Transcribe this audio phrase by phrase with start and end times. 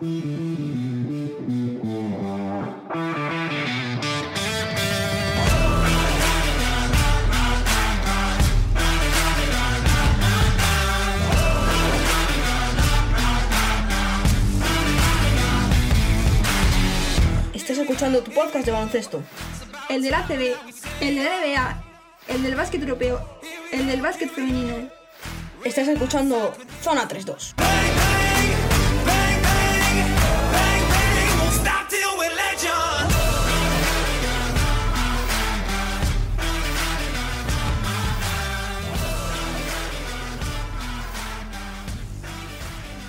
[0.00, 0.08] Estás
[17.76, 19.22] escuchando tu podcast de baloncesto.
[19.90, 20.54] El del ACB,
[21.02, 21.84] el de la NBA,
[22.28, 23.20] el del básquet europeo,
[23.70, 24.88] el del básquet femenino.
[25.62, 27.99] Estás escuchando Zona 3-2.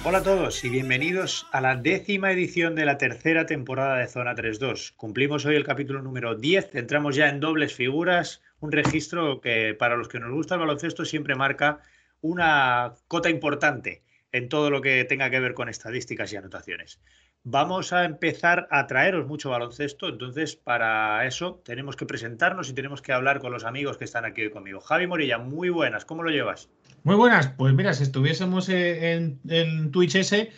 [0.04, 4.34] Hola a todos y bienvenidos a la décima edición de la tercera temporada de Zona
[4.34, 4.96] 3-2.
[4.96, 9.96] Cumplimos hoy el capítulo número 10, entramos ya en dobles figuras, un registro que para
[9.96, 11.82] los que nos gusta el baloncesto siempre marca
[12.20, 14.02] una cota importante
[14.32, 17.00] en todo lo que tenga que ver con estadísticas y anotaciones.
[17.44, 23.02] Vamos a empezar a traeros mucho baloncesto, entonces para eso tenemos que presentarnos y tenemos
[23.02, 24.80] que hablar con los amigos que están aquí hoy conmigo.
[24.80, 26.70] Javi Morilla, muy buenas, ¿cómo lo llevas?
[27.02, 30.52] Muy buenas, pues mira, si estuviésemos en, en Twitch ese,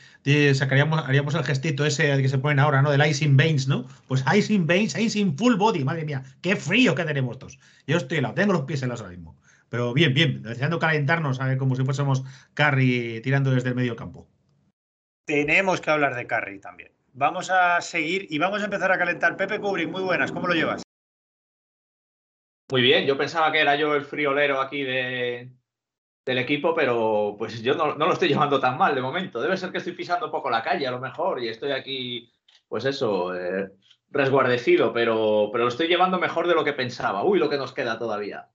[0.53, 2.91] sacaríamos, haríamos el gestito ese que se ponen ahora, ¿no?
[2.91, 3.87] Del Icing Veins, ¿no?
[4.09, 7.59] Pues Icing Veins, Icing Full Body, madre mía, qué frío que tenemos todos.
[7.87, 9.37] Yo estoy helado, tengo los pies helados ahora mismo.
[9.69, 11.57] Pero bien, bien, deseando calentarnos, ¿sabes?
[11.57, 14.27] como si fuésemos Carry tirando desde el medio campo.
[15.25, 16.91] Tenemos que hablar de Carry también.
[17.13, 19.37] Vamos a seguir y vamos a empezar a calentar.
[19.37, 20.83] Pepe Kubrick, muy buenas, ¿cómo lo llevas?
[22.71, 25.51] Muy bien, yo pensaba que era yo el friolero aquí de,
[26.25, 29.41] del equipo, pero pues yo no, lo estoy llevando tan mal de momento.
[29.41, 32.31] Debe ser que estoy pisando un poco la calle a lo mejor y estoy aquí,
[32.67, 33.71] pues eso, eh,
[34.09, 37.23] resguardecido, pero, pero lo estoy llevando mejor de lo que pensaba.
[37.23, 38.49] Uy, lo que nos queda todavía.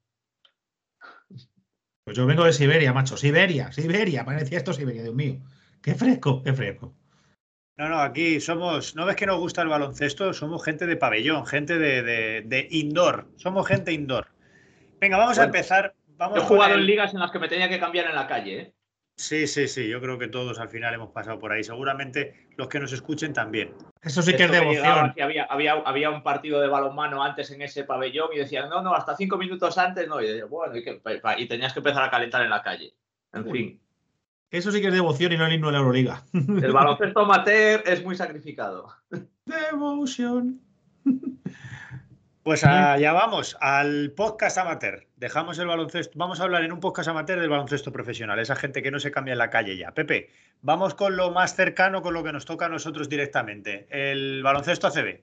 [2.04, 3.16] Pues yo vengo de Siberia, macho.
[3.16, 4.24] Siberia, Siberia.
[4.24, 5.38] Parecía esto Siberia, Dios mío.
[5.82, 6.94] Qué fresco, qué fresco.
[7.76, 10.32] No, no, aquí somos, ¿no ves que nos gusta el baloncesto?
[10.32, 13.28] Somos gente de pabellón, gente de, indoor.
[13.36, 14.26] Somos gente indoor.
[15.00, 15.94] Venga, vamos a empezar
[16.34, 18.60] he jugado en ligas en las que me tenía que cambiar en la calle.
[18.60, 18.74] ¿eh?
[19.16, 19.88] Sí, sí, sí.
[19.88, 21.62] Yo creo que todos al final hemos pasado por ahí.
[21.62, 23.74] Seguramente los que nos escuchen también.
[24.02, 25.12] Eso sí que es devoción.
[25.20, 28.94] Había, había, había, un partido de balonmano antes en ese pabellón y decían, no, no,
[28.94, 30.20] hasta cinco minutos antes no.
[30.20, 32.94] Y, bueno, y, tenías que empezar a calentar en la calle.
[33.32, 33.80] En fin.
[34.50, 36.24] Eso sí que es devoción y no el himno de la Euroliga.
[36.32, 38.94] El baloncesto amateur es muy sacrificado.
[39.44, 40.60] Devoción.
[42.48, 45.06] Pues allá vamos, al podcast amateur.
[45.16, 46.18] Dejamos el baloncesto.
[46.18, 49.10] Vamos a hablar en un podcast amateur del baloncesto profesional, esa gente que no se
[49.10, 49.92] cambia en la calle ya.
[49.92, 50.30] Pepe,
[50.62, 54.86] vamos con lo más cercano, con lo que nos toca a nosotros directamente, el baloncesto
[54.86, 55.20] ACB.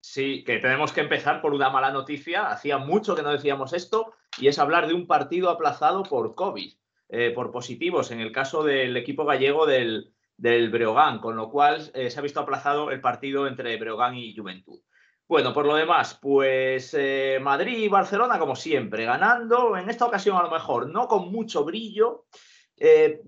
[0.00, 2.48] Sí, que tenemos que empezar por una mala noticia.
[2.48, 6.72] Hacía mucho que no decíamos esto y es hablar de un partido aplazado por COVID,
[7.10, 11.90] eh, por positivos, en el caso del equipo gallego del, del Breogán, con lo cual
[11.94, 14.80] eh, se ha visto aplazado el partido entre Breogán y Juventud.
[15.26, 19.74] Bueno, por lo demás, pues eh, Madrid y Barcelona, como siempre, ganando.
[19.78, 22.26] En esta ocasión, a lo mejor, no con mucho brillo.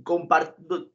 [0.05, 0.29] Con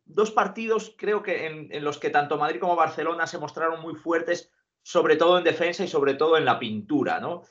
[0.06, 4.50] dos partidos, creo que en, los que tanto Madrid como Barcelona se mostraron muy fuertes,
[4.81, 7.41] sobre todo en defensa y sobre todo en la pintura, ¿no?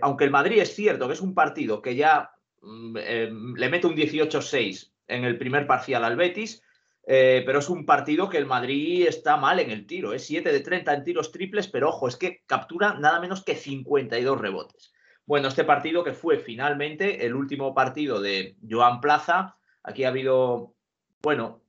[0.00, 3.94] Aunque el Madrid es cierto que es un partido que ya mm, le mete un
[3.94, 6.62] 18-6 en el primer parcial al Betis,
[7.04, 10.12] eh, pero es un partido que el Madrid está mal en el tiro.
[10.12, 13.56] Es 7 de 30 en tiros triples, pero ojo, es que captura nada menos que
[13.56, 14.92] 52 rebotes.
[15.26, 20.74] Bueno, este partido que fue finalmente el último partido de Joan Plaza, aquí ha habido,
[21.22, 21.62] bueno,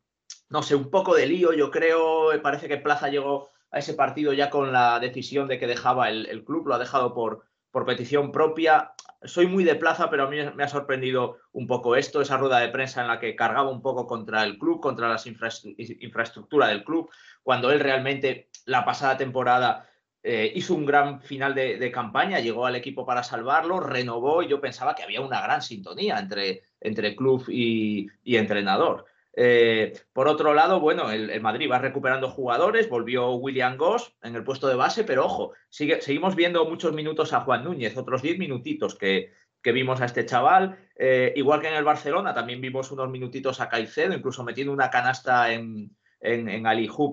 [0.50, 4.34] no sé, un poco de lío, yo creo, parece que Plaza llegó a ese partido
[4.34, 8.94] ya con la decisión de que dejaba el club, lo ha dejado por petición propia.
[9.25, 12.59] Soy muy de plaza, pero a mí me ha sorprendido un poco esto, esa rueda
[12.59, 16.84] de prensa en la que cargaba un poco contra el club, contra la infraestructura del
[16.84, 17.09] club,
[17.41, 19.89] cuando él realmente la pasada temporada
[20.22, 24.61] eh, hizo un gran final de, campaña, llegó al equipo para salvarlo, renovó y yo
[24.61, 29.05] pensaba que había una gran sintonía entre, entre club y entrenador.
[29.36, 34.44] Eh, por otro lado, bueno, el, Madrid va recuperando jugadores, volvió William Goss en el
[34.44, 38.96] puesto de base, pero ojo, seguimos viendo muchos minutos a Juan Núñez, otros 10 minutitos
[38.96, 39.32] que,
[39.64, 40.78] vimos a este chaval.
[40.96, 44.91] Eh, igual que en el Barcelona, también vimos unos minutitos a Caicedo, incluso metiendo una
[44.91, 46.64] canasta en, en, en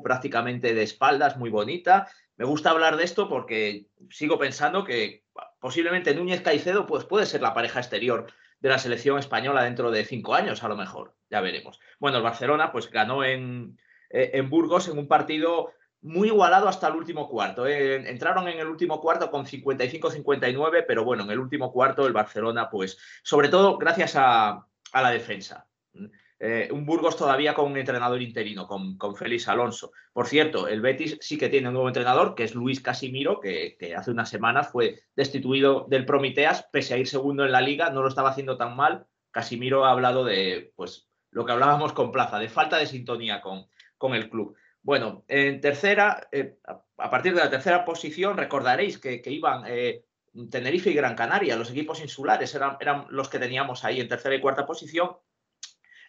[0.03, 2.09] prácticamente de espaldas, muy bonita.
[2.37, 5.25] Me gusta hablar de esto porque sigo pensando que
[5.61, 8.27] posiblemente Núñez Caicedo pues, puede ser la pareja exterior
[8.61, 11.15] de la selección española dentro de cinco años, a lo mejor.
[11.31, 11.79] Ya veremos.
[11.99, 13.79] Bueno, el Barcelona pues ganó en,
[14.11, 15.73] eh, en Burgos en un partido
[16.03, 17.67] muy igualado hasta el último cuarto.
[17.67, 17.97] ¿eh?
[18.09, 22.71] Entraron en el último cuarto con 55-59, pero bueno, en el último cuarto el Barcelona,
[22.71, 25.67] pues, sobre todo gracias a, la defensa.
[26.39, 29.93] eh, un Burgos todavía con un entrenador interino, con, con, Félix Alonso.
[30.13, 33.77] Por cierto, el Betis sí que tiene un nuevo entrenador, que es Luis Casimiro, que,
[33.97, 38.03] hace unas semanas fue destituido del Prometeas, pese a ir segundo en la liga, no
[38.03, 39.07] lo estaba haciendo tan mal.
[39.31, 43.67] Casimiro ha hablado de pues, lo que hablábamos con Plaza, de falta de sintonía con,
[43.97, 44.57] con el club.
[44.83, 46.57] Bueno, en tercera, eh,
[46.97, 50.05] a partir de la tercera posición, recordaréis que, que iban eh,
[50.51, 54.35] Tenerife y Gran Canaria, los equipos insulares eran, eran los que teníamos ahí en tercera
[54.35, 55.17] y cuarta posición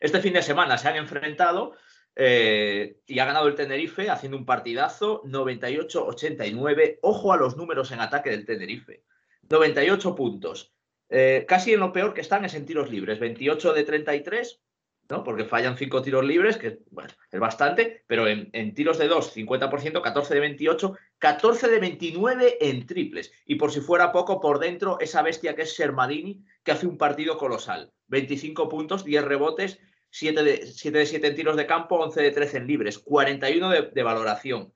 [0.01, 1.75] este fin de semana se han enfrentado
[2.15, 6.97] eh, y ha ganado el Tenerife haciendo un partidazo 98-89.
[7.03, 9.03] Ojo a los números en ataque del Tenerife.
[9.47, 10.73] 98 puntos.
[11.47, 13.19] Casi en lo peor que están es en tiros libres.
[13.19, 14.59] 28 de 33,
[15.11, 15.23] ¿no?
[15.23, 19.35] porque fallan 5 tiros libres, que bueno, es bastante, pero en, en tiros de 2,
[19.35, 23.31] 50%, 14 de 28, 14 de 29 en triples.
[23.45, 26.97] Y por si fuera poco, por dentro, esa bestia que es Sermadini, que hace un
[26.97, 27.91] partido colosal.
[28.07, 29.79] 25 puntos, 10 rebotes
[30.09, 33.69] 7 de, 7 de 7 en tiros de campo, 11 de 13 en libres, 41
[33.69, 34.73] de, de valoración.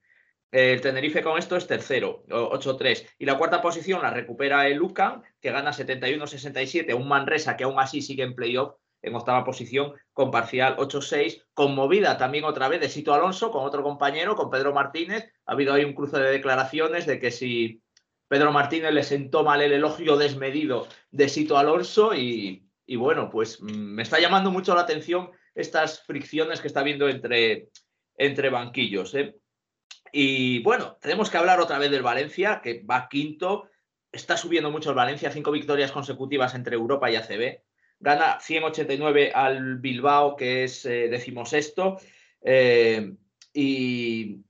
[0.51, 3.05] El Tenerife con esto es tercero, 8-3.
[3.17, 7.77] Y la cuarta posición la recupera el Lucan, que gana 71-67, un Manresa que aún
[7.77, 12.89] así sigue en playoff en octava posición con parcial 8-6, conmovida también otra vez de
[12.89, 15.31] Sito Alonso con otro compañero, con Pedro Martínez.
[15.45, 17.81] Ha habido ahí un cruce de declaraciones de que si
[18.27, 23.61] Pedro Martínez le sentó mal el elogio desmedido de Sito Alonso y, y bueno, pues
[23.61, 27.69] mm, me está llamando mucho la atención estas fricciones que está habiendo entre,
[28.17, 29.15] entre banquillos.
[29.15, 29.35] ¿eh?
[30.11, 33.69] Y bueno, tenemos que hablar otra vez del Valencia, que va quinto.
[34.11, 37.61] Está subiendo mucho el Valencia, cinco victorias consecutivas entre Europa y ACB.
[37.99, 41.97] Gana 189 al Bilbao, que es eh, decimosexto.
[42.41, 43.13] Eh,
[43.53, 44.41] y,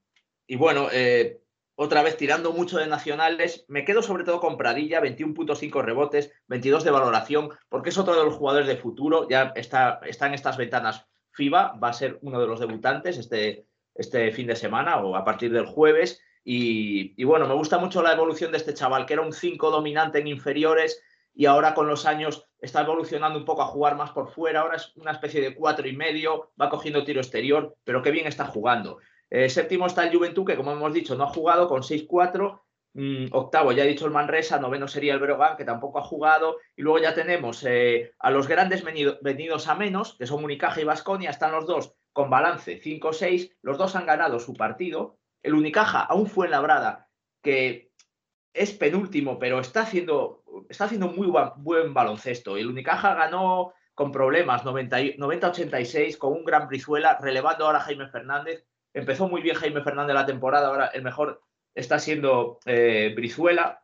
[0.47, 1.41] y, bueno, eh,
[1.75, 3.65] otra vez tirando mucho de nacionales.
[3.67, 8.25] Me quedo sobre todo con Pradilla, 21.5 rebotes, 22 de valoración, porque es otro de
[8.25, 9.27] los jugadores de futuro.
[9.29, 13.67] Ya está, está en estas ventanas FIBA, va a ser uno de los debutantes este,
[13.93, 16.21] este fin de semana o a partir del jueves.
[16.43, 19.69] Y, y, bueno, me gusta mucho la evolución de este chaval, que era un 5
[19.69, 21.01] dominante en inferiores
[21.33, 24.61] y ahora con los años está evolucionando un poco a jugar más por fuera.
[24.61, 28.27] Ahora es una especie de cuatro y medio, va cogiendo tiro exterior, pero qué bien
[28.27, 28.99] está jugando.
[29.29, 32.61] Eh, séptimo está el Juventud, que como hemos dicho, no ha jugado con 6-4.
[32.93, 34.59] Mm, octavo, ya he dicho el Manresa.
[34.59, 36.57] Noveno sería el Breogán, que tampoco ha jugado.
[36.75, 40.81] Y luego ya tenemos eh, a los grandes venido, venidos a menos, que son Unicaja
[40.81, 41.29] y Vasconia.
[41.29, 43.55] Están los dos con balance 5-6.
[43.61, 45.17] Los dos han ganado su partido.
[45.43, 47.09] El Unicaja aún fue en Labrada,
[47.41, 47.91] que
[48.55, 52.57] es penúltimo, pero está haciendo, está haciendo muy buen, baloncesto.
[52.57, 58.65] El Unicaja ganó con problemas 90-86 con un gran Brizuela, relevando ahora a Jaime Fernández
[58.95, 61.41] Empezó muy bien Jaime Fernández la temporada, ahora el mejor
[61.75, 63.83] está siendo eh, Brizuela.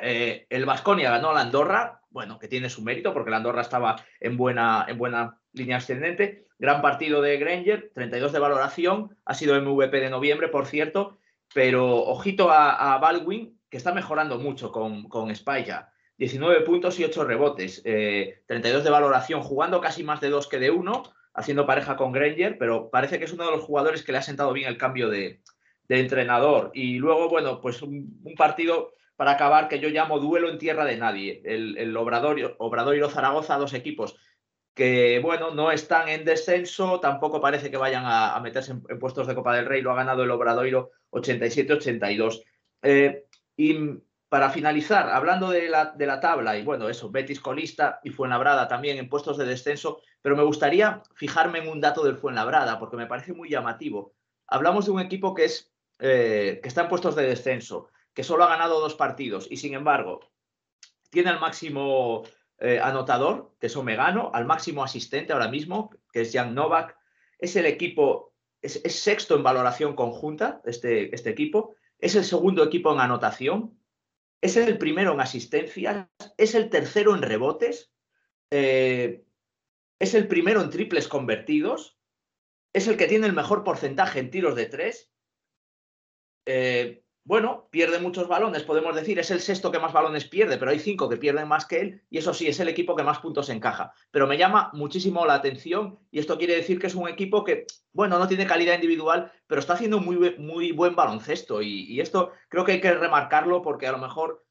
[0.00, 3.62] Eh, el Vasconia ganó a la Andorra, bueno, que tiene su mérito porque la Andorra
[3.62, 6.48] estaba en buena, en buena línea ascendente.
[6.58, 11.18] Gran partido de Granger, 32 de valoración, ha sido MVP de noviembre, por cierto,
[11.54, 15.88] pero ojito a, a Baldwin, que está mejorando mucho con, con Spaya.
[16.18, 20.58] 19 puntos y 8 rebotes, eh, 32 de valoración, jugando casi más de dos que
[20.58, 21.02] de uno
[21.32, 24.22] haciendo pareja con Granger, pero parece que es uno de los jugadores que le ha
[24.22, 25.40] sentado bien el cambio de,
[25.88, 26.70] de entrenador.
[26.74, 30.98] Y luego, bueno, pues un, partido para acabar que yo llamo duelo en tierra de
[30.98, 31.40] nadie.
[31.42, 34.16] El, el Obrador, Obradoiro Zaragoza, dos equipos
[34.74, 39.34] que, bueno, no están en descenso, tampoco parece que vayan a, meterse en, puestos de
[39.34, 42.42] Copa del Rey, lo ha ganado el Obradoiro 87-82.
[42.82, 43.24] Eh,
[43.62, 48.98] y para finalizar, hablando de la, tabla, y bueno, eso, Betis colista y Fuenlabrada también
[48.98, 53.06] en puestos de descenso, pero me gustaría fijarme en un dato del Fuenlabrada, porque me
[53.06, 54.14] parece muy llamativo.
[54.48, 58.42] Hablamos de un equipo que, es, eh, que está en puestos de descenso, que solo
[58.42, 60.20] ha ganado dos partidos, y sin embargo,
[61.10, 62.24] tiene al máximo
[62.58, 66.96] eh, anotador, que es Omegano, al máximo asistente ahora mismo, que es Jan Novak.
[67.38, 71.76] Es el equipo, es, es sexto en valoración conjunta, este, este equipo.
[72.02, 73.80] Es el segundo equipo en anotación,
[74.42, 77.94] es el primero en asistencias, es el tercero en rebotes,
[78.50, 79.24] eh,
[80.00, 81.96] es el primero en triples convertidos,
[82.74, 85.12] es el que tiene el mejor porcentaje en tiros de tres.
[86.44, 90.72] Eh, bueno, pierde muchos balones, podemos decir, es el sexto que más balones pierde, pero
[90.72, 93.20] hay cinco que pierden más que él, y eso sí, es el equipo que más
[93.20, 93.92] puntos encaja.
[94.10, 97.66] Pero me llama muchísimo la atención, y esto quiere decir que es un equipo que,
[97.92, 102.64] bueno, no tiene calidad individual, pero está haciendo muy, muy buen baloncesto, y, esto creo
[102.64, 104.44] que hay que remarcarlo porque a lo mejor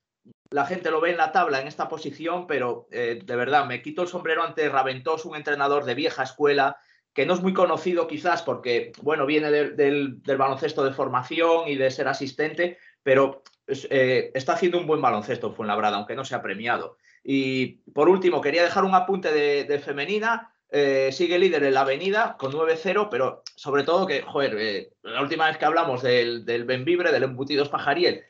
[0.50, 3.82] la gente lo ve en la tabla en esta posición, pero eh, de verdad, me
[3.82, 6.78] quito el sombrero ante Raventós, un entrenador de vieja escuela,
[7.14, 11.76] que no es muy conocido quizás porque, bueno, viene de, del, baloncesto de formación y
[11.76, 16.36] de ser asistente, pero eh, está haciendo un buen baloncesto en Fuenlabrada, aunque no se
[16.36, 16.98] ha premiado.
[17.24, 20.54] Y por último, quería dejar un apunte de, femenina.
[20.70, 25.22] eh, sigue líder en la avenida con 9-0, pero sobre todo que, joder, eh, la
[25.22, 28.24] última vez que hablamos del, del Benvibre, del Embutidos Pajariel,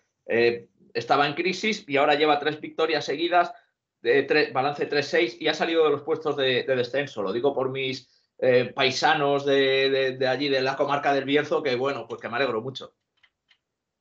[0.94, 3.54] estaba en crisis y ahora lleva tres victorias seguidas,
[4.02, 7.22] de balance 3-6 y ha salido de los puestos de, descenso.
[7.22, 8.10] Lo digo por mis
[8.74, 12.62] paisanos de, de, allí, de la comarca del Bierzo, que bueno, pues que me alegro
[12.62, 12.96] mucho.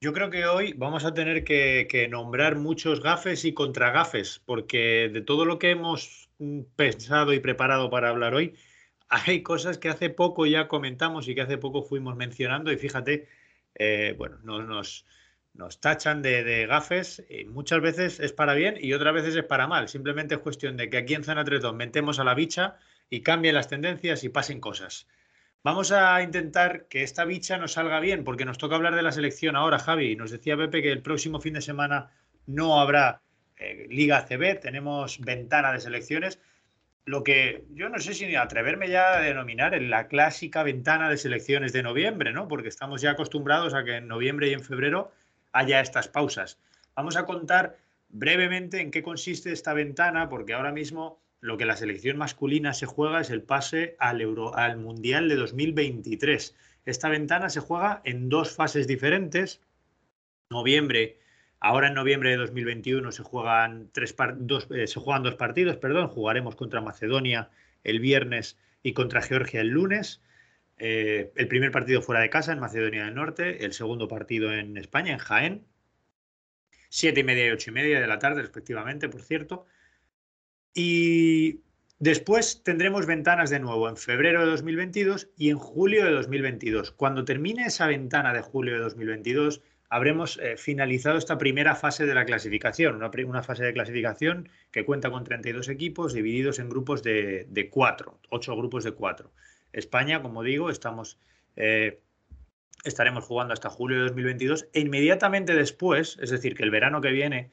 [0.01, 5.11] Yo creo que hoy vamos a tener que, que nombrar muchos gafes y contragafes, porque
[5.13, 6.31] de todo lo que hemos
[6.77, 8.55] pensado y preparado para hablar hoy,
[9.09, 13.29] hay cosas que hace poco ya comentamos y que hace poco fuimos mencionando y fíjate,
[13.75, 15.05] eh, bueno, nos,
[15.53, 19.67] nos, tachan de, gafes y muchas veces es para bien y otras veces es para
[19.67, 19.89] mal.
[19.89, 22.79] Simplemente es cuestión de que aquí en Zona 3.2 metemos a la bicha
[23.11, 25.07] y cambien las tendencias y pasen cosas.
[25.63, 29.13] Vamos a intentar que esta bicha nos salga bien porque nos toca hablar de la
[29.13, 30.17] selección ahora, Javi.
[30.17, 32.11] Nos decía Pepe que el próximo fin de semana
[32.47, 33.21] no habrá
[33.59, 36.41] eh, Liga CB, tenemos ventana de selecciones,
[37.05, 41.19] lo que yo no sé si atreverme ya a denominar en la clásica ventana de
[41.19, 42.49] selecciones de noviembre, ¿no?
[42.49, 45.13] Porque estamos ya acostumbrados a que en noviembre y en febrero
[45.53, 46.59] haya estas pausas.
[46.95, 47.77] Vamos a contar
[48.09, 52.87] brevemente en qué consiste esta ventana, porque ahora mismo lo que la selección masculina se
[52.87, 54.27] juega es el pase al,
[54.77, 56.57] Mundial de 2023.
[56.85, 59.61] Esta ventana se juega en dos fases diferentes,
[60.51, 61.19] noviembre
[61.63, 66.09] Ahora en noviembre de 2021 se juegan, tres dos, eh, se juegan dos partidos, perdón.
[66.09, 67.51] Jugaremos contra Macedonia
[67.85, 70.23] el viernes y contra Georgia el lunes.
[70.79, 74.79] Eh, el primer partido fuera de casa en Macedonia del Norte, el segundo partido en
[74.79, 75.67] España, en Jaén.
[76.89, 79.67] Siete y media y ocho y media de la tarde, respectivamente, por cierto.
[80.75, 81.61] Y
[81.99, 86.93] después tendremos ventanas de nuevo en febrero de 2022 y en julio de 2022.
[86.93, 92.15] Cuando termine esa ventana de julio de 2022, habremos eh, finalizado esta primera fase de
[92.15, 97.69] la clasificación, una, fase de clasificación que cuenta con 32 equipos divididos en grupos de,
[97.71, 99.33] cuatro, ocho grupos de cuatro.
[99.73, 101.19] España, como digo, estamos,
[101.57, 102.01] eh,
[102.85, 107.11] estaremos jugando hasta julio de 2022 e inmediatamente después, es decir, que el verano que
[107.11, 107.51] viene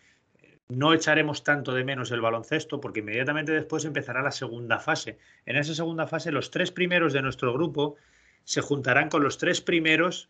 [0.70, 5.18] no echaremos tanto de menos el baloncesto porque inmediatamente después empezará la segunda fase.
[5.46, 7.96] En esa segunda fase los tres primeros de nuestro grupo
[8.44, 10.30] se juntarán con los tres primeros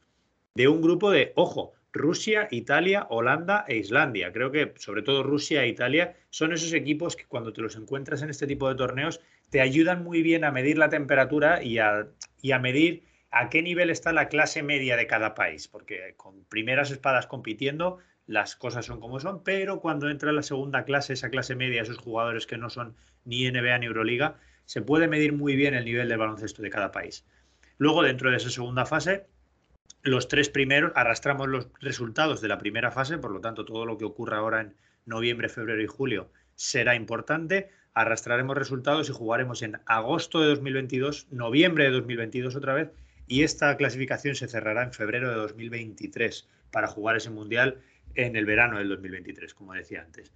[0.53, 4.31] de un grupo de, ojo, Rusia, Italia, Holanda e Islandia.
[4.31, 8.21] Creo que sobre todo Rusia e Italia son esos equipos que cuando te los encuentras
[8.21, 12.07] en este tipo de torneos te ayudan muy bien a medir la temperatura y a,
[12.41, 16.43] y a medir a qué nivel está la clase media de cada país, porque con
[16.45, 21.29] primeras espadas compitiendo las cosas son como son, pero cuando entra la segunda clase, esa
[21.29, 25.55] clase media, esos jugadores que no son ni NBA ni Euroliga, se puede medir muy
[25.55, 27.25] bien el nivel de baloncesto de cada país.
[27.77, 29.27] Luego, dentro de esa segunda fase,
[30.03, 33.97] los tres primeros, arrastramos los resultados de la primera fase, por lo tanto todo lo
[33.97, 37.69] que ocurra ahora en noviembre, febrero y julio será importante.
[37.93, 42.89] Arrastraremos resultados y jugaremos en agosto de 2022, noviembre de 2022 otra vez,
[43.27, 47.81] y esta clasificación se cerrará en febrero de 2023 para jugar ese mundial
[48.15, 50.31] en el verano del 2023, como decía antes.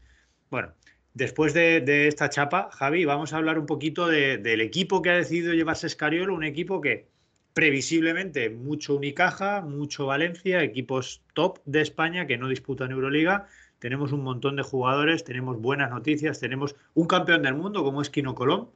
[0.49, 0.73] Bueno,
[1.13, 5.53] después de, esta chapa, Javi, vamos a hablar un poquito del equipo que ha decidido
[5.53, 7.07] llevarse Escariolo, un equipo que
[7.53, 13.47] previsiblemente mucho Unicaja, mucho Valencia, equipos top de España que no disputan Euroliga.
[13.79, 18.09] Tenemos un montón de jugadores, tenemos buenas noticias, tenemos un campeón del mundo como es
[18.09, 18.69] Kino Colón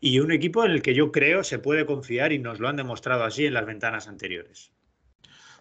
[0.00, 2.76] y un equipo en el que yo creo se puede confiar y nos lo han
[2.76, 4.72] demostrado así en las ventanas anteriores.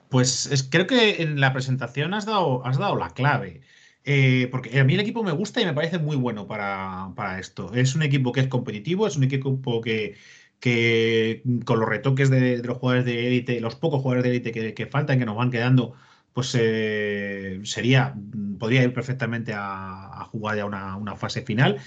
[0.09, 3.61] Pues creo que en la presentación has dado, has dado la clave.
[4.09, 7.39] Eh, porque a mí el equipo me gusta y me parece muy bueno para, para,
[7.39, 7.73] esto.
[7.73, 10.15] Es un equipo que es competitivo, es un equipo que,
[10.59, 14.85] que con los retoques de, los jugadores de élite, los pocos jugadores de élite que,
[14.87, 15.93] faltan, que nos van quedando,
[16.33, 18.15] pues eh, sería,
[18.59, 21.77] podría ir perfectamente a, jugar ya una, fase final.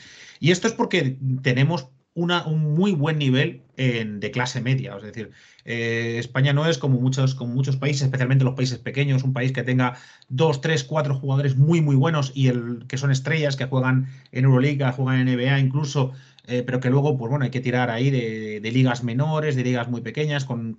[0.41, 4.95] Y esto es porque tenemos una, un muy buen nivel de clase media.
[4.97, 5.31] Es decir,
[5.65, 9.53] eh, España no es como muchos, como muchos países, especialmente los países pequeños, un país
[9.53, 9.97] que tenga
[10.29, 14.45] dos, tres, cuatro jugadores muy, muy buenos y el, que son estrellas, que juegan en
[14.45, 16.13] Euroliga, juegan en NBA incluso,
[16.47, 19.89] eh, pero que luego, pues bueno, hay que tirar ahí de, ligas menores, de ligas
[19.89, 20.77] muy pequeñas, con,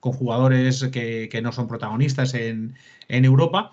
[0.00, 2.74] jugadores que, no son protagonistas en,
[3.08, 3.72] Europa.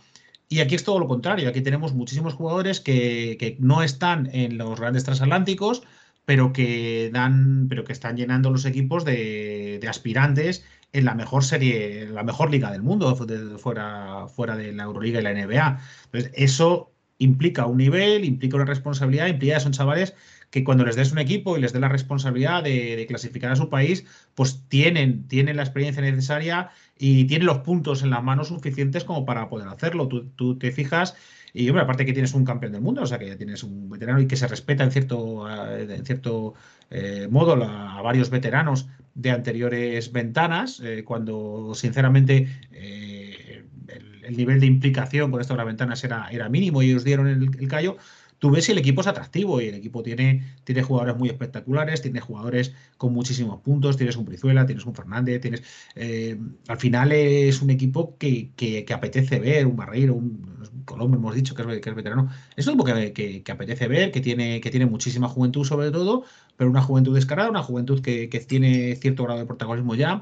[0.50, 4.80] Y aquí es todo lo contrario, aquí tenemos muchísimos jugadores que, no están en los
[4.80, 5.82] grandes transatlánticos,
[6.28, 12.08] pero que dan, pero que están llenando los equipos de, aspirantes en la mejor serie,
[12.08, 13.16] la mejor liga del mundo,
[13.58, 15.80] fuera, fuera de la Euroliga y la NBA.
[16.04, 20.16] Entonces, eso implica un nivel, implica una responsabilidad, implica que son chavales
[20.50, 23.70] que cuando les des un equipo y les des la responsabilidad de, clasificar a su
[23.70, 24.06] país,
[24.36, 29.26] pues tienen, tienen la experiencia necesaria y tienen los puntos en las manos suficientes como
[29.26, 30.10] para poder hacerlo.
[30.10, 31.16] Tú, tú te fijas
[31.58, 33.90] y hombre, aparte que tienes un campeón del mundo, o sea que ya tienes un
[33.90, 36.54] veterano y que se respeta en cierto, eh, en cierto
[36.92, 45.32] eh, modo a varios veteranos de anteriores ventanas, eh, cuando sinceramente el, nivel de implicación
[45.32, 47.98] con estas ventanas era, era mínimo y ellos dieron el, callo
[48.40, 52.04] tú ves si el equipo es atractivo y el equipo tiene, tiene jugadores muy espectaculares,
[52.04, 55.64] tiene jugadores con muchísimos puntos, tienes un Brizuela, tienes un Fernández, tienes.
[56.68, 61.62] Al final es un equipo que, apetece ver, un Barreiro, un, Colombo, hemos dicho que
[61.62, 62.30] es, veterano.
[62.56, 66.24] Es un equipo que, apetece ver, que tiene, que tiene muchísima juventud sobre todo,
[66.56, 70.22] pero una juventud descarada, una juventud que, tiene cierto grado de protagonismo ya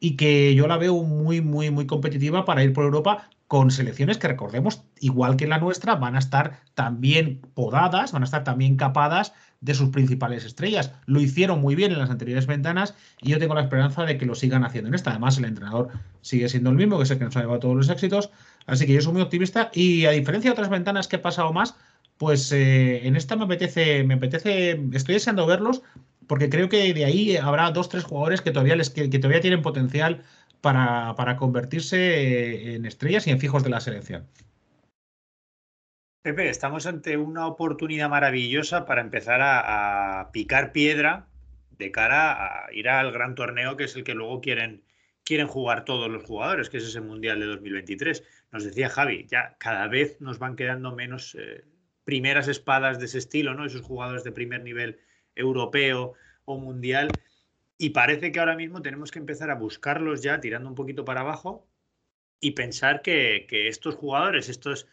[0.00, 4.18] y que yo la veo muy, muy, muy competitiva para ir por Europa con selecciones
[4.18, 8.76] que recordemos, igual que la nuestra, van a estar también podadas, van a estar también
[8.76, 10.92] capadas de sus principales estrellas.
[11.06, 14.26] Lo hicieron muy bien en las anteriores ventanas y yo tengo la esperanza de que
[14.26, 15.10] lo sigan haciendo en esta.
[15.10, 15.90] Además, el entrenador
[16.22, 18.30] sigue siendo el mismo, que es el que nos ha llevado todos los éxitos.
[18.66, 21.52] Así que yo soy muy optimista y a diferencia de otras ventanas que he pasado
[21.52, 21.76] más,
[22.18, 25.82] pues eh, en esta me apetece, me apetece, estoy deseando verlos
[26.26, 29.62] porque creo que de ahí habrá dos, tres jugadores que todavía, les, que todavía tienen
[29.62, 30.24] potencial
[30.60, 34.26] para, convertirse en estrellas y en fijos de la selección.
[36.22, 41.26] Pepe, estamos ante una oportunidad maravillosa para empezar a, picar piedra
[41.78, 44.82] de cara a ir al gran torneo que es el que luego quieren,
[45.26, 48.22] quieren jugar todos los jugadores, que es ese Mundial de 2023.
[48.52, 51.64] Nos decía Javi, ya cada vez nos van quedando menos eh,
[52.04, 53.66] primeras espadas de ese estilo, ¿no?
[53.66, 55.00] Esos jugadores de primer nivel
[55.34, 56.14] europeo
[56.44, 57.08] o mundial.
[57.76, 61.22] Y parece que ahora mismo tenemos que empezar a buscarlos ya tirando un poquito para
[61.22, 61.66] abajo
[62.40, 64.86] y pensar que, estos jugadores, estos,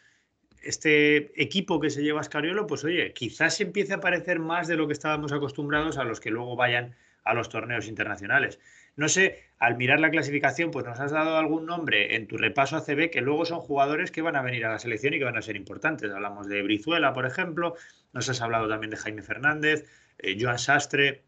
[0.64, 4.88] este equipo que se lleva Scariolo, pues oye, quizás empiece a parecer más de lo
[4.88, 8.60] que estábamos acostumbrados a los que luego vayan a los torneos internacionales.
[8.96, 12.76] No sé, al mirar la clasificación, pues nos has dado algún nombre en tu repaso
[12.76, 15.36] ACB que luego son jugadores que van a venir a la selección y que van
[15.36, 16.12] a ser importantes.
[16.12, 17.74] Hablamos de Brizuela, por ejemplo,
[18.12, 19.88] nos has hablado también de Jaime Fernández,
[20.18, 21.24] eh, Joan Sastre.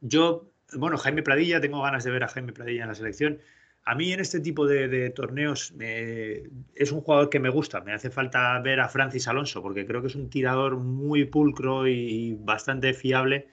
[0.00, 3.40] Yo bueno, Jaime Pradilla, tengo ganas de ver a Jaime Pradilla en la selección.
[3.84, 7.80] A mí en este tipo de, torneos es un jugador que me gusta.
[7.80, 11.88] Me hace falta ver a Francis Alonso porque creo que es un tirador muy pulcro
[11.88, 13.48] y, bastante fiable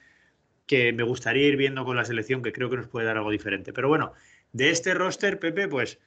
[0.67, 3.31] que me gustaría ir viendo con la selección que creo que nos puede dar algo
[3.31, 3.73] diferente.
[3.73, 4.13] Pero bueno,
[4.51, 5.99] de este roster, Pepe, pues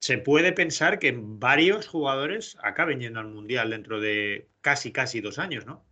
[0.00, 5.38] se puede pensar que varios jugadores acaben yendo al Mundial dentro de casi, casi dos
[5.38, 5.84] años, ¿no?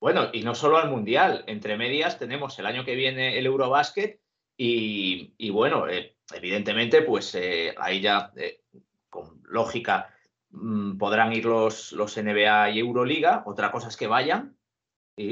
[0.00, 4.20] Bueno, y no solo al Mundial, entre medias tenemos el año que viene el Eurobásquet
[4.56, 8.62] y, bueno, eh, evidentemente, pues eh, ahí ya eh,
[9.08, 10.14] con lógica
[10.50, 14.59] mm, podrán ir los, los NBA y Euroliga, otra cosa es que vayan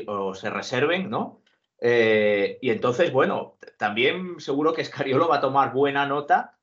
[0.07, 1.43] o se reserven, ¿no?
[1.81, 6.59] y entonces, bueno, también seguro que Escariolo va a tomar buena nota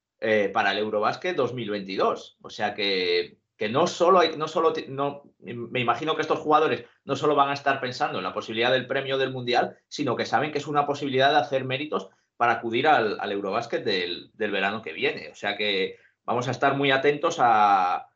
[0.54, 2.38] para el Eurobásquet 2022.
[2.41, 6.86] O sea que que no solo hay, no solo, no, me imagino que estos jugadores
[7.06, 10.25] no solo van a estar pensando en la posibilidad del premio del Mundial, sino que
[10.25, 14.82] saben que es una posibilidad de hacer méritos para acudir al, al Eurobásquet del, verano
[14.82, 15.30] que viene.
[15.30, 18.10] O sea que vamos a estar muy atentos a,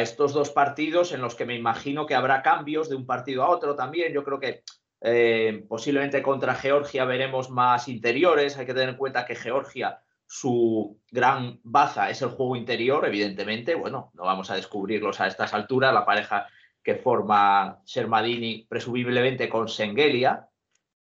[0.00, 3.50] estos dos partidos en los que me imagino que habrá cambios de un partido a
[3.50, 4.12] otro también.
[4.12, 4.62] Yo creo que
[5.00, 8.56] eh, posiblemente contra Georgia veremos más interiores.
[8.56, 13.74] Hay que tener en cuenta que Georgia su gran baza es el juego interior, evidentemente.
[13.74, 15.92] Bueno, no vamos a descubrirlos a estas alturas.
[15.92, 16.46] La pareja
[16.82, 20.48] que forma Shermadini, presumiblemente con Sengelia,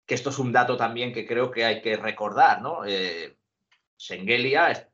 [0.04, 2.84] que esto es un dato también que creo que hay que recordar, ¿no?
[2.84, 3.36] Eh,
[3.96, 4.88] Sengelia,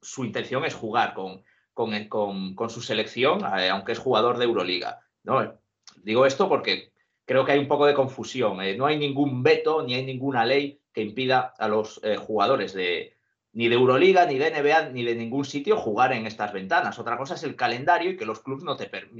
[0.00, 1.42] su intención es jugar con,
[1.74, 5.00] con, su selección, eh, aunque es jugador de Euroliga.
[5.24, 5.58] ¿no?
[6.02, 6.92] Digo esto porque
[7.26, 8.62] creo que hay un poco de confusión.
[8.62, 13.14] Eh, no hay ningún veto ni hay ninguna ley que impida a los jugadores de,
[13.54, 16.98] ni de Euroliga, ni de NBA, ni de ningún sitio jugar en estas ventanas.
[16.98, 18.76] Otra cosa es el calendario y que los clubes no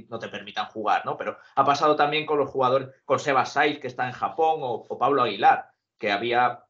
[0.09, 1.17] no te permitan jugar, ¿no?
[1.17, 4.97] Pero ha pasado también con los jugadores, con Seba Saiz, que está en Japón, o,
[4.99, 6.65] Pablo Aguilar, que había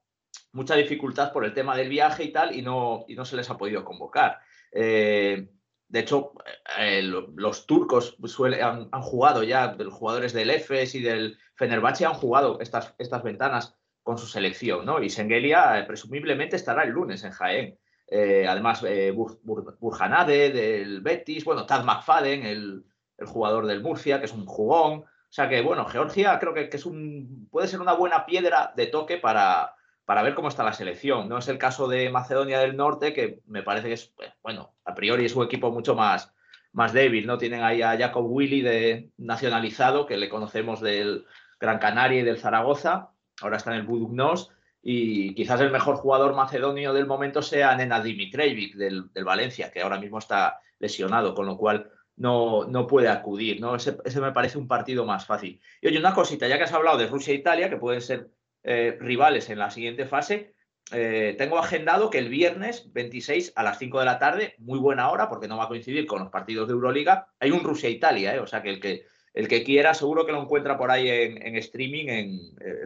[0.51, 3.49] mucha dificultad por el tema del viaje y tal, y no, y no se les
[3.49, 4.39] ha podido convocar.
[4.71, 5.49] Eh,
[5.95, 6.33] de hecho,
[6.77, 8.17] eh, los turcos
[8.61, 13.77] han, jugado ya, los jugadores del EFES y del Fenerbahce han jugado estas, estas ventanas
[14.03, 15.01] con su selección, ¿no?
[15.01, 17.79] Y Sengelia eh, presumiblemente estará el lunes en Jaén.
[18.07, 22.83] Eh, además, eh, Burjanade del Betis, bueno, Tad McFadden, el,
[23.25, 24.99] jugador del Murcia, que es un jugón.
[24.99, 28.87] O sea que, bueno, Georgia creo que, es un, puede ser una buena piedra de
[28.87, 31.27] toque para, para ver cómo está la selección.
[31.27, 34.93] No es el caso de Macedonia del Norte, que me parece que es, bueno, a
[34.95, 36.33] priori es un equipo mucho más,
[36.71, 37.37] más débil, ¿no?
[37.37, 41.25] Tienen ahí a Jacob Willy de nacionalizado, que le conocemos del
[41.59, 43.09] Gran Canaria y del Zaragoza,
[43.41, 44.51] ahora está en el Budugnos,
[44.87, 49.99] y quizás el mejor jugador macedonio del momento sea Nena Dimitrevic del, Valencia, que ahora
[49.99, 53.75] mismo está lesionado, con lo cual no, no puede acudir, ¿no?
[53.75, 55.59] Ese, me parece un partido más fácil.
[55.81, 58.29] Y oye, una cosita, ya que has hablado de Rusia e Italia, que pueden ser
[58.65, 60.53] eh, rivales en la siguiente fase,
[60.91, 65.09] eh, tengo agendado que el viernes 26 a las 5 de la tarde, muy buena
[65.09, 68.39] hora, porque no va a coincidir con los partidos de Euroliga, hay un Rusia-Italia, ¿eh?
[68.39, 71.57] o sea que el que el que quiera seguro que lo encuentra por ahí en,
[71.57, 72.39] streaming en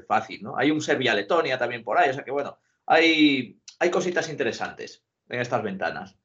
[0.07, 0.57] fácil, ¿no?
[0.57, 5.41] Hay un Serbia-Letonia también por ahí, o sea que bueno, hay, hay cositas interesantes en
[5.41, 6.17] estas ventanas.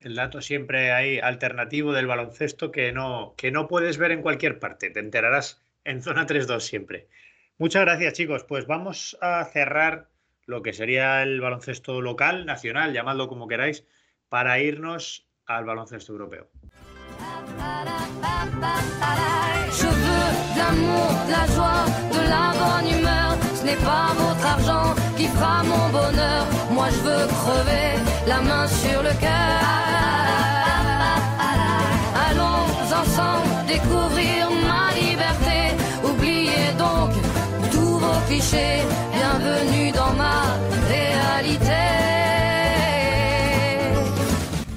[0.00, 4.58] El dato siempre hay alternativo del baloncesto que no, que no puedes ver en cualquier
[4.58, 4.90] parte.
[4.90, 7.08] Te enterarás en zona 3-2 siempre.
[7.60, 8.42] Muchas gracias, chicos.
[8.44, 10.08] Pues vamos a cerrar
[10.46, 13.84] lo que sería el baloncesto local, nacional, llamadlo como queráis,
[14.30, 16.48] para irnos al baloncesto europeo.
[33.66, 34.19] Découvrir
[38.30, 38.84] clichés.
[39.12, 40.56] Bienvenue dans ma
[40.88, 41.82] réalité.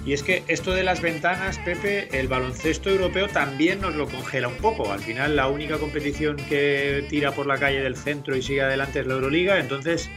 [0.05, 4.47] Y es que esto de las ventanas, Pepe, el baloncesto europeo también nos lo congela
[4.47, 4.91] un poco.
[4.91, 9.01] Al final la única competición que tira por la calle del centro y sigue adelante
[9.01, 10.09] es la Euroliga, entonces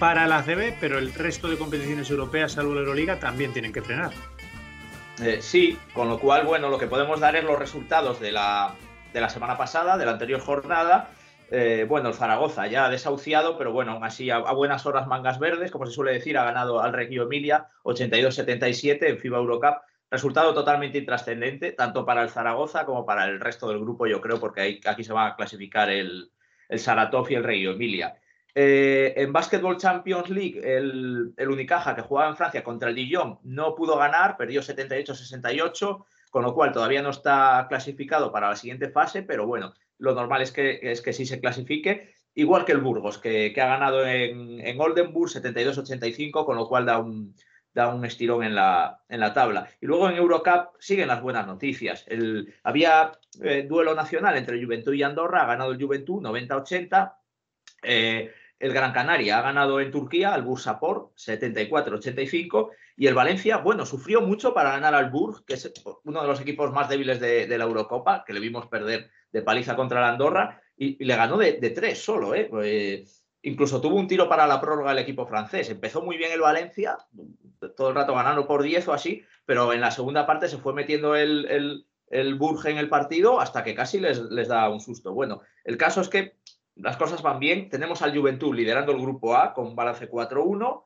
[0.00, 3.80] para la CB, pero el resto de competiciones europeas, salvo la Euroliga, también tienen que
[3.80, 4.10] frenar.
[5.22, 8.74] Eh, sí, con lo cual, bueno, lo que podemos dar es los resultados de la,
[9.14, 11.10] de la semana pasada, de la anterior jornada,
[11.50, 15.70] eh, bueno, el Zaragoza ya desahuciado, pero bueno, aún así a, buenas horas mangas verdes,
[15.70, 19.76] como se suele decir, ha ganado al Reggio Emilia 82-77 en FIBA Eurocup.
[20.10, 24.38] Resultado totalmente intrascendente, tanto para el Zaragoza como para el resto del grupo, yo creo,
[24.38, 26.30] porque aquí se va a clasificar el,
[26.68, 28.16] el Saratov y el Reggio Emilia.
[28.54, 33.38] Eh, en Basketball Champions League, el, el, Unicaja, que jugaba en Francia contra el Dijon,
[33.42, 38.88] no pudo ganar, perdió 78-68, con lo cual todavía no está clasificado para la siguiente
[38.88, 42.80] fase, pero bueno, lo normal es que, es que sí se clasifique, igual que el
[42.80, 47.34] Burgos, que, ha ganado en, en Oldenburg 72-85, con lo cual da un,
[47.76, 49.68] da un estirón en la, en la tabla.
[49.82, 52.04] Y luego en Eurocup siguen las buenas noticias.
[52.08, 57.14] El, había eh, duelo nacional entre Juventud y Andorra, ha ganado el Juventud 90-80.
[57.82, 63.84] Eh, el Gran Canaria ha ganado en Turquía al Bursapor 74-85 y el Valencia, bueno,
[63.84, 65.70] sufrió mucho para ganar al Burg, que es
[66.04, 69.76] uno de los equipos más débiles de la Eurocopa, que le vimos perder de paliza
[69.76, 72.34] contra la Andorra y, le ganó de, tres solo.
[72.34, 72.46] ¿eh?
[72.48, 75.68] Pues, incluso tuvo un tiro para la prórroga el equipo francés.
[75.68, 76.96] Empezó muy bien el Valencia,
[77.76, 80.72] todo el rato ganando por 10 o así, pero en la segunda parte se fue
[80.72, 85.12] metiendo el, el, Burge en el partido hasta que casi les, les da un susto.
[85.12, 86.36] Bueno, el caso es que
[86.76, 87.68] las cosas van bien.
[87.68, 90.82] Tenemos al Juventud liderando el grupo A con balance 4-1.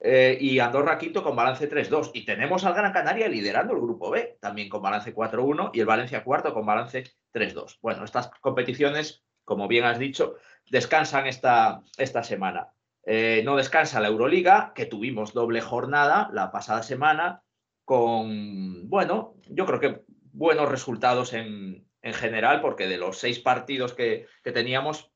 [0.00, 2.10] Eh, y Andorra quinto con balance 3-2.
[2.14, 5.86] Y tenemos al Gran Canaria liderando el grupo B, también con balance 4-1, y el
[5.86, 7.78] Valencia cuarto con balance 3-2.
[7.82, 10.36] Bueno, estas competiciones, como bien has dicho,
[10.70, 12.68] descansan esta, esta semana.
[13.04, 17.42] Eh, no descansa la Euroliga, que tuvimos doble jornada la pasada semana,
[17.84, 23.94] con, bueno, yo creo que buenos resultados en, en general, porque de los seis partidos
[23.94, 25.10] que, que teníamos,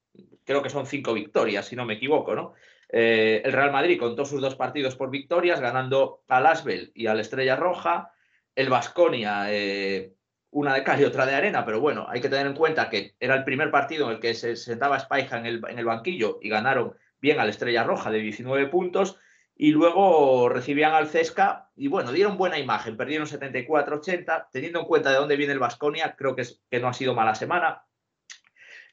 [0.45, 2.55] creo que son cinco victorias, si no me equivoco, ¿no?
[2.93, 7.21] Eh, el Real Madrid contó sus dos partidos por victorias, ganando al Asbel y al
[7.21, 8.13] Estrella Roja.
[8.55, 10.15] El Vasconia, eh,
[10.51, 13.17] una de cal y otra de arena, pero bueno, hay que tener en cuenta que
[13.19, 16.39] era el primer partido en el que se sentaba Spaija en el, en el banquillo
[16.43, 19.17] y ganaron bien al Estrella Roja de 19 puntos.
[19.55, 24.49] Y luego recibían al Cesca y bueno, dieron buena imagen, perdieron 74-80.
[24.51, 27.15] Teniendo en cuenta de dónde viene el Vasconia, creo que, es, que no ha sido
[27.15, 27.85] mala semana.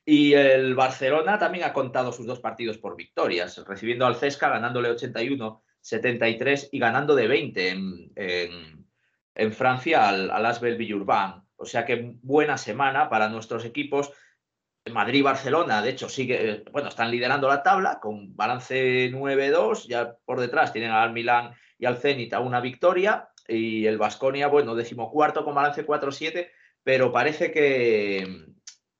[0.05, 4.89] Y el Barcelona también ha contado sus dos partidos por victorias, recibiendo al Cesca, ganándole
[4.89, 7.69] 81-73 y ganando de 20
[9.35, 11.43] en, Francia al, al Asbel Villurban.
[11.55, 14.11] O sea que buena semana para nuestros equipos.
[14.91, 19.87] Madrid Barcelona, de hecho, sigue, bueno, están liderando la tabla con balance 9-2.
[19.87, 23.29] Ya por detrás tienen al Milán y al Zenit una victoria.
[23.47, 26.49] Y el Vasconia, bueno, decimocuarto con balance 4-7,
[26.83, 28.45] pero parece que,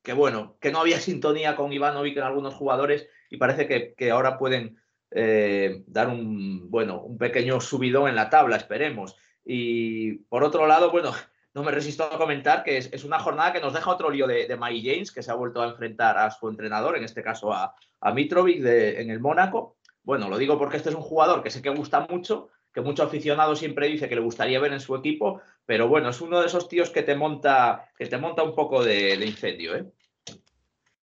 [0.02, 4.38] que bueno, que no había sintonía con Ivanovic en algunos jugadores y parece que, ahora
[4.38, 9.16] pueden eh, dar un, bueno, un pequeño subidón en la tabla, esperemos.
[9.44, 11.12] Y por otro lado, bueno,
[11.54, 14.46] no me resisto a comentar que es, una jornada que nos deja otro lío de,
[14.46, 17.74] de James, que se ha vuelto a enfrentar a su entrenador, en este caso a
[18.12, 19.76] Mitrovic en el Mónaco.
[20.02, 23.02] Bueno, lo digo porque este es un jugador que sé que gusta mucho que mucho
[23.02, 26.46] aficionado siempre dice que le gustaría ver en su equipo, pero bueno, es uno de
[26.46, 29.84] esos tíos que te monta, que te monta un poco de, incendio, ¿eh?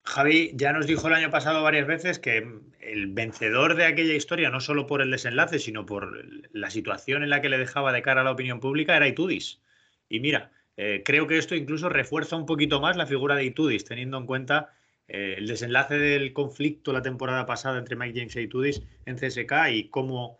[0.04, 2.38] Javi ya nos dijo el año pasado varias veces que
[2.80, 7.28] el vencedor de aquella historia, no solo por el desenlace, sino por la situación en
[7.28, 9.60] la que le dejaba de cara a la opinión pública, era Itudis.
[10.08, 13.84] Y mira, eh, creo que esto incluso refuerza un poquito más la figura de Itudis,
[13.84, 14.72] teniendo en cuenta
[15.08, 19.52] eh, el desenlace del conflicto la temporada pasada entre Mike James e Itudis en CSK
[19.72, 20.38] y cómo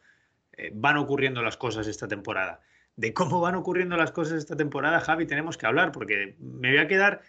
[0.59, 2.61] eh, van ocurriendo las cosas esta temporada.
[2.97, 6.79] De cómo van ocurriendo las cosas esta temporada, Javi, tenemos que hablar, porque me voy
[6.79, 7.23] a quedar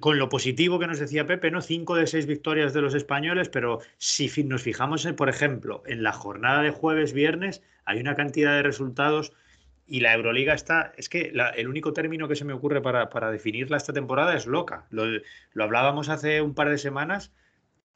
[0.00, 1.62] con lo positivo que nos decía Pepe, ¿no?
[1.62, 6.12] Cinco de seis victorias de los españoles, pero si nos fijamos, por ejemplo, en la
[6.12, 9.32] jornada de jueves-viernes, hay una cantidad de resultados
[9.86, 13.76] y la Euroliga está, es que el único término que se me ocurre para, definirla
[13.76, 14.86] esta temporada es loca.
[14.90, 15.04] Lo,
[15.52, 17.32] lo, hablábamos hace un par de semanas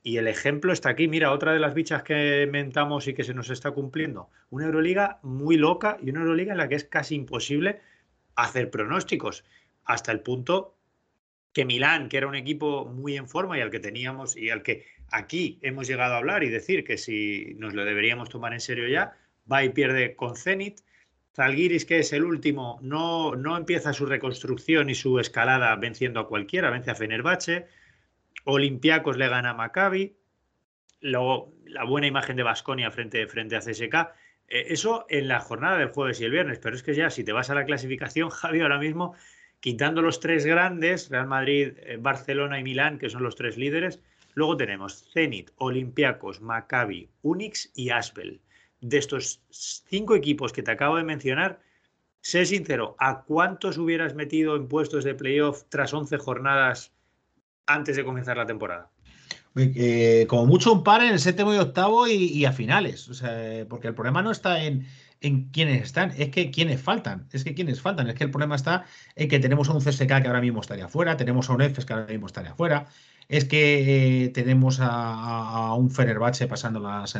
[0.06, 1.08] y el ejemplo está aquí.
[1.08, 4.30] Mira, otra de las bichas que mentamos y que se nos está cumpliendo.
[4.50, 7.80] Una Euroliga muy loca y una Euroliga en la que es casi imposible
[8.36, 9.44] hacer pronósticos.
[9.84, 10.76] Hasta el punto
[11.52, 14.62] que Milán, que era un equipo muy en forma y al que teníamos y al
[14.62, 18.60] que aquí hemos llegado a hablar y decir que si nos lo deberíamos tomar en
[18.60, 19.18] serio ya,
[19.50, 20.82] va y pierde con Zenit.
[21.34, 26.28] Zalgiris, que es el último, no, no empieza su reconstrucción y su escalada venciendo a
[26.28, 27.66] cualquiera, vence a Fenerbahce.
[28.46, 30.16] Olympiacos le gana a Maccabi,
[31.00, 33.94] luego la buena imagen de Basconia frente, frente a CSK.
[34.48, 37.24] Eh, eso en la jornada del jueves y el viernes, pero es que ya si
[37.24, 39.14] te vas a la clasificación, Javi, ahora mismo,
[39.58, 44.00] quitando los tres grandes, Real Madrid, eh, Barcelona y Milán, que son los tres líderes,
[44.34, 48.40] luego tenemos Zenit, Olympiacos, Maccabi, Unix y Asbel.
[48.80, 51.58] De estos cinco equipos que te acabo de mencionar,
[52.20, 56.95] sé sincero, ¿a cuántos hubieras metido en puestos de playoff tras 11 jornadas
[57.66, 58.90] antes de comenzar la temporada?
[59.56, 63.08] Eh, como mucho un par en el séptimo y octavo y, a finales.
[63.68, 64.86] porque el problema no está en,
[65.20, 67.26] en quiénes están, es que quiénes faltan.
[67.32, 68.08] Es que quiénes faltan.
[68.08, 70.88] Es que el problema está en que tenemos a un CSK que ahora mismo estaría
[70.88, 72.86] fuera, tenemos a un EFES que ahora mismo estaría fuera,
[73.28, 77.16] es que eh, tenemos a, un Fenerbahce pasando las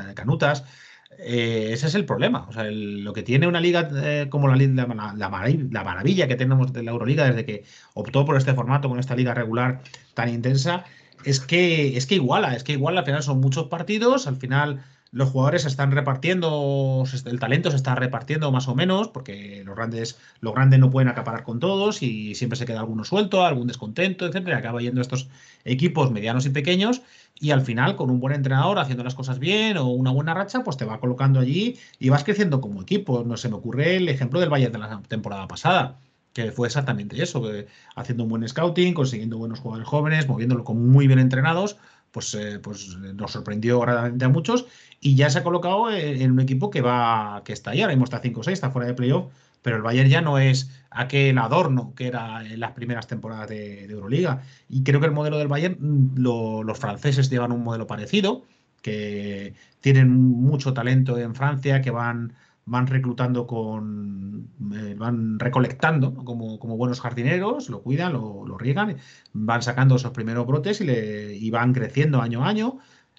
[1.19, 2.47] eh, ese es el problema.
[2.49, 3.89] O sea, lo que tiene una liga
[4.29, 7.65] como la, la, la, maravilla que tenemos de la Euroliga desde que
[7.95, 9.83] optó por este formato con esta liga regular
[10.15, 10.85] tan intensa
[11.25, 14.85] es que, es que iguala, es que igual al final son muchos partidos, al final
[15.17, 19.75] los jugadores se están repartiendo, el talento se está repartiendo más o menos, porque los
[19.75, 23.67] grandes, los grandes no pueden acaparar con todos y siempre se queda alguno suelto, algún
[23.67, 24.59] descontento, etcétera.
[24.59, 25.31] Acaba yendo estos
[25.65, 27.01] equipos medianos y pequeños
[27.41, 30.63] y al final, con un buen entrenador haciendo las cosas bien o una buena racha,
[30.63, 33.25] pues te va colocando allí y vas creciendo como equipo.
[33.25, 35.99] No se me ocurre el ejemplo del Bayern de la temporada pasada
[36.35, 37.43] que fue exactamente eso,
[37.95, 41.79] haciendo un buen scouting, consiguiendo buenos jugadores jóvenes, moviéndolo con muy bien entrenados,
[42.17, 44.65] pues, eh, pues nos sorprendió grandemente a muchos
[45.03, 48.05] y ya se ha colocado en un equipo que va que está ahí, ahora mismo
[48.05, 52.07] está 5-6, está fuera de playoff, pero el Bayern ya no es aquel adorno que
[52.07, 54.41] era en las primeras temporadas de, Euroliga.
[54.67, 58.47] Y creo que el modelo del Bayern, mm, los franceses llevan un modelo parecido,
[58.81, 62.33] que tienen mucho talento en Francia, que van
[62.67, 68.97] van reclutando con, eh, van recolectando como, como, buenos jardineros, lo cuidan, lo, riegan,
[69.33, 72.79] van sacando esos primeros brotes y, le, van creciendo año a año.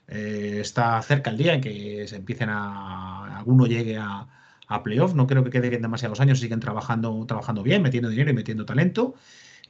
[0.10, 4.28] Eh, está cerca el día en que se empiecen a, alguno llegue a,
[4.68, 8.34] a playoff, no creo que queden demasiados años, siguen trabajando, trabajando bien, metiendo dinero y
[8.34, 9.16] metiendo talento.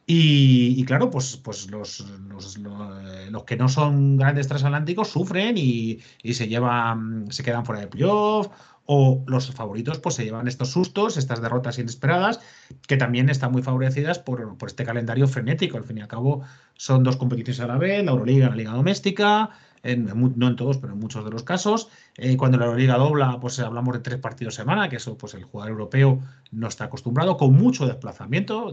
[0.09, 5.99] Y, claro, pues, pues los, los, eh, los, que no son grandes transatlánticos sufren y,
[6.23, 8.47] y, se llevan, se quedan fuera de playoff
[8.88, 12.39] o los favoritos pues se llevan estos sustos, estas derrotas inesperadas,
[12.88, 15.78] que también están muy favorecidas por, este calendario frenético.
[15.78, 16.41] Al fin y al cabo
[16.76, 19.52] son dos competiciones a la vez, la Euroliga y la Liga Doméstica,
[19.84, 21.89] no en todos, pero en muchos de los casos.
[22.15, 25.43] Eh, cuando la Euroliga dobla, pues hablamos de tres partidos semana, que eso pues el
[25.43, 26.21] jugador europeo
[26.52, 28.71] no está acostumbrado, con mucho desplazamiento.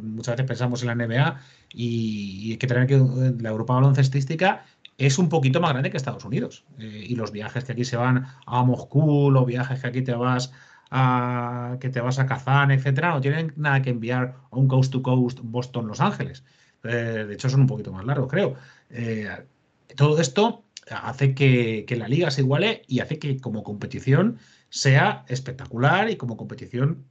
[0.00, 1.40] muchas veces pensamos en la NBA
[1.74, 2.96] y, y que tener que
[3.38, 4.64] la Europa baloncestística
[4.98, 6.64] es un poquito más grande que Estados Unidos.
[6.78, 10.14] Eh, y los viajes que aquí se van a Moscú, los viajes que aquí te
[10.14, 10.52] vas
[10.90, 14.92] a que te vas a Kazán, etcétera, no tienen nada que enviar a un coast
[14.92, 16.44] to coast Boston Los Ángeles.
[16.84, 18.56] Eh, de hecho, son un poquito más largos, creo.
[18.90, 19.28] Eh,
[19.96, 26.10] todo esto hace que, la liga se iguale y hace que como competición sea espectacular
[26.10, 27.06] y como competición,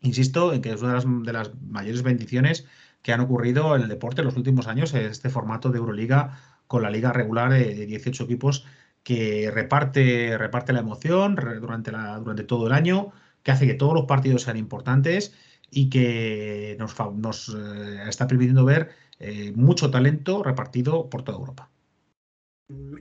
[0.00, 2.66] insisto, en que es una de las, de las mayores bendiciones
[3.02, 6.38] que han ocurrido en el deporte en los últimos años, este formato de Euroliga
[6.72, 8.64] con la liga regular de 18 equipos
[9.02, 13.92] que reparte, reparte la emoción durante, la, durante todo el año, que hace que todos
[13.92, 15.36] los partidos sean importantes
[15.70, 21.68] y que nos, nos eh, está permitiendo ver eh, mucho talento repartido por toda Europa.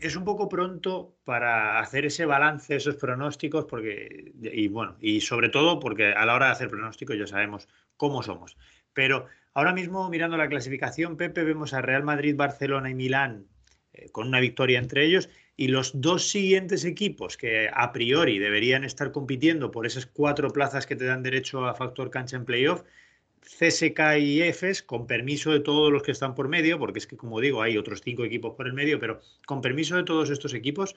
[0.02, 5.48] es un poco pronto para hacer ese balance, esos pronósticos, porque, y bueno, y sobre
[5.48, 8.58] todo porque a la hora de hacer pronósticos ya sabemos cómo somos.
[8.92, 13.48] Pero ahora mismo, mirando la clasificación, Pepe, vemos a Real Madrid, Barcelona y Milán
[14.12, 19.12] con una victoria entre ellos, y los dos siguientes equipos que a priori deberían estar
[19.12, 22.84] compitiendo por esas cuatro plazas que te dan derecho a factor cancha en playoff,
[23.42, 27.18] CSK y EFES, con permiso de todos los que están por medio, porque es que,
[27.18, 30.54] como digo, hay otros cinco equipos por el medio, pero con permiso de todos estos
[30.54, 30.96] equipos,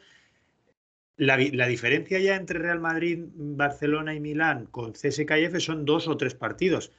[1.16, 6.08] la, diferencia ya entre Real Madrid, Barcelona y Milán con CSK y EFES son dos
[6.08, 6.92] o tres partidos.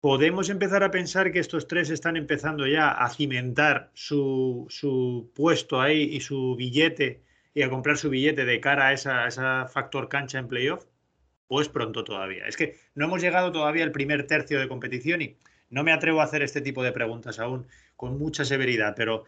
[0.00, 5.78] Podemos empezar a pensar que estos tres están empezando ya a cimentar su, su puesto
[5.78, 10.08] ahí y su billete y a comprar su billete de cara a esa, esa factor
[10.08, 10.86] cancha en playoff
[11.48, 12.46] o es pronto todavía?
[12.46, 15.36] Es que no hemos llegado todavía al primer tercio de competición y
[15.68, 19.24] no me atrevo a hacer este tipo de preguntas aún con mucha severidad, pero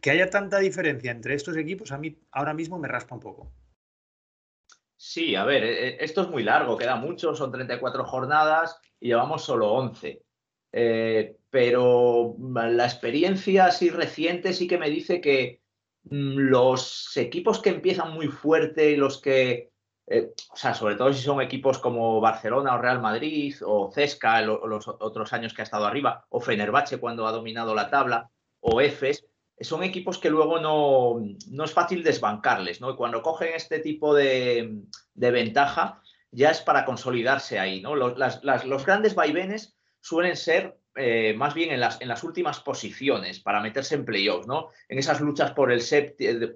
[0.00, 3.52] que haya tanta diferencia entre estos equipos a mí ahora mismo me raspa un poco.
[5.00, 9.08] Sí, a ver, e, e, esto es muy largo, queda mucho, son 34 jornadas y
[9.08, 10.24] llevamos solo 11.
[10.72, 15.62] Eh, pero la experiencia así reciente sí que me dice que
[16.04, 19.70] mm, los equipos que empiezan muy fuerte y los que
[20.08, 24.40] eh, o sea, sobre todo si son equipos como Barcelona o Real Madrid o Cesca
[24.42, 28.30] los otros años que ha estado arriba, o Fenerbahce cuando ha dominado la tabla,
[28.60, 29.26] o Efes,
[29.60, 32.96] son equipos que luego no, no es fácil desbancarles, ¿no?
[32.96, 34.82] Cuando cogen este tipo de,
[35.14, 37.94] ventaja, ya es para consolidarse ahí, ¿no?
[37.94, 43.38] Los, los grandes vaivenes suelen ser eh, más bien en las, en las últimas posiciones
[43.38, 44.70] para meterse en playoffs, ¿no?
[44.88, 45.80] En esas luchas por el,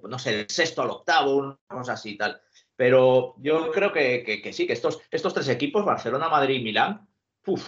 [0.03, 2.41] no sé, el sexto al octavo, una cosa así y tal.
[2.75, 7.07] Pero yo creo que, sí, que estos, estos tres equipos, Barcelona, Madrid y Milán,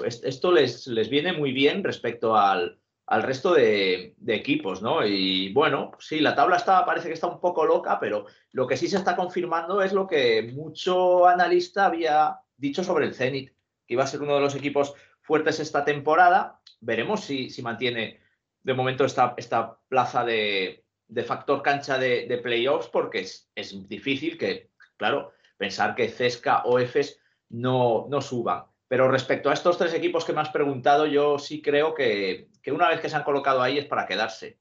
[0.05, 5.05] esto les, les viene muy bien respecto al, al resto de, equipos, ¿no?
[5.05, 8.77] Y bueno, sí, la tabla está, parece que está un poco loca, pero lo que
[8.77, 13.49] sí se está confirmando es lo que mucho analista había dicho sobre el Zenit,
[13.85, 16.59] que iba a ser uno de los equipos fuertes esta temporada.
[16.79, 18.19] Veremos si, si mantiene
[18.63, 20.83] de momento esta, esta plaza de,
[21.25, 26.79] factor cancha de, de playoffs, porque es, es difícil que Claro, pensar que Cesca o
[26.79, 28.63] EFES no, no suban.
[28.87, 32.89] Pero respecto a estos tres equipos que me has preguntado, yo sí creo que, una
[32.89, 34.57] vez que se han colocado ahí es para quedarse.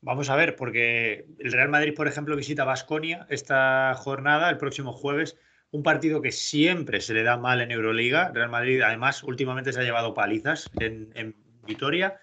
[0.00, 4.92] Vamos a ver, porque el Real Madrid, por ejemplo, visita Basconia esta jornada, el próximo
[4.92, 5.36] jueves,
[5.70, 8.30] un partido que siempre se le da mal en Euroliga.
[8.32, 11.34] Real Madrid, además, últimamente se ha llevado palizas en,
[11.66, 12.18] Vitoria.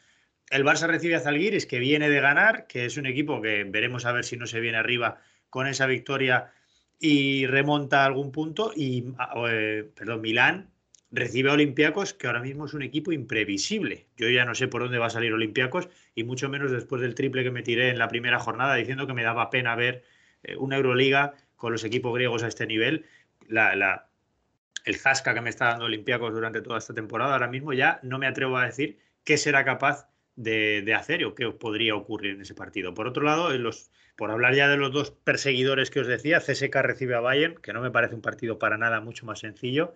[0.49, 4.05] El Barça recibe a Zalgiris, que viene de ganar, que es un equipo que veremos
[4.05, 5.19] a ver si no se viene arriba
[5.51, 6.51] con esa victoria
[6.99, 8.71] y remonta algún punto.
[8.75, 10.71] Y, ah, eh, perdón, Milán
[11.11, 14.07] recibe a Olympiacos, que ahora mismo es un equipo imprevisible.
[14.17, 17.15] Yo ya no sé por dónde va a salir Olympiacos y mucho menos después del
[17.15, 20.03] triple que me tiré en la primera jornada diciendo que me daba pena ver
[20.43, 23.05] eh, una Euroliga con los equipos griegos a este nivel.
[23.47, 24.07] La,
[24.85, 28.19] el zasca que me está dando Olympiacos durante toda esta temporada, ahora mismo ya no
[28.19, 32.53] me atrevo a decir qué será capaz de, hacer o qué podría ocurrir en ese
[32.53, 32.93] partido.
[32.93, 36.75] Por otro lado, los, por hablar ya de los dos perseguidores que os decía, CSK
[36.75, 39.95] recibe a Bayern, que no me parece un partido para nada mucho más sencillo,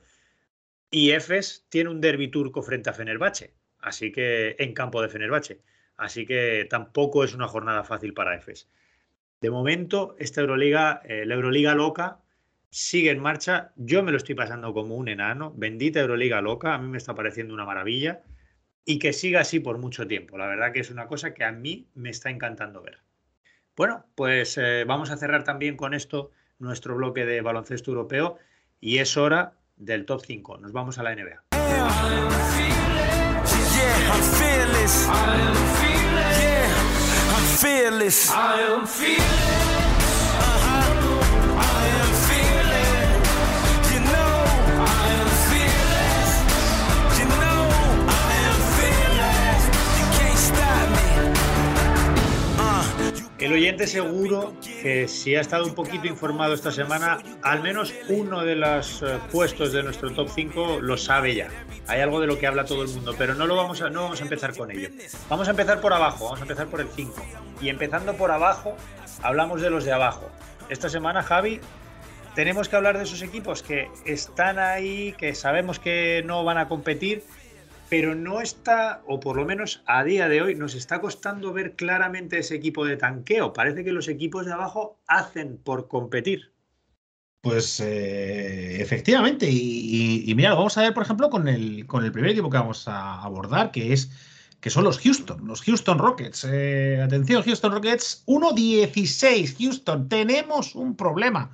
[0.91, 5.61] y Efes tiene un derby turco frente a Fenerbahce, así que en campo de Fenerbahce.
[5.99, 8.69] Así que tampoco es una jornada fácil para Efes.
[9.41, 12.19] De momento, esta Euroliga, eh, la Euroliga loca,
[12.69, 13.73] sigue en marcha.
[13.75, 15.53] Yo me lo estoy pasando como un enano.
[15.57, 18.23] Bendita Euroliga loca, a mí me está pareciendo una maravilla
[18.85, 20.37] y que siga así por mucho tiempo.
[20.37, 22.99] La verdad que es una cosa que a mí me está encantando ver.
[23.75, 28.37] Bueno, pues eh, vamos a cerrar también con esto nuestro bloque de baloncesto europeo
[28.79, 30.57] y es hora del top 5.
[30.59, 31.43] Nos vamos a la NBA.
[53.39, 58.43] El oyente seguro que si ha estado un poquito informado esta semana, al menos uno
[58.43, 61.47] de los eh, puestos de nuestro top 5 lo sabe ya.
[61.87, 64.03] Hay algo de lo que habla todo el mundo, pero no, lo vamos a, no
[64.03, 64.89] vamos a empezar con ello.
[65.29, 67.13] Vamos a empezar por abajo, vamos a empezar por el 5.
[67.61, 68.75] Y empezando por abajo,
[69.21, 70.29] hablamos de los de abajo.
[70.67, 71.61] Esta semana, Javi,
[72.35, 76.67] tenemos que hablar de esos equipos que están ahí, que sabemos que no van a
[76.67, 77.23] competir,
[77.89, 81.75] pero no está, o por lo menos a día de hoy, nos está costando ver
[81.75, 83.51] claramente ese equipo de tanqueo.
[83.51, 86.53] Parece que los equipos de abajo hacen por competir.
[87.41, 92.31] Pues eh, efectivamente, y, mira, vamos a ver, por ejemplo, con el, con el primer
[92.31, 94.11] equipo que vamos a abordar, que es
[94.59, 96.45] que son los Houston, los Houston Rockets.
[96.49, 99.55] Eh, atención, Houston Rockets, 1-16.
[99.57, 101.51] Houston, tenemos un problema.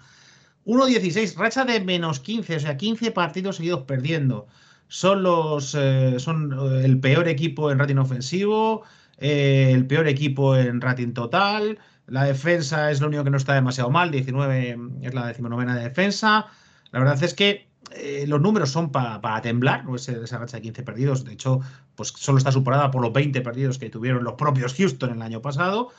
[0.65, 4.47] 1-16, racha de menos 15, o sea, 15 partidos seguidos perdiendo.
[4.87, 8.83] Son los eh, son eh, el peor equipo en rating ofensivo,
[9.17, 11.79] el peor equipo en rating total.
[12.07, 15.83] La defensa es lo único que no está demasiado mal, 19 es la decimonovena de
[15.83, 16.47] defensa.
[16.91, 19.95] La verdad es que eh, los números son para temblar, ¿no?
[19.95, 21.23] esa racha de 15 perdidos.
[21.23, 21.61] De hecho,
[21.95, 25.41] pues solo está superada por los 20 perdidos que tuvieron los propios Houston el año
[25.41, 25.89] pasado.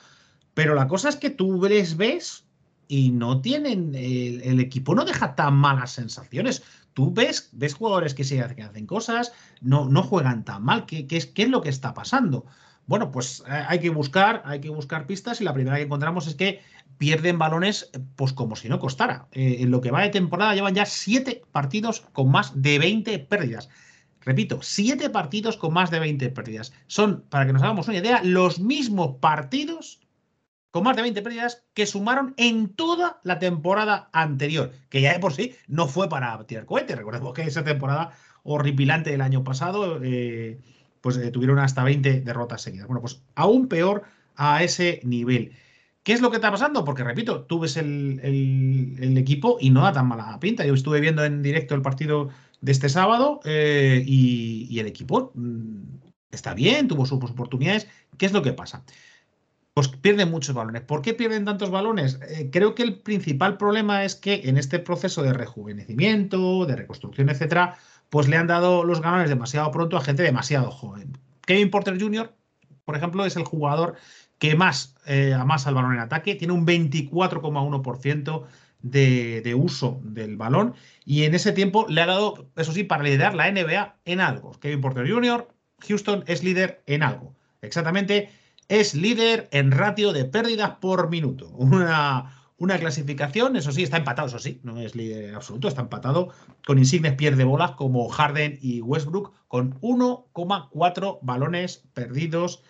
[0.55, 2.45] Pero la cosa es que tú les ves
[2.89, 3.95] y no tienen.
[3.95, 6.63] El, equipo no deja tan malas sensaciones.
[6.97, 10.87] Tú ves, ves jugadores que, se, que hacen cosas, no, no juegan tan mal.
[10.87, 12.47] ¿Qué, qué, es, ¿Qué es lo que está pasando?
[12.87, 16.27] Bueno, pues eh, hay que buscar, hay que buscar pistas y la primera que encontramos
[16.27, 16.63] es que
[16.97, 19.29] pierden balones pues como si no costara.
[19.33, 23.19] Eh, en lo que va de temporada llevan ya siete partidos con más de 20
[23.19, 23.69] pérdidas.
[24.23, 26.73] Repito, siete partidos con más de 20 pérdidas.
[26.87, 30.01] Son, para que nos hagamos una idea, los mismos partidos
[30.77, 35.21] con más de 20 pérdidas que sumaron en toda la temporada anterior, que ya de
[35.21, 36.95] por sí no fue para tirar cohete.
[36.95, 38.13] Recordemos que esa temporada
[38.43, 40.61] horripilante del año pasado, eh,
[41.01, 42.89] pues eh, tuvieron hasta 20 derrotas seguidas.
[42.89, 44.03] Bueno, pues aún peor
[44.35, 45.53] a ese nivel.
[46.03, 46.85] ¿Qué es lo que está pasando?
[46.85, 50.67] Porque, repito, tú ves el, equipo y no da tan mala pinta.
[50.67, 52.29] Yo estuve viendo en directo el partido
[52.61, 56.01] de este sábado eh, y, el equipo mm,
[56.31, 57.89] está bien, tuvo sus oportunidades.
[58.19, 58.85] ¿Qué es lo que pasa?
[59.77, 60.81] Pues pierden muchos balones.
[60.81, 62.19] ¿Por qué pierden tantos balones?
[62.31, 67.29] Eh, creo que el principal problema es que en este proceso de rejuvenecimiento, de reconstrucción,
[67.29, 67.77] etcétera,
[68.09, 71.19] pues le han dado los galones demasiado pronto a gente demasiado joven.
[71.43, 72.35] Kevin Porter Jr.,
[72.87, 73.97] por ejemplo, es el jugador
[74.39, 78.47] que más eh, amasa el balón en ataque, tiene un 24,1%
[78.81, 80.75] de, de, uso del balón
[81.05, 84.53] y en ese tiempo le ha dado, eso sí, para liderar la NBA en algo.
[84.53, 85.47] Kevin Porter Jr.,
[85.87, 87.37] Houston es líder en algo.
[87.61, 88.31] Exactamente,
[88.69, 91.49] es líder en ratio de pérdidas por minuto.
[91.51, 96.31] Una, una clasificación, eso sí, está empatado, eso sí, no es líder absoluto, está empatado
[96.67, 102.63] con insignes pierde bolas como Harden y Westbrook con 1,4 balones perdidos,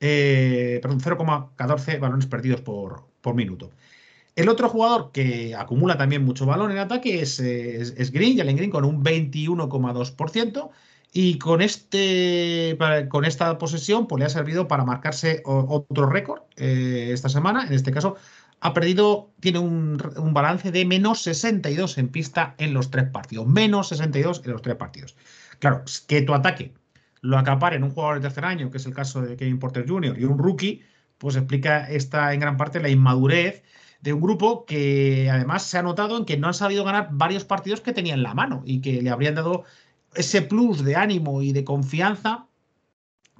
[0.00, 3.70] eh, perdón, 0,14 balones perdidos por, por, minuto.
[4.36, 8.70] El otro jugador que acumula también mucho balón en ataque es, es, Green, Jalen Green,
[8.70, 10.70] con un 21,2%.
[11.14, 12.78] Y con, este,
[13.10, 17.66] con esta posesión pues, le ha servido para marcarse otro récord eh, esta semana.
[17.66, 18.16] En este caso,
[18.60, 19.98] ha perdido, tiene un,
[20.32, 23.46] balance de menos 62 en pista en los tres partidos.
[23.46, 25.16] Menos 62 en los tres partidos.
[25.58, 26.72] Claro, que tu ataque
[27.20, 29.84] lo acapare en un jugador de tercer año, que es el caso de Kevin Porter
[29.86, 30.82] Jr., y un rookie,
[31.18, 33.62] pues explica esta en gran parte la inmadurez
[34.00, 37.44] de un grupo que además se ha notado en que no han sabido ganar varios
[37.44, 39.64] partidos que tenían en la mano y que le habrían dado
[40.14, 42.46] ese plus de ánimo y de confianza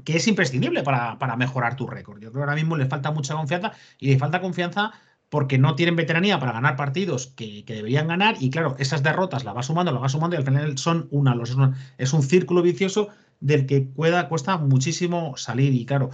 [0.05, 2.21] que es imprescindible para, para mejorar tu récord.
[2.21, 4.93] Yo creo que ahora mismo le falta mucha confianza y le falta confianza
[5.33, 9.57] porque no tienen veteranía para ganar partidos que, deberían ganar y claro, esas derrotas las
[9.57, 11.57] va sumando, las va sumando y al final son una, los,
[11.97, 13.09] es un círculo vicioso
[13.41, 16.11] del que cuesta muchísimo salir y claro,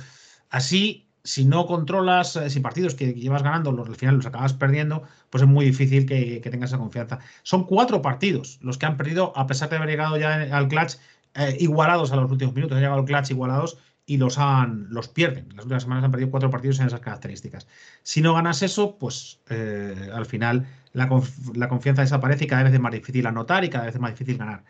[0.50, 4.55] así si no controlas, eh, si partidos que llevas ganando, los, al final los acabas
[4.55, 7.18] perdiendo, pues es muy difícil que, tengas esa confianza.
[7.43, 10.95] Son cuatro partidos los que han perdido, a pesar de haber llegado ya al clutch,
[11.35, 13.76] eh, igualados a los últimos minutos, han llegado al clutch igualados
[14.07, 15.51] y los, han, los pierden.
[15.55, 17.68] Las últimas semanas han perdido cuatro partidos en esas características.
[18.03, 21.09] Si no ganas eso, pues eh, al final la,
[21.68, 24.39] confianza desaparece y cada vez es más difícil anotar y cada vez es más difícil
[24.39, 24.64] ganar.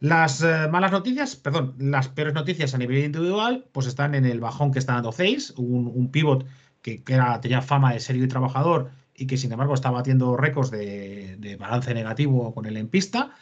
[0.00, 4.40] Las eh, malas noticias, perdón, las peores noticias a nivel individual, pues están en el
[4.40, 6.46] bajón que está dando Face, un, un pivot
[6.82, 10.70] que, era, tenía fama de serio y trabajador y que sin embargo está batiendo récords
[10.70, 13.32] de, de balance negativo con él en pista.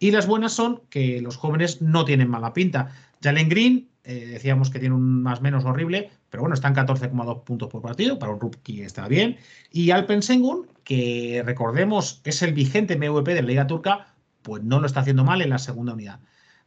[0.00, 2.90] Y las buenas son que los jóvenes no tienen mala pinta.
[3.22, 7.68] Jalen Green eh, decíamos que tiene un más menos horrible, pero bueno, están 14,2 puntos
[7.68, 9.36] por partido, para un rookie está bien.
[9.70, 14.80] Y Alpen Sengun, que recordemos es el vigente MVP de la Liga Turca, pues no
[14.80, 16.20] lo está haciendo mal en la segunda unidad.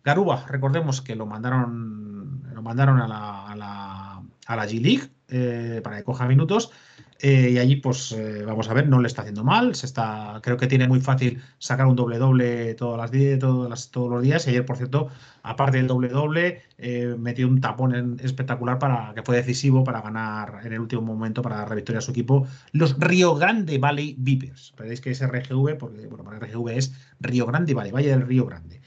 [0.04, 3.52] Garuba, recordemos que lo mandaron, lo mandaron a la,
[4.48, 6.72] a la, G League eh, para que coja minutos
[7.24, 9.76] eh, y allí, pues eh, vamos a ver, no le está haciendo mal.
[9.76, 14.24] Se está, creo que tiene muy fácil sacar un doble doble todas las, todos los
[14.24, 14.48] días.
[14.48, 15.10] Y ayer, por cierto,
[15.44, 20.62] aparte del doble doble, eh, metió un tapón espectacular para que fue decisivo para ganar
[20.66, 22.48] en el último momento para dar victoria a su equipo.
[22.72, 24.74] Los Río Grande Valley Vipers.
[24.78, 28.48] Veréis que es RGV, porque bueno, para RGV es Río Grande Valley, Valle del Río
[28.48, 28.82] Grande.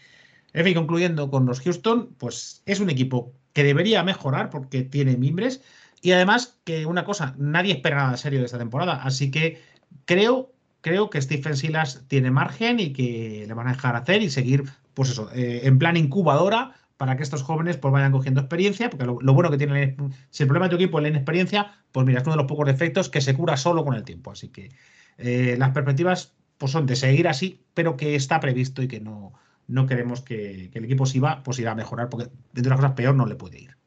[0.52, 5.16] En fin, concluyendo con los Houston, pues es un equipo que debería mejorar porque tiene
[5.16, 5.62] mimbres
[6.04, 9.02] y además, que una cosa, nadie espera nada serio de esta temporada.
[9.02, 9.62] Así que
[10.04, 10.52] creo,
[10.82, 14.64] creo que Stephen Silas tiene margen y que le van a dejar hacer y seguir,
[14.92, 19.06] pues eso, eh, en plan incubadora para que estos jóvenes pues vayan cogiendo experiencia, porque
[19.06, 19.96] lo, bueno que tiene,
[20.28, 22.48] si el problema de tu equipo es la inexperiencia, pues mira, es uno de los
[22.48, 24.30] pocos defectos que se cura solo con el tiempo.
[24.30, 24.72] Así que
[25.16, 29.32] eh, las perspectivas pues son de seguir así, pero que está previsto y que no,
[29.68, 32.92] no queremos que, el equipo si va, pues irá a mejorar, porque de las cosas
[32.92, 33.83] peor no le puede ir.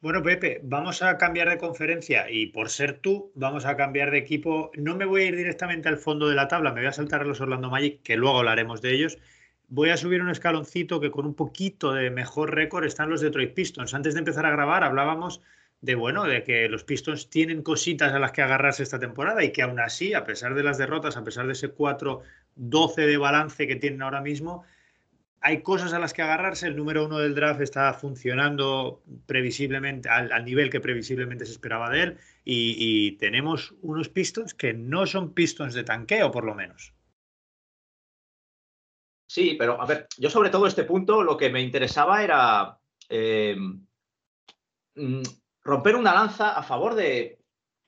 [0.00, 4.18] Bueno, Pepe, vamos a cambiar de conferencia y por ser tú, vamos a cambiar de
[4.18, 4.70] equipo.
[4.74, 7.22] No me voy a ir directamente al fondo de la tabla, me voy a saltar
[7.22, 9.18] a los Orlando Magic, que luego hablaremos de ellos.
[9.68, 13.54] Voy a subir un escaloncito que con un poquito de mejor récord están los Detroit
[13.54, 13.94] Pistons.
[13.94, 15.40] Antes de empezar a grabar hablábamos
[15.80, 19.50] de bueno, de que los Pistons tienen cositas a las que agarrarse esta temporada y
[19.50, 22.20] que aún así, a pesar de las derrotas, a pesar de ese 4-12
[22.94, 24.64] de balance que tienen ahora mismo,
[25.46, 26.66] hay cosas a las que agarrarse.
[26.66, 32.02] El número uno del draft está funcionando previsiblemente al, nivel que previsiblemente se esperaba de
[32.02, 36.92] él y, tenemos unos Pistons que no son Pistons de tanqueo, por lo menos.
[39.30, 43.56] Sí, pero a ver, yo sobre todo este punto lo que me interesaba era eh,
[44.96, 45.22] mm,
[45.62, 47.38] romper una lanza a favor de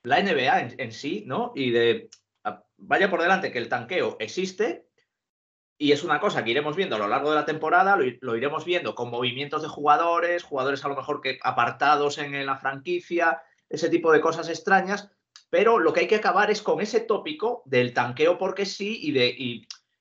[0.03, 1.51] la NBA en, sí, ¿no?
[1.55, 2.09] Y de,
[2.77, 4.88] vaya por delante que el tanqueo existe
[5.81, 8.65] y es una cosa que iremos viendo a lo largo de la temporada, lo, iremos
[8.65, 13.87] viendo con movimientos de jugadores, jugadores a lo mejor que apartados en, la franquicia, ese
[13.87, 15.09] tipo de cosas extrañas,
[15.49, 19.13] pero lo que hay que acabar es con ese tópico del tanqueo porque sí y
[19.13, 19.33] de,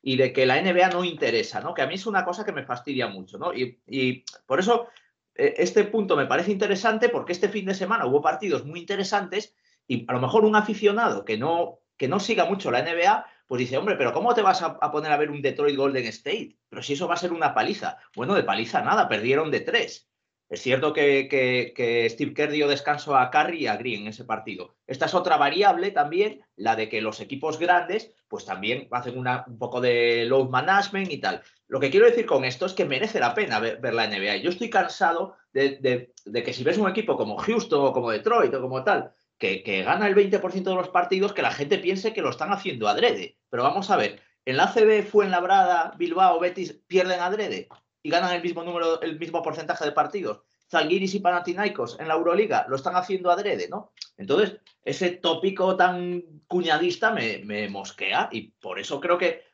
[0.02, 1.74] y, de que la NBA no interesa, ¿no?
[1.74, 3.54] Que a mí es una cosa que me fastidia mucho, ¿no?
[3.54, 4.88] Y, por eso
[5.36, 9.54] e, este punto me parece interesante porque este fin de semana hubo partidos muy interesantes
[9.86, 13.60] y a lo mejor un aficionado que no, que no siga mucho la NBA, pues
[13.60, 16.58] dice, hombre, pero ¿cómo te vas a, poner a ver un Detroit Golden State?
[16.68, 17.96] Pero si eso va a ser una paliza.
[18.14, 20.08] Bueno, de paliza nada, perdieron de tres.
[20.50, 24.24] Es cierto que, que, Steve Kerr dio descanso a Curry y a Green en ese
[24.24, 24.76] partido.
[24.86, 29.58] Esta es otra variable también, la de que los equipos grandes, pues también hacen un
[29.58, 31.42] poco de load management y tal.
[31.66, 34.36] Lo que quiero decir con esto es que merece la pena ver, la NBA.
[34.36, 38.60] Yo estoy cansado de, que si ves un equipo como Houston o como Detroit o
[38.62, 42.30] como tal, que, gana el 20% de los partidos, que la gente piense que lo
[42.30, 43.38] están haciendo adrede.
[43.48, 47.68] Pero vamos a ver, en la ACB, Fuenlabrada, Bilbao, Betis pierden adrede
[48.02, 50.42] y ganan el mismo número, el mismo porcentaje de partidos.
[50.70, 53.92] Zalgiris y Panathinaikos en la Euroliga lo están haciendo adrede, ¿no?
[54.18, 59.47] Entonces, ese tópico tan cuñadista me, me mosquea y por eso creo que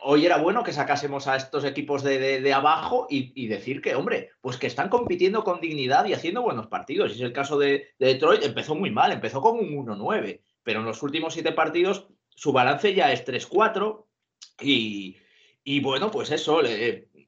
[0.00, 4.56] hoy era bueno que sacásemos a estos equipos de, abajo y, decir que, hombre, pues
[4.56, 7.12] que están compitiendo con dignidad y haciendo buenos partidos.
[7.12, 10.86] Y es el caso de, Detroit, empezó muy mal, empezó con un 1-9, pero en
[10.86, 14.04] los últimos siete partidos su balance ya es 3-4
[14.60, 16.60] y, bueno, pues eso,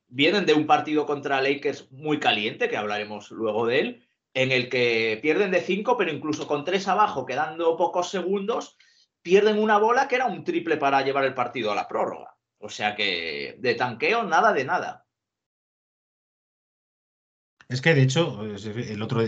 [0.09, 4.69] vienen de un partido contra Lakers muy caliente, que hablaremos luego de él, en el
[4.69, 8.77] que pierden de 5, pero incluso con 3 abajo, quedando pocos segundos,
[9.23, 12.38] pierden una bola que era un triple para llevar el partido a la prórroga.
[12.59, 15.07] O sea que de tanqueo, nada de nada.
[17.69, 19.23] Es que de hecho, el otro,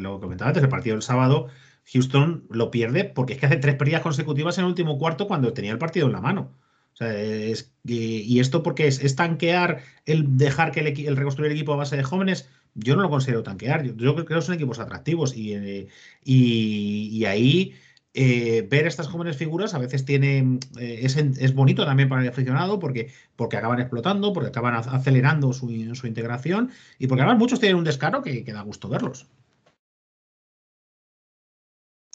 [0.00, 1.48] lo comentaba antes, el partido del sábado,
[1.92, 5.52] Houston lo pierde porque es que hace tres pérdidas consecutivas en el último cuarto cuando
[5.52, 6.52] tenía el partido en la mano.
[6.92, 11.72] O sea, es, y, esto porque es, tanquear el dejar que el, reconstruir el equipo
[11.72, 13.84] a base de jóvenes, yo no lo considero tanquear.
[13.84, 15.88] Yo, creo que son equipos atractivos y, eh,
[16.22, 17.74] y ahí
[18.18, 22.78] eh, ver estas jóvenes figuras a veces tiene, eh, es, bonito también para el aficionado
[22.78, 27.84] porque, porque acaban explotando, porque acaban acelerando su, integración y porque además muchos tienen un
[27.84, 29.26] descaro que, da gusto verlos.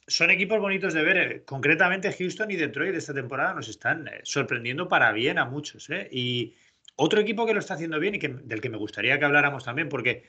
[0.08, 1.18] Son equipos bonitos de ver.
[1.18, 5.88] Eh, concretamente Houston y Detroit esta temporada nos están sorprendiendo para bien a muchos.
[6.10, 6.56] Y
[6.96, 9.66] otro equipo que lo está haciendo bien y que, del que me gustaría que habláramos
[9.66, 10.24] también, porque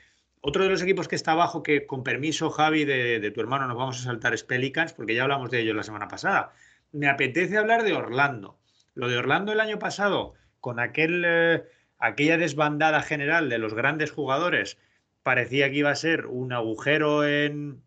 [0.45, 3.77] otro de los equipos que está abajo, que con permiso, Javi, de, tu hermano, nos
[3.77, 6.51] vamos a saltar es Pelicans, porque ya hablamos de ellos la semana pasada.
[6.91, 8.59] Me apetece hablar de Orlando.
[8.93, 11.63] Lo de Orlando el año pasado, con aquel, eh,
[11.97, 14.77] aquella desbandada general de los grandes jugadores,
[15.23, 17.81] parecía que iba a ser un agujero en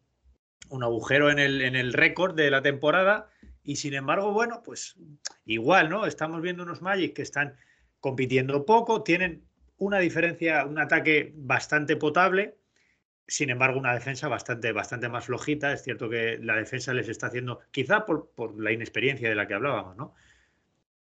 [0.70, 3.28] un agujero en el, en el récord de la temporada.
[3.64, 4.96] Y sin embargo, bueno, pues
[5.44, 6.06] igual, ¿no?
[6.06, 7.54] Estamos viendo unos Magic que están
[8.00, 9.44] compitiendo poco, tienen
[9.78, 12.56] una diferencia, un ataque bastante potable,
[13.28, 15.72] sin embargo, una defensa bastante, bastante más flojita.
[15.72, 19.48] Es cierto que la defensa les está haciendo, quizá por, por la inexperiencia de la
[19.48, 20.14] que hablábamos, ¿no?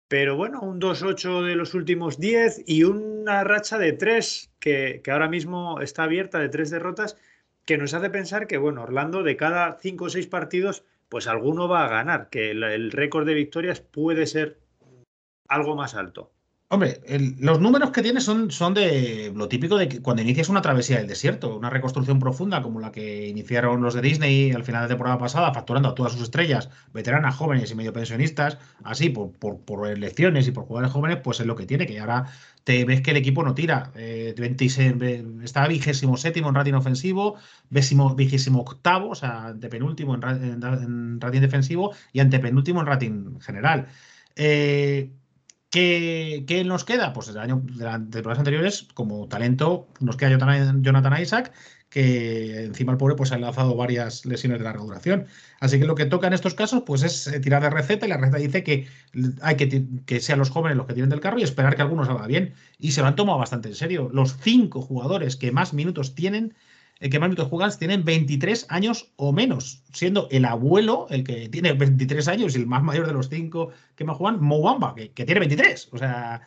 [0.08, 5.12] Pero bueno, un 2-8 de los últimos 10 y una racha de 3 que, que,
[5.12, 7.16] ahora mismo está abierta de 3 derrotas,
[7.66, 11.68] que nos hace pensar que, bueno, Orlando de cada 5 o 6 partidos, pues alguno
[11.68, 14.60] va a ganar, que el récord de victorias puede ser
[15.48, 16.32] algo más alto.
[16.72, 17.02] Hombre,
[17.40, 20.98] los números que tiene son, son de lo típico de que cuando inicias una travesía
[20.98, 24.90] del desierto, una reconstrucción profunda como la que iniciaron los de Disney al final de
[24.90, 29.88] temporada pasada, facturando a todas sus estrellas, veteranas, jóvenes y medio pensionistas, así por, por,
[29.88, 32.26] elecciones y por jugadores jóvenes, pues es lo que tiene, que ahora
[32.64, 33.92] te ves que el equipo no tira.
[33.96, 34.94] Eh, 26,
[35.44, 37.38] está vigésimo séptimo en rating ofensivo,
[37.72, 43.88] vigésimo octavo, o sea, antepenúltimo en, en, rating defensivo y antepenúltimo en rating general.
[44.36, 45.10] Eh,
[45.72, 47.14] ¿Qué, nos queda?
[47.14, 51.54] Pues el año de las anteriores, como talento, nos queda Jonathan Isaac,
[51.90, 55.28] que encima el pobre pues ha enlazado varias lesiones de larga duración.
[55.60, 58.10] Así que lo que toca en estos casos pues es eh, tirar de receta y
[58.10, 58.88] la receta dice que
[59.42, 62.08] hay que que sean los jóvenes los que tienen del carro y esperar que algunos
[62.08, 62.54] salga bien.
[62.80, 64.10] Y se lo han tomado bastante en serio.
[64.12, 66.56] Los cinco jugadores que más minutos tienen
[67.00, 71.50] el que más minutos juegan tienen 23 años o menos, siendo el abuelo el que
[71.50, 75.12] tiene 23 años y el más mayor de los cinco que más juegan, Mowamba, que,
[75.12, 75.90] que tiene 23.
[75.92, 76.42] O sea,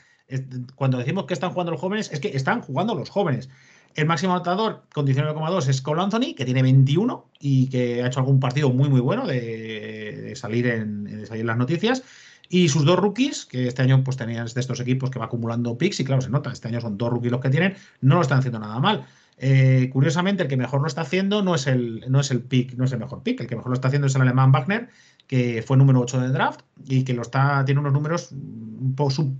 [0.74, 3.48] cuando decimos que están jugando los jóvenes, es que están jugando los jóvenes.
[3.94, 8.20] El máximo anotador con 19,2 es Cole Anthony, que tiene 21 y que ha hecho
[8.20, 12.02] algún partido muy, muy bueno de, salir, en, salir las noticias.
[12.48, 15.76] Y sus dos rookies, que este año pues tenían de estos equipos que va acumulando
[15.76, 18.22] picks, y claro, se nota, este año son dos rookies los que tienen, no lo
[18.22, 19.06] están haciendo nada mal.
[19.38, 22.84] Eh, curiosamente, el que mejor lo está haciendo no es el, no el pick, no
[22.84, 23.40] es el mejor pick.
[23.40, 24.88] El que mejor lo está haciendo es el alemán Wagner,
[25.26, 28.30] que fue número 8 de draft y que lo está, tiene unos números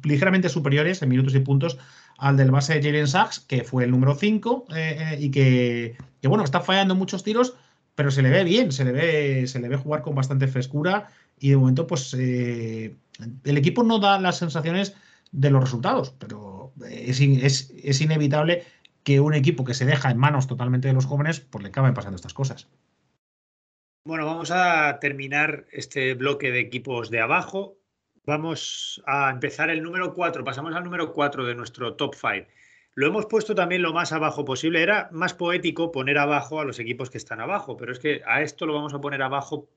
[0.03, 1.79] ligeramente superiores en minutos y puntos
[2.19, 6.45] al del base Jalen Sachs, que fue el número 5 eh, eh, y que, bueno,
[6.45, 7.55] está fallando muchos tiros,
[7.95, 11.09] pero se le ve bien, se le ve, se le ve jugar con bastante frescura
[11.39, 12.97] y de momento, pues el
[13.45, 14.95] equipo no da las sensaciones
[15.33, 18.65] de los resultados, pero es, es, es inevitable
[19.05, 21.95] que un equipo que se deja en manos totalmente de los jóvenes, pues le acaben
[21.95, 22.69] pasando estas cosas.
[24.05, 27.79] Bueno, vamos a terminar este bloque de equipos de abajo.
[28.25, 30.45] Vamos a empezar el número 4.
[30.45, 32.49] Pasamos al número 4 de nuestro top 5.
[32.95, 34.83] Lo hemos puesto también lo más abajo posible.
[34.83, 38.43] Era más poético poner abajo a los equipos que están abajo, pero es que a
[38.43, 39.69] esto lo vamos a poner abajo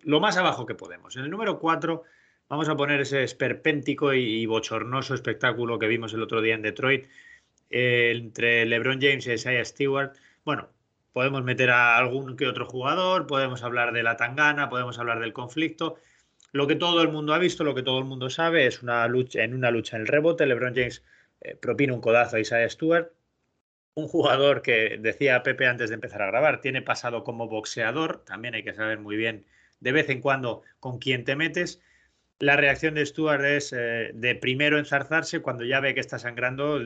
[0.00, 1.16] lo más abajo que podemos.
[1.16, 2.02] En el número 4
[2.48, 7.06] vamos a poner ese esperpéntico y bochornoso espectáculo que vimos el otro día en Detroit
[7.74, 10.12] entre LeBron James y Isaiah Stewart.
[10.44, 10.68] Bueno,
[11.12, 15.32] podemos meter a algún que otro jugador, podemos hablar de la tangana, podemos hablar del
[15.32, 15.96] conflicto.
[16.52, 19.08] Lo que todo el mundo ha visto, lo que todo el mundo sabe, es una
[19.08, 20.46] lucha en una lucha en el rebote.
[20.46, 21.04] LeBron James
[21.40, 23.10] eh, propina un codazo a Isaiah Stewart,
[23.94, 28.54] un jugador que decía Pepe antes de empezar a grabar, tiene pasado como boxeador, también
[28.54, 29.46] hay que saber muy bien
[29.80, 31.82] de vez en cuando con quién te metes.
[32.38, 36.80] La reacción de Stewart es eh, de primero enzarzarse, cuando ya ve que está sangrando,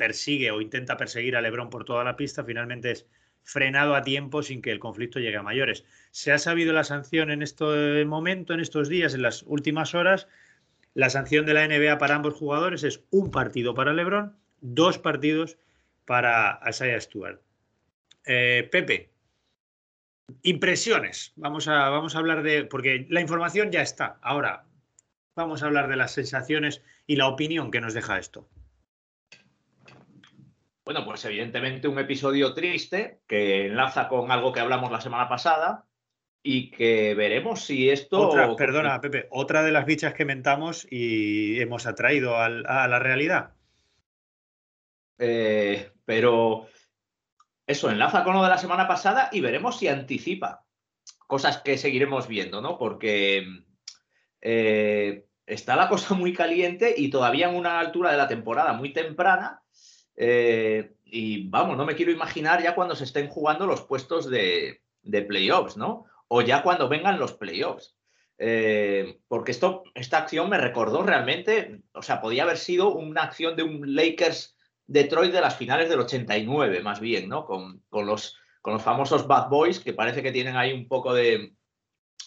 [0.00, 3.06] persigue o intenta perseguir a Lebron por toda la pista, finalmente es
[3.42, 5.84] frenado a tiempo sin que el conflicto llegue a mayores.
[6.10, 10.26] Se ha sabido la sanción en este momento, en estos días, en las últimas horas.
[10.94, 15.58] La sanción de la NBA para ambos jugadores es un partido para Lebron, dos partidos
[16.06, 17.42] para Isaiah Stewart.
[18.24, 19.10] Eh, Pepe,
[20.42, 21.34] impresiones.
[21.36, 24.18] Vamos a, vamos a hablar de, porque la información ya está.
[24.22, 24.64] Ahora,
[25.36, 28.48] vamos a hablar de las sensaciones y la opinión que nos deja esto.
[30.84, 35.86] Bueno, pues evidentemente un episodio triste que enlaza con algo que hablamos la semana pasada
[36.42, 38.56] y que veremos si esto...
[38.56, 43.54] perdona, Pepe, otra de las bichas que mentamos y hemos atraído a la realidad.
[45.18, 46.66] Eh, pero
[47.66, 50.64] eso enlaza con lo de la semana pasada y veremos si anticipa
[51.26, 52.78] cosas que seguiremos viendo, ¿no?
[52.78, 53.46] Porque
[54.40, 58.92] eh, está la cosa muy caliente y todavía en una altura de la temporada muy
[58.92, 59.59] temprana
[60.22, 64.82] eh, y vamos, no me quiero imaginar ya cuando se estén jugando los puestos de,
[65.02, 66.04] playoffs, ¿no?
[66.28, 67.96] O ya cuando vengan los playoffs.
[68.36, 73.56] Eh, porque esto, esta acción me recordó realmente, o sea, podía haber sido una acción
[73.56, 77.46] de un Lakers Detroit de las finales del 89, más bien, ¿no?
[77.46, 81.54] Con, los, con los famosos Bad Boys, que parece que tienen ahí un poco de.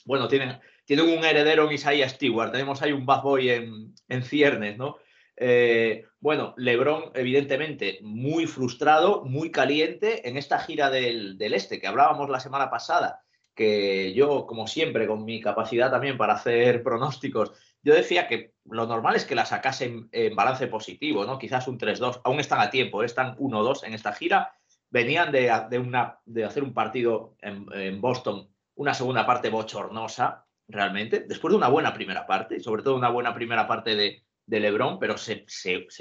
[0.05, 4.23] Bueno, tienen, tienen un heredero en Isaiah Stewart, tenemos ahí un Bad Boy en, en
[4.23, 4.97] ciernes, ¿no?
[5.36, 12.29] Eh, bueno, Lebron, evidentemente, muy frustrado, muy caliente en esta gira del, Este que hablábamos
[12.29, 13.23] la semana pasada,
[13.55, 18.88] que yo, como siempre, con mi capacidad también para hacer pronósticos, yo decía que lo
[18.88, 21.38] normal es que la sacasen en balance positivo, ¿no?
[21.38, 23.05] Quizás un 3-2, aún están a tiempo, ¿eh?
[23.05, 24.53] están 1-2 en esta gira,
[24.89, 31.57] venían de, hacer un partido en, en Boston, una segunda parte bochornosa, realmente, después de
[31.57, 35.45] una buena primera parte, sobre todo una buena primera parte de, de Lebron, pero se,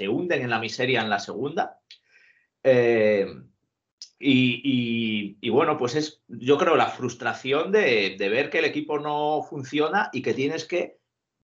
[0.07, 1.79] hunden en la miseria en la segunda.
[2.63, 3.27] Eh,
[4.25, 10.09] y, bueno, pues es, yo creo, la frustración de, ver que el equipo no funciona
[10.13, 10.97] y que tienes que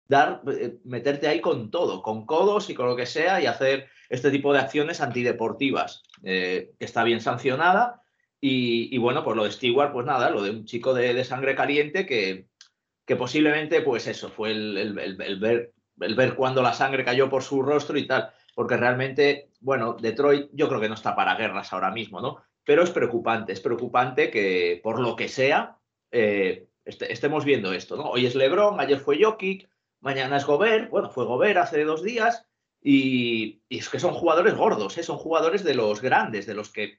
[0.06, 3.88] dar, eh, meterte ahí con todo, con codos y con lo que sea y hacer
[4.08, 8.02] este tipo de acciones antideportivas, eh, que está bien sancionada.
[8.42, 12.06] Y, bueno, pues lo de Stewart, pues nada, lo de un chico de, sangre caliente
[12.06, 12.46] que,
[13.04, 17.62] que, posiblemente, pues eso, fue el, ver, el ver cuando la sangre cayó por su
[17.62, 21.90] rostro y tal, porque realmente, bueno, Detroit yo creo que no está para guerras ahora
[21.90, 22.42] mismo, ¿no?
[22.64, 25.78] Pero es preocupante, es preocupante que por lo que sea
[26.10, 28.10] eh, estemos viendo esto, ¿no?
[28.10, 29.68] Hoy es LeBron, ayer fue Jokic,
[30.00, 32.46] mañana es Gobert, bueno, fue Gobert hace dos días,
[32.82, 35.02] y, es que son jugadores gordos, ¿eh?
[35.02, 36.98] son jugadores de los grandes, de los que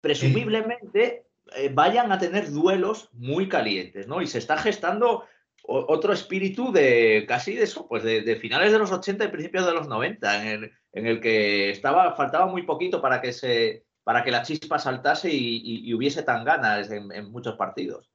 [0.00, 4.22] presumiblemente eh, vayan a tener duelos muy calientes, ¿no?
[4.22, 5.24] Y se está gestando
[5.66, 9.72] otro espíritu de casi de eso, pues de, finales de los 80 y principios de
[9.72, 14.42] los 90, en el, que estaba, faltaba muy poquito para que, se, para que la
[14.42, 18.10] chispa saltase y, hubiese tan ganas en muchos partidos.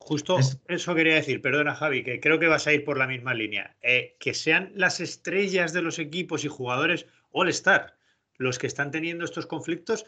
[0.00, 0.38] Justo
[0.68, 3.76] eso quería decir, perdona Javi, que creo que vas a ir por la misma línea.
[3.82, 7.98] Eh, que sean las estrellas de los equipos y jugadores All-Star
[8.38, 10.06] los que están teniendo estos conflictos,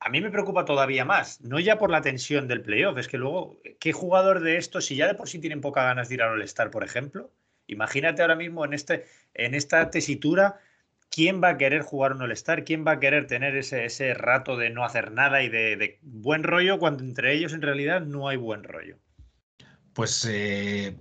[0.00, 1.40] a mí me preocupa todavía más.
[1.42, 4.96] No ya por la tensión del playoff, es que luego, ¿qué jugador de estos, si
[4.96, 7.30] ya de por sí tienen poca ganas de ir al All-Star, por ejemplo?
[7.66, 10.58] Imagínate ahora mismo en, este, en esta tesitura,
[11.10, 12.64] ¿quién va a querer jugar un All-Star?
[12.64, 16.42] ¿Quién va a querer tener ese, ese rato de no hacer nada y de buen
[16.42, 18.96] rollo cuando entre ellos en realidad no hay buen rollo?
[19.92, 20.96] Pues eh,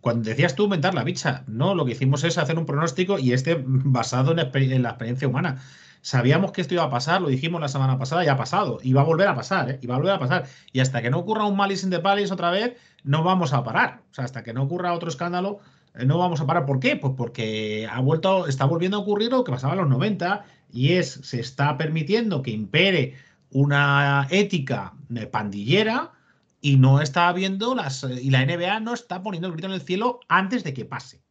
[0.00, 3.32] cuando decías tú aumentar la bicha, no, lo que hicimos es hacer un pronóstico y
[3.32, 5.62] este basado en la, experiencia humana.
[6.02, 8.92] Sabíamos que esto iba a pasar, lo dijimos la semana pasada, ya ha pasado, y
[8.92, 9.78] va a volver a pasar, ¿eh?
[9.82, 10.46] y va a volver a pasar.
[10.72, 13.62] Y hasta que no ocurra un Malice in the Palace otra vez, no vamos a
[13.62, 14.02] parar.
[14.10, 15.60] O sea, hasta que no ocurra otro escándalo,
[15.94, 16.64] eh, no vamos a parar.
[16.64, 16.96] ¿Por qué?
[16.96, 20.92] Pues porque ha vuelto, está volviendo a ocurrir lo que pasaba en los 90, y
[20.92, 23.16] es, se está permitiendo que impere
[23.50, 24.94] una ética
[25.30, 26.12] pandillera
[26.60, 28.04] y no está habiendo las.
[28.04, 31.22] Y la NBA no está poniendo el grito en el cielo antes de que pase.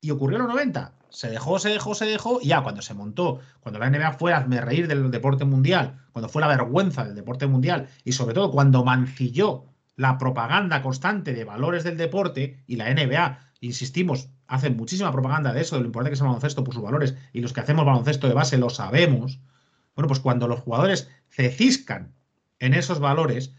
[0.00, 0.92] Y ocurrió en los 90.
[1.10, 2.40] Se dejó, se dejó, se dejó.
[2.40, 6.28] Y ya cuando se montó, cuando la NBA fue a reír del deporte mundial, cuando
[6.28, 11.44] fue la vergüenza del deporte mundial, y sobre todo cuando mancilló la propaganda constante de
[11.44, 16.10] valores del deporte, y la NBA, insistimos, hace muchísima propaganda de eso, de lo importante
[16.10, 18.70] que es el baloncesto por sus valores, y los que hacemos baloncesto de base lo
[18.70, 19.40] sabemos.
[19.94, 22.14] Bueno, pues cuando los jugadores se ciscan
[22.58, 23.54] en esos valores,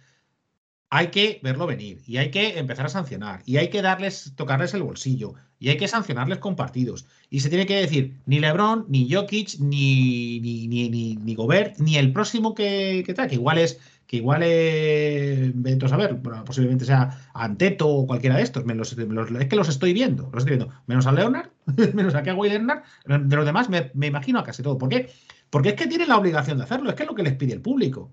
[0.89, 4.73] hay que verlo venir y hay que empezar a sancionar y hay que darles, tocarles
[4.73, 7.05] el bolsillo y hay que sancionarles con partidos.
[7.29, 11.97] Y se tiene que decir, ni Lebron, ni Jokic, ni, ni, ni, ni, Gobert, ni
[11.97, 15.53] el próximo que, que, que igual es, que igual es,
[15.91, 20.43] a ver, posiblemente sea Anteto o cualquiera de estos, es que los estoy viendo, los
[20.43, 21.51] estoy viendo, menos a Leonard,
[21.93, 24.79] menos a Kawhi Leonard, de los demás me, me imagino a casi todo.
[24.79, 25.11] ¿Por qué?
[25.51, 27.53] Porque es que tienen la obligación de hacerlo, es que es lo que les pide
[27.53, 28.11] el público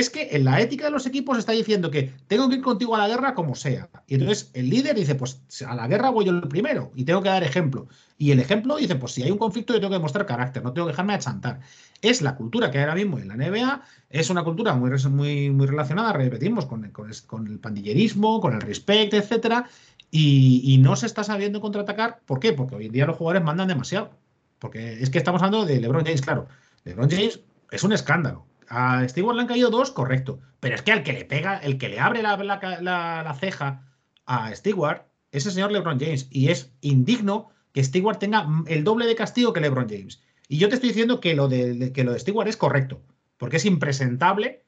[0.00, 2.94] es que en la ética de los equipos está diciendo que tengo que ir contigo
[2.94, 3.88] a la guerra como sea.
[4.06, 7.22] Y entonces el líder dice, pues a la guerra voy yo el primero y tengo
[7.22, 7.88] que dar ejemplo.
[8.18, 10.74] Y el ejemplo dice, pues si hay un conflicto yo tengo que mostrar carácter, no
[10.74, 11.60] tengo que dejarme achantar.
[12.02, 15.50] Es la cultura que hay ahora mismo en la NBA, es una cultura muy, muy,
[15.50, 19.66] muy relacionada, repetimos, con, con, el pandillerismo, con el respeto, etcétera,
[20.10, 22.20] y, y no se está sabiendo contraatacar.
[22.26, 22.52] ¿Por qué?
[22.52, 24.10] Porque hoy en día los jugadores mandan demasiado.
[24.58, 26.48] Porque es que estamos hablando de LeBron James, claro.
[26.84, 27.40] LeBron James
[27.70, 30.40] es un escándalo a Stewart le han caído dos, correcto.
[30.60, 33.82] Pero es que al que le pega, el que le abre la, ceja
[34.24, 36.28] a Stewart es el señor LeBron James.
[36.30, 40.22] Y es indigno que Stewart tenga el doble de castigo que LeBron James.
[40.48, 43.02] Y yo te estoy diciendo que lo de, que lo de Stewart es correcto.
[43.36, 44.64] Porque es impresentable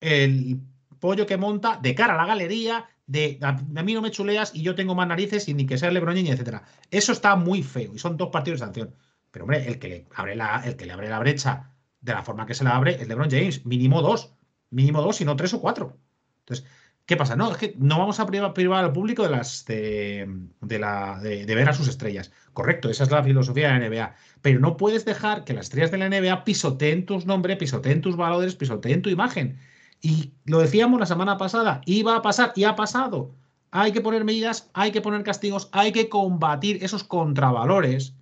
[0.00, 0.60] el
[1.00, 4.62] pollo que monta de cara a la galería, de a, mí no me chuleas y
[4.62, 6.62] yo tengo más narices y ni que sea LeBron James, etc.
[6.90, 8.94] Eso está muy feo y son dos partidos de sanción.
[9.30, 11.75] Pero hombre, el que le abre la, el que le abre la brecha
[12.06, 14.32] de la forma que se la abre es LeBron James, mínimo dos,
[14.70, 15.98] mínimo dos, y no tres o cuatro.
[16.40, 16.64] Entonces,
[17.04, 17.34] ¿qué pasa?
[17.34, 20.28] No, es que no vamos a privar, al público de las de,
[20.78, 22.30] la, de, ver a sus estrellas.
[22.52, 24.14] Correcto, esa es la filosofía de la NBA.
[24.40, 28.16] Pero no puedes dejar que las estrellas de la NBA pisoteen tus nombres, pisoteen tus
[28.16, 29.58] valores, pisoteen tu imagen.
[30.00, 33.34] Y lo decíamos la semana pasada, iba a pasar y ha pasado.
[33.72, 38.15] Hay que poner medidas, hay que poner castigos, hay que combatir esos contravalores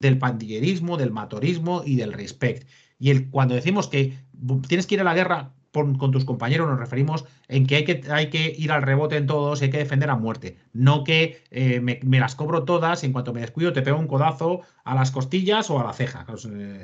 [0.00, 2.66] del pandillerismo, del matorismo y del respect.
[2.98, 4.18] Y el, cuando decimos que
[4.66, 8.02] tienes que ir a la guerra con, tus compañeros, nos referimos en que hay, que
[8.10, 10.56] hay que ir al rebote en todos hay que defender a muerte.
[10.72, 14.08] No que eh, me, las cobro todas y en cuanto me descuido te pego un
[14.08, 16.26] codazo a las costillas o a la ceja.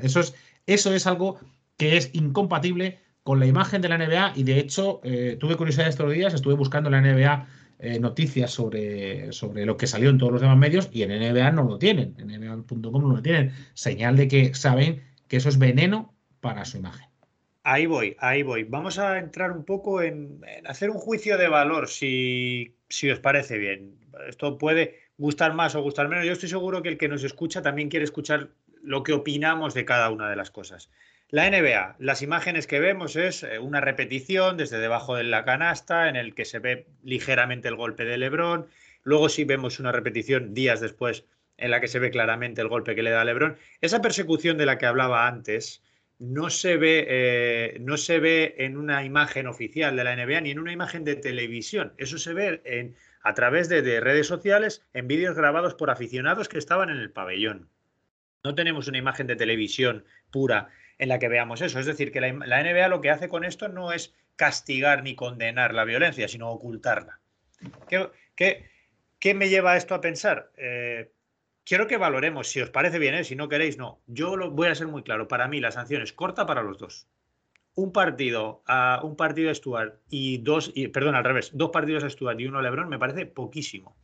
[0.02, 0.34] Eso es,
[0.66, 1.38] eso es algo
[1.76, 5.88] que es incompatible con la imagen de la NBA y de hecho eh, tuve curiosidad
[5.88, 7.46] estos días, estuve buscando la NBA
[7.78, 11.50] eh, noticias sobre, sobre lo que salió en todos los demás medios y en NBA
[11.50, 13.52] no lo tienen, en NBA.com no lo tienen.
[13.74, 17.06] Señal de que saben que eso es veneno para su imagen.
[17.64, 18.62] Ahí voy, ahí voy.
[18.62, 23.58] Vamos a entrar un poco en, hacer un juicio de valor, si, si, os parece
[23.58, 23.98] bien.
[24.28, 26.24] Esto puede gustar más o gustar menos.
[26.24, 28.50] Yo estoy seguro que el que nos escucha también quiere escuchar
[28.82, 30.90] lo que opinamos de cada una de las cosas.
[31.28, 36.08] La NBA, las imágenes que vemos es eh, una repetición desde debajo de la canasta
[36.08, 38.68] en el que se ve ligeramente el golpe de Lebron.
[39.02, 41.24] Luego sí vemos una repetición días después
[41.56, 43.56] en la que se ve claramente el golpe que le da Lebron.
[43.80, 45.82] Esa persecución de la que hablaba antes
[46.20, 50.50] no se ve, eh, no se ve en una imagen oficial de la NBA ni
[50.52, 51.92] en una imagen de televisión.
[51.98, 56.58] Eso se ve en, a través de redes sociales, en vídeos grabados por aficionados que
[56.58, 57.68] estaban en el pabellón.
[58.44, 60.68] No tenemos una imagen de televisión pura
[60.98, 61.78] en la que veamos eso.
[61.78, 65.74] Es decir, que la, NBA lo que hace con esto no es castigar ni condenar
[65.74, 67.20] la violencia, sino ocultarla.
[67.88, 68.68] ¿Qué,
[69.18, 70.50] qué, me lleva esto a pensar?
[70.56, 71.10] Eh,
[71.64, 73.24] quiero que valoremos, si os parece bien, ¿eh?
[73.24, 74.00] si no queréis, no.
[74.06, 75.28] Yo lo voy a ser muy claro.
[75.28, 77.08] Para mí la sanción es corta para los dos.
[77.74, 82.04] Un partido a un partido a Stuart y dos, y, perdón, al revés, dos partidos
[82.04, 83.96] a Stuart y uno a Lebron me parece poquísimo.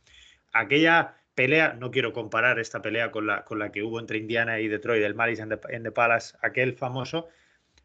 [0.51, 4.59] Aquella pelea, no quiero comparar esta pelea con la, con la que hubo entre Indiana
[4.59, 7.27] y Detroit, el Malice en the, Palace, aquel famoso,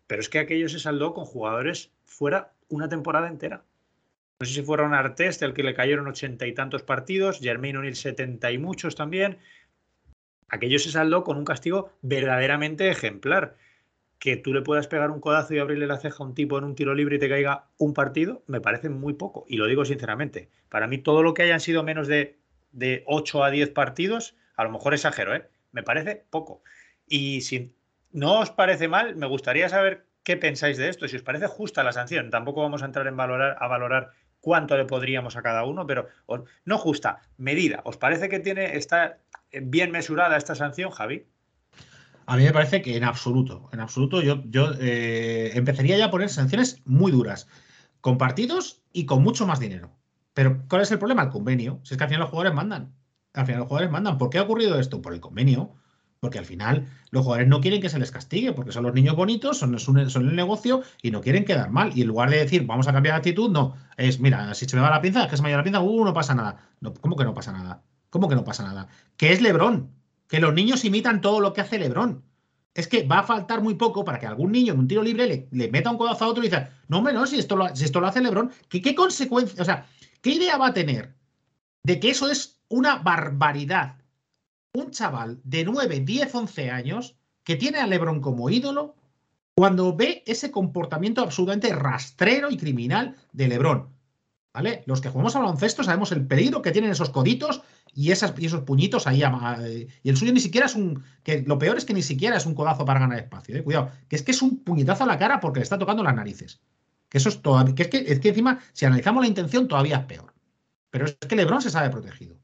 [0.06, 3.64] pero es que aquello se saldó con jugadores fuera una temporada entera.
[4.40, 7.96] No sé si fueron Artest, el que le cayeron ochenta y tantos partidos, Jermaine O'Neill
[7.96, 9.38] setenta y muchos también.
[10.48, 13.56] Aquello se saldó con un castigo verdaderamente ejemplar.
[14.20, 16.64] Que tú le puedas pegar un codazo y abrirle la ceja a un tipo en
[16.64, 19.44] un tiro libre y te caiga un partido, me parece muy poco.
[19.46, 20.48] Y lo digo sinceramente.
[20.68, 22.36] Para mí, todo lo que hayan sido menos de
[22.72, 25.48] de 8 a 10 partidos, a lo mejor exagero, ¿eh?
[25.72, 26.62] me parece poco.
[27.06, 27.74] Y si
[28.12, 31.82] no os parece mal, me gustaría saber qué pensáis de esto, si os parece justa
[31.82, 32.30] la sanción.
[32.30, 34.10] Tampoco vamos a entrar en valorar, a valorar
[34.40, 36.08] cuánto le podríamos a cada uno, pero
[36.64, 37.80] no justa, medida.
[37.84, 39.18] ¿Os parece que tiene, está
[39.52, 41.26] bien mesurada esta sanción, Javi?
[42.26, 46.10] A mí me parece que en absoluto, en absoluto yo, yo eh, empezaría ya a
[46.10, 47.48] poner sanciones muy duras,
[48.02, 49.90] con partidos y con mucho más dinero.
[50.38, 51.24] Pero, ¿cuál es el problema?
[51.24, 51.80] El convenio.
[51.82, 52.94] Si es que al final los jugadores mandan.
[53.34, 54.18] Al final los jugadores mandan.
[54.18, 55.02] ¿Por qué ha ocurrido esto?
[55.02, 55.74] Por el convenio.
[56.20, 59.16] Porque al final los jugadores no quieren que se les castigue, porque son los niños
[59.16, 61.90] bonitos, son, el negocio y no quieren quedar mal.
[61.92, 63.74] Y en lugar de decir, vamos a cambiar de actitud, no.
[63.96, 65.80] Es, mira, si se me va la pinza, es que se me va la pinza,
[65.80, 66.56] uh, no pasa nada.
[67.00, 67.82] ¿Cómo que no pasa nada?
[68.08, 68.86] ¿Cómo que no pasa nada?
[69.16, 69.90] Que es Lebrón.
[70.28, 72.22] Que los niños imitan todo lo que hace Lebrón.
[72.74, 75.48] Es que va a faltar muy poco para que algún niño en un tiro libre
[75.50, 78.20] le, meta un codazo a otro y diga, no, hombre, no, si esto lo, hace
[78.20, 79.58] Lebrón, ¿qué, qué consecuencias?
[79.58, 79.84] O sea,
[80.20, 81.14] ¿Qué idea va a tener
[81.84, 83.96] de que eso es una barbaridad?
[84.72, 88.94] Un chaval de 9, 10, 11 años que tiene a Lebron como ídolo
[89.54, 93.88] cuando ve ese comportamiento absolutamente rastrero y criminal de Lebron.
[94.54, 94.82] ¿Vale?
[94.86, 97.62] Los que jugamos a baloncesto sabemos el peligro que tienen esos coditos
[97.94, 99.22] y, esos puñitos ahí.
[100.02, 101.02] Y el suyo ni siquiera es un.
[101.22, 103.56] que Lo peor es que ni siquiera es un codazo para ganar espacio.
[103.56, 103.62] ¿eh?
[103.62, 106.14] Cuidado, que es que es un puñetazo a la cara porque le está tocando las
[106.14, 106.60] narices.
[107.08, 107.74] Que eso es todavía.
[107.74, 110.34] Que es que, es que encima, si analizamos la intención, todavía es peor.
[110.90, 112.36] Pero es que Lebron se sabe protegido.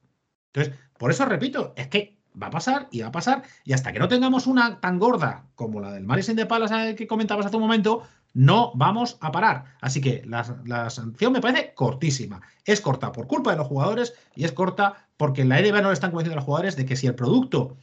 [0.52, 3.42] Entonces, por eso repito, es que va a pasar y va a pasar.
[3.64, 6.94] Y hasta que no tengamos una tan gorda como la del Madison de Palas eh,
[6.94, 8.02] que comentabas hace un momento,
[8.32, 9.76] no vamos a parar.
[9.80, 12.42] Así que la, la, sanción me parece cortísima.
[12.64, 15.88] Es corta por culpa de los jugadores y es corta porque en la NBA no
[15.88, 17.76] le están convenciendo a los jugadores de que si el producto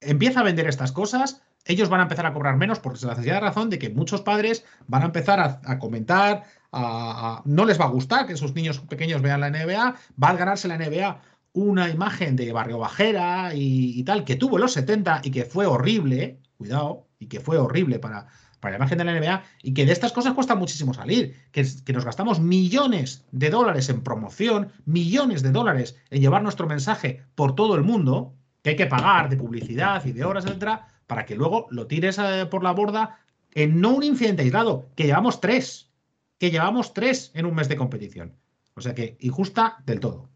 [0.00, 3.14] empieza a vender estas cosas, ellos van a empezar a cobrar menos porque se la
[3.14, 7.86] sencilla razón de que muchos padres van a empezar a, comentar, a, no les va
[7.86, 11.20] a gustar que sus niños pequeños vean la NBA, va a ganarse la NBA
[11.54, 15.66] una imagen de barrio bajera y, tal, que tuvo en los 70 y que fue
[15.66, 18.26] horrible, cuidado, y que fue horrible para,
[18.58, 21.64] para la imagen de la NBA, y que de estas cosas cuesta muchísimo salir, que,
[21.84, 27.22] que nos gastamos millones de dólares en promoción, millones de dólares en llevar nuestro mensaje
[27.36, 31.26] por todo el mundo, que hay que pagar de publicidad y de horas, etcétera, para
[31.26, 33.20] que luego lo tires eh, por la borda
[33.52, 35.90] en no un incidente aislado, que llevamos tres,
[36.38, 38.34] que llevamos tres en un mes de competición.
[38.74, 40.28] O sea que injusta del todo.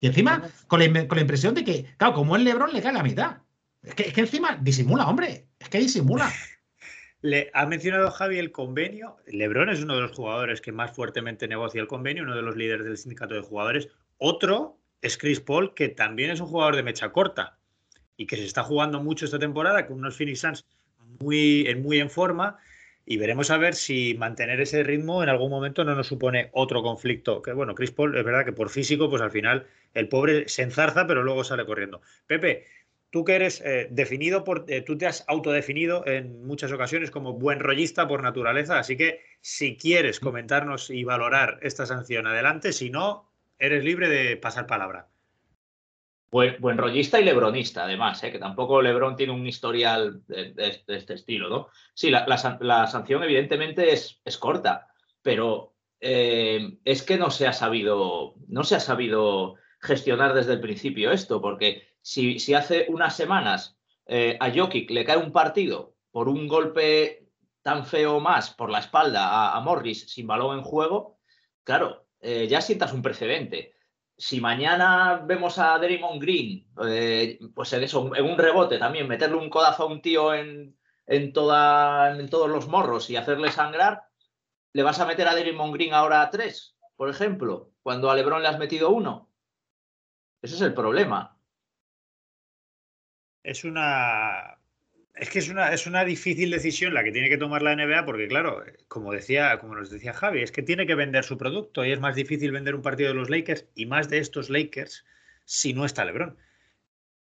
[0.00, 3.38] Y encima, con la, impresión de que, claro, como el Lebron le cae la mitad.
[3.82, 5.46] Es que, es que encima disimula, hombre.
[5.58, 6.30] Es que disimula.
[7.22, 9.16] Le ha mencionado Javi el convenio.
[9.26, 12.56] Lebron es uno de los jugadores que más fuertemente negocia el convenio, uno de los
[12.56, 13.88] líderes del sindicato de jugadores.
[14.18, 17.55] Otro es Chris Paul, que también es un jugador de mecha corta
[18.16, 20.64] y que se está jugando mucho esta temporada con unos Phoenix Suns
[21.20, 22.58] muy en, muy en forma
[23.08, 26.82] y veremos a ver si mantener ese ritmo en algún momento no nos supone otro
[26.82, 27.40] conflicto.
[27.40, 30.62] Que bueno, Chris Paul es verdad que por físico, pues al final el pobre se
[30.62, 32.00] enzarza, pero luego sale corriendo.
[32.26, 32.66] Pepe,
[33.10, 37.34] tú que eres eh, definido por, eh, tú te has autodefinido en muchas ocasiones como
[37.34, 42.90] buen rollista por naturaleza, así que si quieres comentarnos y valorar esta sanción, adelante, si
[42.90, 45.06] no, eres libre de pasar palabra.
[46.58, 48.30] Buen, rollista y lebronista, además, ¿eh?
[48.30, 51.68] que tampoco Lebron tiene un historial de, este estilo, ¿no?
[51.94, 54.88] Sí, la, sanción evidentemente es, corta,
[55.22, 60.60] pero eh, es que no se ha sabido, no se ha sabido gestionar desde el
[60.60, 66.28] principio esto, porque si, hace unas semanas eh, a Jokic le cae un partido por
[66.28, 67.28] un golpe
[67.62, 71.18] tan feo más por la espalda a, Morris sin balón en juego,
[71.64, 73.75] claro, ya sientas un precedente.
[74.18, 79.36] Si mañana vemos a Draymond Green, eh, pues en eso, en un rebote también, meterle
[79.36, 84.04] un codazo a un tío en, en, toda, en todos los morros y hacerle sangrar,
[84.72, 88.42] ¿le vas a meter a Draymond Green ahora a tres, por ejemplo, cuando a LeBron
[88.42, 89.30] le has metido uno?
[90.40, 91.38] Ese es el problema.
[93.42, 94.55] Es una
[95.16, 98.04] es que es una, es una difícil decisión la que tiene que tomar la NBA
[98.04, 101.84] porque, claro, como decía, como nos decía Javi, es que tiene que vender su producto
[101.84, 105.04] y es más difícil vender un partido de los Lakers y más de estos Lakers
[105.44, 106.36] si no está LeBron.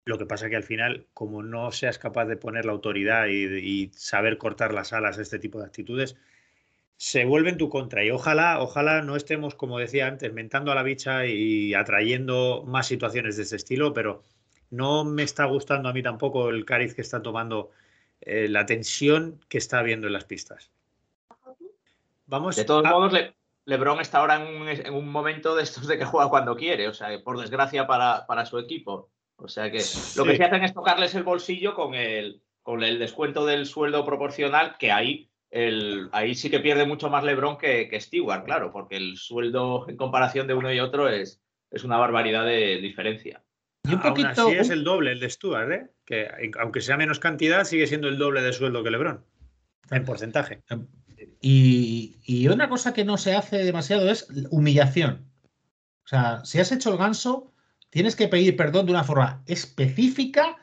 [0.05, 3.91] Lo que pasa que al final, como no seas capaz de poner la autoridad y,
[3.95, 6.17] saber cortar las alas a este tipo de actitudes,
[6.97, 8.05] se vuelve en tu contra.
[8.05, 12.87] Y ojalá, ojalá no estemos, como decía antes, mentando a la bicha y atrayendo más
[12.87, 14.25] situaciones de ese estilo, pero
[14.73, 17.71] no me está gustando a mí tampoco el cariz que está tomando
[18.23, 20.71] eh, la tensión que está habiendo en las pistas.
[22.27, 23.13] Vamos de todos modos,
[23.67, 27.23] LeBron está ahora en un, momento de estos de que juega cuando quiere, o sea,
[27.23, 29.11] por desgracia para, su equipo.
[29.37, 29.83] O sea que
[30.17, 34.07] lo que se hacen es tocarles el bolsillo con el, con el descuento del sueldo
[34.07, 38.73] proporcional, que ahí, el, ahí sí que pierde mucho más LeBron que, que Stewart, claro,
[38.73, 43.43] porque el sueldo en comparación de uno y otro es, es una barbaridad de diferencia.
[43.85, 44.43] Y un poquito.
[44.43, 45.91] Aún es el doble el de Stuart, ¿eh?
[46.05, 46.31] que
[46.61, 49.25] aunque sea menos cantidad, sigue siendo el doble de sueldo que LeBron,
[49.91, 50.63] en porcentaje.
[50.69, 50.87] Em,
[51.41, 55.29] y, y, una cosa que no se hace demasiado es humillación.
[56.05, 57.53] O sea, si has hecho el ganso,
[57.91, 60.59] tienes que pedir perdón de una forma específica,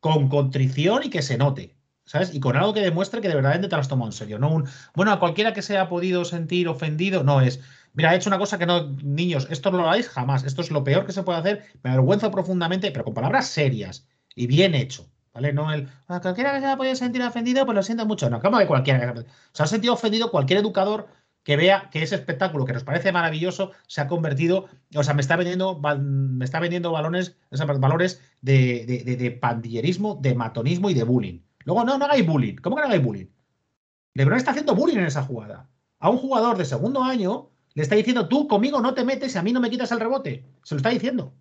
[0.00, 1.76] con contrición y que se note.
[2.10, 2.34] ¿Sabes?
[2.34, 4.40] Y con algo que demuestre que de verdad te lo has tomado en serio.
[4.40, 7.60] No un, bueno, a cualquiera que se haya podido sentir ofendido, no es.
[7.92, 10.42] Mira, he hecho una cosa que no, niños, esto no lo hagáis jamás.
[10.42, 11.62] Esto es lo peor que se puede hacer.
[11.84, 15.08] Me avergüenza profundamente, pero con palabras serias y bien hecho.
[15.32, 15.52] ¿Vale?
[15.52, 15.88] No el.
[16.08, 18.28] A cualquiera que se haya podido sentir ofendido, pues lo siento mucho.
[18.28, 19.14] No, como de cualquiera.
[19.52, 21.06] Se ha sentido ofendido cualquier educador
[21.44, 25.20] que vea que ese espectáculo que nos parece maravilloso se ha convertido, o sea, me
[25.20, 27.36] está vendiendo, me está vendiendo balones,
[27.78, 31.40] valores de, pandillerismo, de matonismo y de bullying.
[31.64, 32.56] Luego, no, no hagáis bullying.
[32.56, 33.26] ¿Cómo que no hagáis bullying?
[34.14, 35.68] LeBron está haciendo bullying en esa jugada.
[35.98, 39.38] A un jugador de segundo año le está diciendo, tú conmigo no te metes y
[39.38, 40.44] a mí no me quitas el rebote.
[40.62, 41.34] Se lo está diciendo.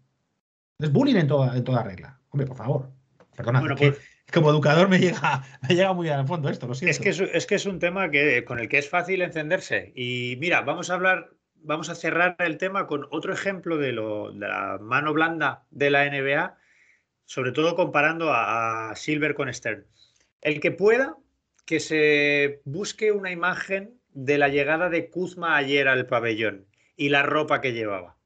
[0.78, 2.20] Es bullying en toda, en toda regla.
[2.30, 2.89] Hombre, por favor.
[3.36, 3.97] Perdona, pues
[4.32, 6.91] como educador me llega, me llega muy al fondo esto, lo siento.
[6.91, 9.91] Es que es, es que es un tema que, con el que es fácil encenderse.
[9.95, 14.32] Y mira, vamos a hablar, vamos a cerrar el tema con otro ejemplo de, lo,
[14.32, 16.57] de la mano blanda de la NBA,
[17.26, 19.86] sobre todo comparando a Silver con Stern.
[20.42, 21.18] El que pueda,
[21.66, 27.24] que se busque una imagen de la llegada de Kuzma ayer al pabellón y la
[27.24, 28.18] ropa que llevaba.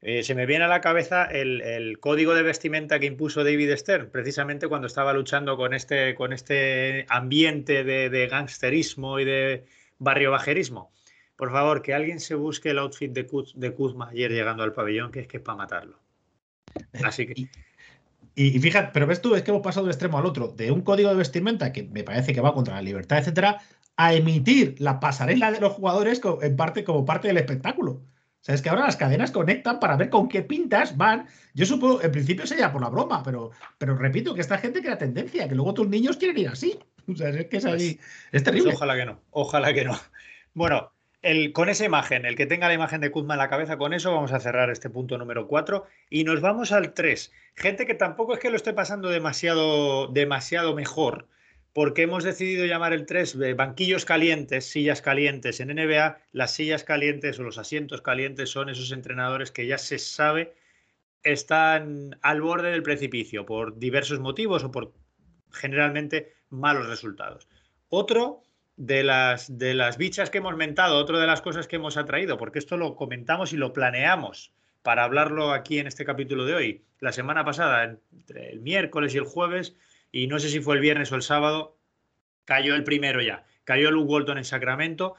[0.00, 4.10] Eh, se me viene a la cabeza el, código de vestimenta que impuso David Stern,
[4.10, 9.64] precisamente cuando estaba luchando con este, con este ambiente de, de gangsterismo y de
[9.98, 10.92] barrio bajerismo.
[11.36, 15.20] Por favor, que alguien se busque el outfit de, Kuzma ayer llegando al pabellón, que
[15.20, 15.98] es que es para matarlo.
[17.02, 17.48] Así que.
[18.36, 20.72] Y, fíjate, pero ves tú, es que hemos pasado de un extremo al otro, de
[20.72, 23.60] un código de vestimenta que me parece que va contra la libertad, etcétera,
[23.96, 27.92] a emitir la pasarela de los jugadores en parte como parte del espectáculo.
[27.92, 31.28] O sea, es que ahora las cadenas conectan para ver con qué pintas van.
[31.54, 34.98] Yo supongo, en principio sería por la broma, pero, pero repito que esta gente crea
[34.98, 36.78] tendencia, que luego tus niños quieren ir así.
[37.10, 37.94] O sea, es que es ahí.
[37.94, 37.98] Pues,
[38.32, 38.64] es terrible.
[38.64, 39.98] Pues ojalá que no, ojalá que no.
[40.54, 40.92] Bueno,
[41.52, 44.12] con esa imagen, el que tenga la imagen de Kuzma en la cabeza, con eso
[44.12, 47.32] vamos a cerrar este punto número 4 y nos vamos al 3.
[47.54, 51.26] Gente que tampoco es que lo esté pasando demasiado, demasiado mejor,
[51.72, 55.60] porque hemos decidido llamar el 3 banquillos calientes, sillas calientes.
[55.60, 59.98] En NBA, las sillas calientes o los asientos calientes son esos entrenadores que ya se
[59.98, 60.54] sabe
[61.22, 64.92] están al borde del precipicio por diversos motivos o por
[65.50, 67.48] generalmente malos resultados.
[67.88, 68.42] Otro
[68.76, 72.38] de las, de las bichas que hemos mentado, otra de las cosas que hemos atraído,
[72.38, 74.52] porque esto lo comentamos y lo planeamos
[74.82, 76.84] para hablarlo aquí en este capítulo de hoy.
[77.00, 79.74] La semana pasada, entre el miércoles y el jueves,
[80.12, 81.76] y no sé si fue el viernes o el sábado,
[82.44, 83.44] cayó el primero ya.
[83.64, 85.14] Cayó Luke Walton en Sacramento.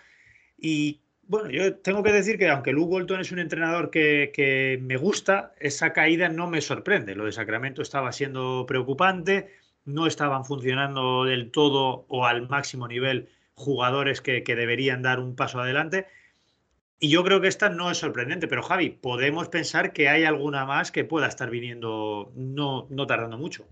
[0.57, 4.97] Y bueno, yo tengo que decir que aunque Luke Walton es un entrenador que, me
[4.97, 7.15] gusta, esa caída no me sorprende.
[7.15, 9.51] Lo de Sacramento estaba siendo preocupante,
[9.83, 15.35] no estaban funcionando del todo o al máximo nivel jugadores que, que deberían dar un
[15.35, 16.07] paso adelante.
[16.99, 20.65] Y yo creo que esta no es sorprendente, pero Javi, podemos pensar que hay alguna
[20.65, 23.67] más que pueda estar viniendo no, no tardando mucho.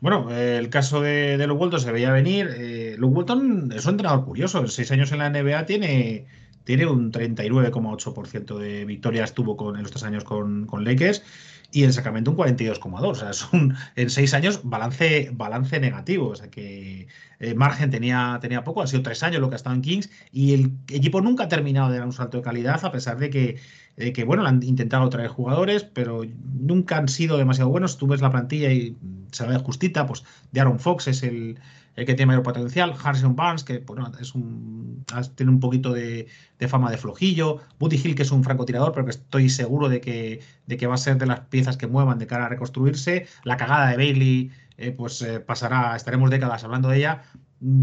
[0.00, 2.48] Bueno, el caso de, de Luke Walton se veía venir.
[2.56, 4.60] Eh, Luke Walton es un entrenador curioso.
[4.60, 6.26] En seis años en la NBA tiene,
[6.64, 11.24] tiene un 39,8% de victorias tuvo con, en los tres años con, con Lakers
[11.70, 13.02] y en Sacramento un 42,2.
[13.02, 16.28] O sea, es un, en seis años balance, balance negativo.
[16.28, 17.08] O sea que
[17.40, 20.10] eh, margen tenía, tenía poco, ha sido tres años lo que ha estado en Kings
[20.32, 23.30] y el equipo nunca ha terminado de dar un salto de calidad a pesar de
[23.30, 23.60] que,
[23.96, 26.22] de que bueno, han intentado traer jugadores, pero
[26.58, 27.98] nunca han sido demasiado buenos.
[27.98, 28.96] Tú ves la plantilla y
[29.32, 31.58] se ve justita, pues de Aaron Fox es el,
[31.98, 36.28] el que tiene mayor potencial, Harrison Barnes, que bueno, es un, tiene un poquito de,
[36.68, 40.40] fama de flojillo, Buddy Hill, que es un francotirador, pero que estoy seguro de que,
[40.66, 43.56] de que va a ser de las piezas que muevan de cara a reconstruirse, la
[43.56, 47.22] cagada de Bailey, eh, pues eh, pasará, estaremos décadas hablando de ella.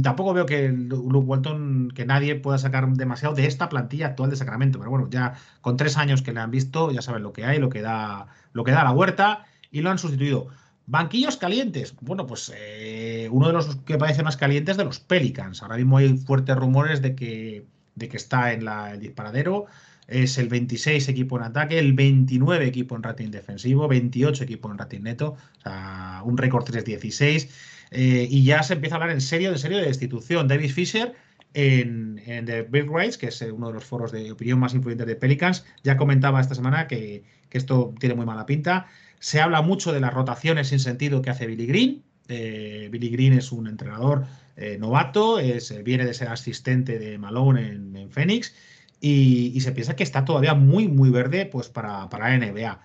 [0.01, 4.37] Tampoco veo que Luke Walton, que nadie pueda sacar demasiado de esta plantilla actual de
[4.37, 7.43] Sacramento, pero bueno, ya con tres años que le han visto, ya saben lo que
[7.43, 10.47] hay, lo que da, lo que da la huerta, y lo han sustituido.
[10.87, 11.95] Banquillos calientes.
[12.01, 15.63] Bueno, pues eh, uno de los que parece más calientes de los Pelicans.
[15.63, 17.65] Ahora mismo hay fuertes rumores de que,
[17.95, 19.65] de que está en la, el disparadero.
[20.07, 24.77] Es el 26 equipo en ataque, el 29 equipo en rating defensivo, 28 equipo en
[24.77, 27.49] rating neto, o sea, un récord 3-16.
[27.89, 30.47] Eh, y ya se empieza a hablar en serio, en serio de destitución.
[30.47, 31.15] David Fisher
[31.55, 34.75] en, en The Bill Rights, que es eh, uno de los foros de opinión más
[34.75, 38.87] influyentes de Pelicans, ya comentaba esta semana que, que esto tiene muy mala pinta.
[39.25, 42.03] Se habla mucho de las rotaciones sin sentido que hace Billy Green.
[42.27, 47.17] Eh, Billy Green es un entrenador eh, novato, es, eh, viene de ser asistente de
[47.17, 48.53] Malone en, en Phoenix
[49.01, 52.79] y, se piensa que está todavía muy, muy verde pues, para, para la NBA.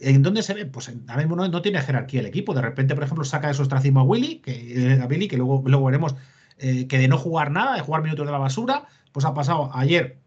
[0.00, 0.66] ¿En dónde se ve?
[0.66, 2.52] Pues ahora mismo no, no, tiene jerarquía el equipo.
[2.52, 5.62] De repente, por ejemplo, saca de su ostracismo a Willy, que, a Billy, que luego,
[5.64, 6.14] luego veremos
[6.58, 10.21] que de no jugar nada, de jugar minutos de la basura, pues ha pasado ayer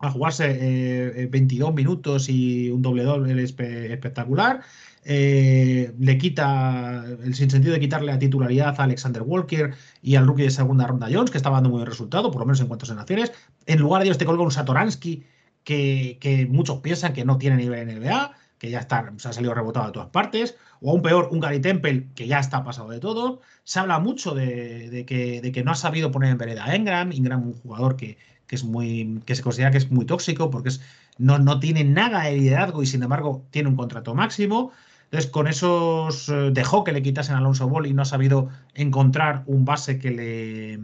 [0.00, 4.62] a jugarse eh, 22 minutos y un doble doble espectacular.
[5.04, 10.42] Eh, le quita el sinsentido de quitarle la titularidad a Alexander Walker y al rookie
[10.44, 12.90] de segunda ronda Jones, que estaba dando muy buen resultado, por lo menos en cuanto
[12.90, 13.32] a naciones.
[13.66, 15.24] En lugar de ellos te colga un Satoransky
[15.64, 19.32] que, que, muchos piensan que no tiene nivel en NBA, que ya está, se ha
[19.32, 22.90] salido rebotado de todas partes, o aún peor, un Gary Temple que ya está pasado
[22.90, 23.40] de todo.
[23.64, 27.12] Se habla mucho de, que, de que, no ha sabido poner en vereda a Engram,
[27.12, 28.18] Ingram un jugador que,
[28.50, 30.80] que es muy que se considera que es muy tóxico porque es,
[31.18, 34.72] no, no tiene nada de liderazgo y sin embargo tiene un contrato máximo.
[35.04, 39.44] Entonces, con esos dejó que le quitasen a Alonso Ball y no ha sabido encontrar
[39.46, 40.80] un base que le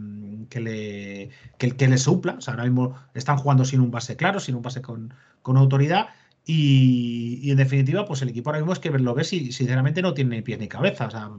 [0.49, 2.39] que le, que, le supla.
[2.47, 6.07] Ahora mismo están jugando sin un base claro, sin un base con, con autoridad.
[6.45, 10.01] Y, y, en definitiva, pues el equipo ahora mismo es que lo ves y sinceramente
[10.01, 11.07] no tiene ni pies ni cabeza.
[11.07, 11.29] O sea,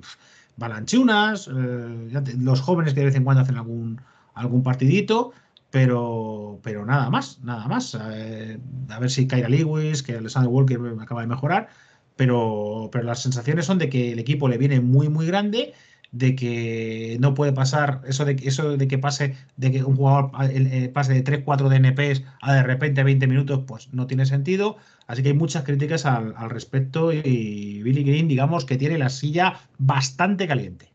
[0.59, 4.03] balanchunas, eh, los jóvenes que de vez en cuando hacen algún,
[4.35, 5.33] algún partidito
[5.71, 7.97] pero, pero nada más, nada más.
[8.13, 8.59] Eh,
[8.89, 11.69] a ver si Kyra Lewis, que Alexander Walker acaba de mejorar,
[12.17, 15.75] pero, pero las sensaciones son de que el equipo le viene muy, muy grande,
[16.11, 20.31] de que no puede pasar eso de, eso de que pase, de que un jugador
[20.51, 24.79] eh, pase de 3-4 DNPs a de repente 20 minutos, pues no tiene sentido.
[25.07, 29.11] Así que hay muchas críticas al, al respecto y Billy Green, digamos que tiene la
[29.11, 30.93] silla bastante caliente.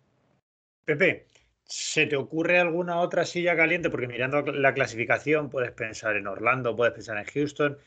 [0.86, 1.28] Pepe,
[1.66, 3.90] ¿Se te ocurre alguna otra silla caliente?
[3.90, 7.78] Porque mirando la clasificación puedes pensar en Orlando, puedes pensar en Houston.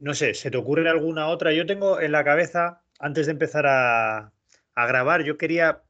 [0.00, 1.52] No sé, ¿se te ocurre alguna otra?
[1.52, 4.32] Yo tengo en la cabeza, antes de empezar a,
[4.74, 5.82] a grabar, yo quería...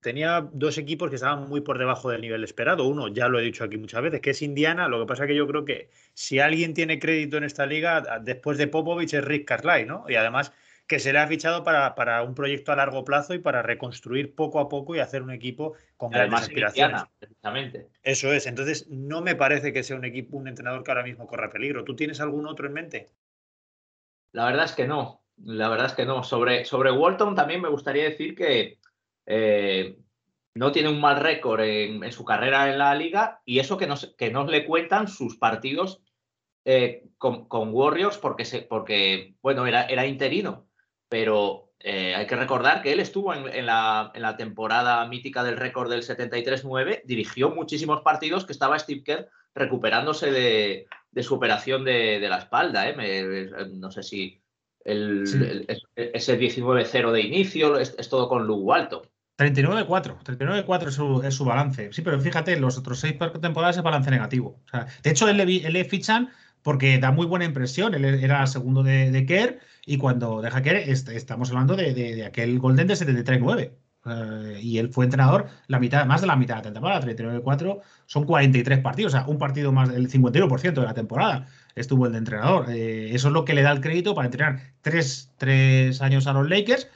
[0.00, 2.86] Tenía dos equipos que estaban muy por debajo del nivel esperado.
[2.86, 4.86] Uno, ya lo he dicho aquí muchas veces, que es Indiana.
[4.86, 8.20] Lo que pasa es que yo creo que si alguien tiene crédito en esta liga,
[8.20, 10.04] después de Popovich es Rick Carlisle, ¿no?
[10.06, 10.52] Y además
[10.86, 14.34] que se le ha fichado para, para, un proyecto a largo plazo y para reconstruir
[14.34, 17.02] poco a poco y hacer un equipo con grandes aspiraciones.
[17.18, 17.88] Precisamente.
[18.02, 18.46] Eso es.
[18.46, 21.84] Entonces, no me parece que sea un equipo, un entrenador que ahora mismo corra peligro.
[21.84, 23.10] ¿Tú tienes algún otro en mente?
[24.32, 25.22] La verdad es que no.
[25.38, 26.22] La verdad es que no.
[26.22, 28.78] Sobre, sobre Walton también me gustaría decir que
[29.24, 29.96] eh,
[30.54, 33.86] no tiene un mal récord en, en, su carrera en la liga y eso que
[33.86, 36.02] nos, que nos le cuentan sus partidos
[36.66, 40.66] eh, con, con, Warriors porque, se, porque bueno, era, era interino
[41.14, 45.44] pero eh, hay que recordar que él estuvo en, en, la, en la, temporada mítica
[45.44, 51.36] del récord del 73-9, dirigió muchísimos partidos que estaba Steve Kerr recuperándose de, de su
[51.36, 52.88] operación de, de la espalda.
[52.88, 52.96] ¿eh?
[52.96, 54.42] Me, no sé si
[54.84, 55.36] el, sí.
[55.36, 59.02] el, ese 19-0 de inicio es, es, todo con Luke Walton.
[59.38, 61.92] 39-4, 39-4 es su, es su balance.
[61.92, 64.60] Sí, pero fíjate, los otros seis temporadas es balance negativo.
[64.66, 66.32] O sea, de hecho, él le, él le fichan
[66.64, 67.94] porque da muy buena impresión.
[67.94, 72.88] Él era segundo de, Kerr y cuando deja Kerr est estamos hablando de, aquel Golden
[72.88, 73.70] de 73-9.
[74.06, 77.80] Eh, y él fue entrenador la mitad, más de la mitad de la temporada, 39-4,
[78.06, 82.12] son 43 partidos, o sea, un partido más del 51% de la temporada estuvo el
[82.12, 82.70] de entrenador.
[82.70, 86.32] Eh, eso es lo que le da el crédito para entrenar tres, tres años a
[86.32, 86.88] los Lakers.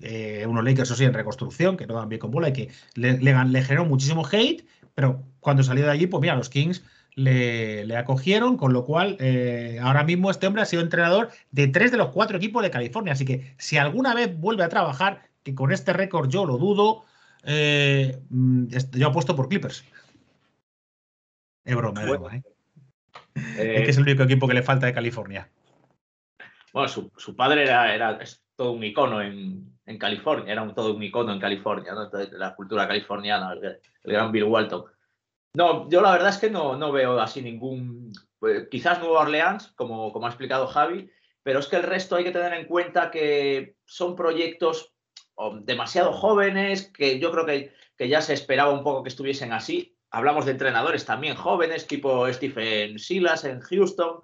[0.00, 2.70] Eh, unos Lakers, eso sí, en reconstrucción, que no dan bien con bola y que
[2.94, 6.82] le, le, generó muchísimo hate, pero cuando salió de allí, pues mira, los Kings
[7.22, 11.68] le, le acogieron, con lo cual eh, ahora mismo este hombre ha sido entrenador de
[11.68, 13.12] tres de los cuatro equipos de California.
[13.12, 17.04] Así que si alguna vez vuelve a trabajar, que con este récord yo lo dudo,
[17.44, 19.84] mm, yo apuesto por Clippers.
[21.64, 22.42] Es broma, es broma, ¿eh?
[23.34, 25.48] es que es el único equipo que le falta de California.
[26.72, 28.18] Bueno, su, padre era, era
[28.56, 32.08] todo un icono en, California, era un, todo un icono en California, ¿no?
[32.38, 34.84] la cultura californiana, el, gran Bill Walton.
[35.54, 38.12] No, yo la verdad es que no, no veo así ningún.
[38.38, 41.10] Pues, quizás Nueva Orleans, como, como ha explicado Javi,
[41.42, 44.94] pero es que el resto hay que tener en cuenta que son proyectos
[45.62, 49.96] demasiado jóvenes, que yo creo que, que ya se esperaba un poco que estuviesen así
[50.10, 54.22] hablamos de entrenadores también jóvenes, tipo Stephen Silas en Houston.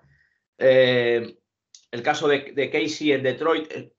[0.58, 1.36] Eh,
[1.90, 3.92] el caso de, Casey en Detroit, eh,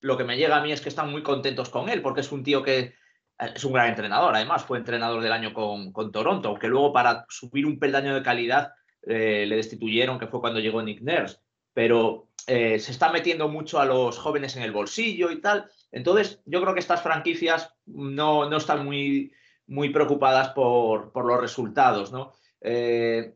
[0.00, 2.30] lo que me llega a mí es que están muy contentos con él, porque es
[2.30, 2.94] un tío que
[3.38, 4.34] es un gran entrenador.
[4.34, 8.72] Además, fue entrenador del año con, Toronto, aunque luego para subir un peldaño de calidad
[9.02, 11.38] le destituyeron, que fue cuando llegó Nick Nurse.
[11.72, 15.70] Pero se está metiendo mucho a los jóvenes en el bolsillo y tal.
[15.92, 19.32] Entonces, yo creo que estas franquicias no, no están muy
[19.68, 22.32] muy preocupadas por, los resultados, ¿no?
[22.60, 23.34] Eh,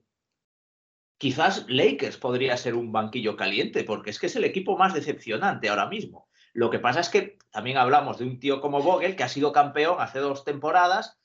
[1.19, 5.69] quizás Lakers podría ser un banquillo caliente, porque es que es el equipo más decepcionante
[5.69, 6.29] ahora mismo.
[6.53, 9.53] Lo que pasa es que también hablamos de un tío como Vogel, que ha sido
[9.53, 11.19] campeón hace dos temporadas,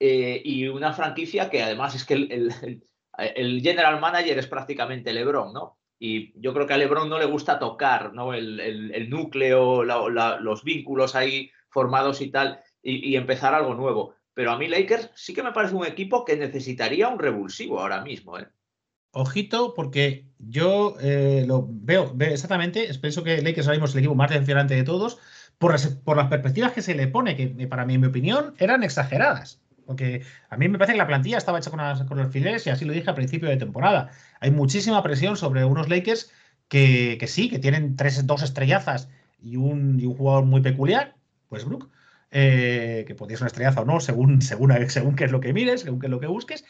[0.00, 5.78] eh, y una franquicia que además es que el, general manager es prácticamente LeBron, ¿no?
[5.98, 8.34] Y yo creo que a LeBron no le gusta tocar, ¿no?
[8.34, 14.16] El, núcleo, los vínculos ahí formados y tal, y empezar algo nuevo.
[14.34, 18.02] Pero a mí Lakers sí que me parece un equipo que necesitaría un revulsivo ahora
[18.02, 18.38] mismo.
[18.38, 18.48] ¿eh?
[19.12, 24.14] Ojito, porque yo eh, lo veo, exactamente, pienso que Lakers ahora mismo es el equipo
[24.14, 25.18] más decepcionante de todos,
[25.58, 28.82] por las, las perspectivas que se le pone, que para mí, en mi opinión, eran
[28.82, 29.60] exageradas.
[29.86, 32.70] Porque a mí me parece que la plantilla estaba hecha con, con los fileres y
[32.70, 34.10] así lo dije a principio de temporada.
[34.40, 36.30] Hay muchísima presión sobre unos Lakers
[36.68, 39.10] que, sí, que tienen tres, dos estrellazas
[39.42, 41.16] y un, y un jugador muy peculiar,
[41.48, 41.90] pues Brook,
[42.30, 45.52] eh, que podría ser una estrellaza o no, según, según, según qué es lo que
[45.52, 46.64] mires, según qué es lo que busques,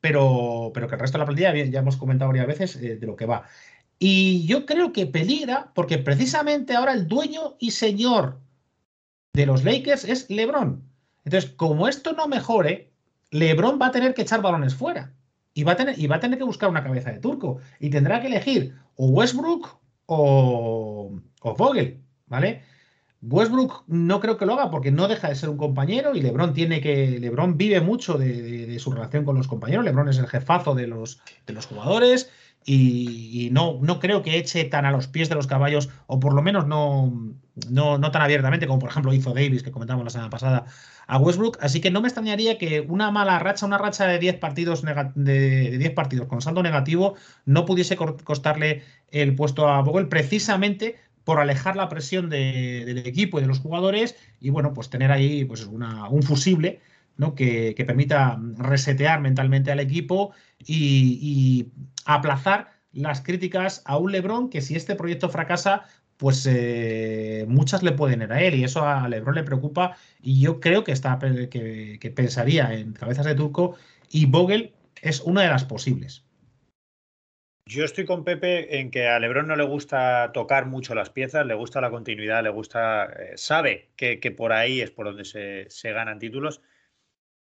[0.00, 3.06] pero, pero que el resto de la plantilla ya hemos comentado varias veces eh, de
[3.06, 3.44] lo que va.
[3.98, 8.40] Y yo creo que peligra porque precisamente ahora el dueño y señor
[9.32, 10.82] de los Lakers es LeBron.
[11.24, 12.90] Entonces, como esto no mejore,
[13.30, 15.12] LeBron va a tener que echar balones fuera
[15.52, 17.90] y va a tener, y va a tener que buscar una cabeza de turco y
[17.90, 22.62] tendrá que elegir o Westbrook o, o Vogel, ¿vale?
[23.20, 26.54] Westbrook no creo que lo haga porque no deja de ser un compañero y LeBron
[26.54, 27.18] tiene que.
[27.18, 29.84] LeBron vive mucho de, su relación con los compañeros.
[29.84, 32.30] LeBron es el jefazo de los, de los jugadores
[32.64, 36.34] y, no, no creo que eche tan a los pies de los caballos, o por
[36.34, 37.34] lo menos no,
[37.70, 40.66] no, no tan abiertamente como por ejemplo hizo Davis, que comentamos la semana pasada,
[41.06, 41.58] a Westbrook.
[41.60, 44.84] Así que no me extrañaría que una mala racha, una racha de 10 partidos,
[45.14, 47.14] de 10 partidos con saldo negativo,
[47.46, 50.96] no pudiese costarle el puesto a Vogel precisamente
[51.28, 55.44] por alejar la presión del equipo y de los jugadores y bueno, pues tener ahí
[55.44, 56.80] pues un fusible
[57.18, 57.34] ¿no?
[57.34, 61.66] que, permita resetear mentalmente al equipo y,
[62.06, 65.82] aplazar las críticas a un Lebron que si este proyecto fracasa,
[66.16, 70.40] pues eh, muchas le pueden ir a él y eso a Lebron le preocupa y
[70.40, 73.74] yo creo que, está, que, que pensaría en cabezas de turco
[74.10, 74.72] y Vogel
[75.02, 76.24] es una de las posibles.
[77.68, 81.44] Yo estoy con Pepe en que a Lebron no le gusta tocar mucho las piezas,
[81.44, 85.92] le gusta la continuidad, le gusta, eh, sabe que, por ahí es por donde se,
[85.92, 86.62] ganan títulos.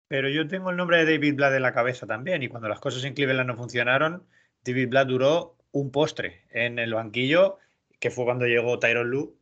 [0.07, 2.79] Pero yo tengo el nombre de David Blatt en la cabeza también y cuando las
[2.79, 4.25] cosas en Cleveland no funcionaron,
[4.65, 7.59] David Blatt duró un postre en el banquillo,
[7.99, 9.35] que fue cuando llegó Tyron Lue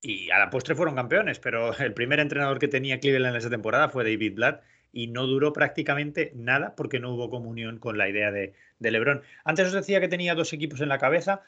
[0.00, 3.50] y a la postre fueron campeones, pero el primer entrenador que tenía Cleveland en esa
[3.50, 8.08] temporada fue David Blatt y no duró prácticamente nada porque no hubo comunión con la
[8.08, 9.22] idea de, de LeBron.
[9.44, 11.42] Antes os decía que tenía dos equipos en la cabeza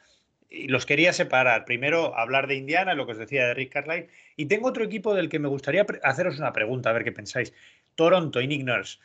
[0.49, 1.65] y los quería separar.
[1.65, 5.13] Primero hablar de Indiana, lo que os decía de Rick Carlisle, y tengo otro equipo
[5.13, 7.53] del que me gustaría haceros una pregunta, a ver qué pensáis.
[7.95, 8.99] Toronto Nurse.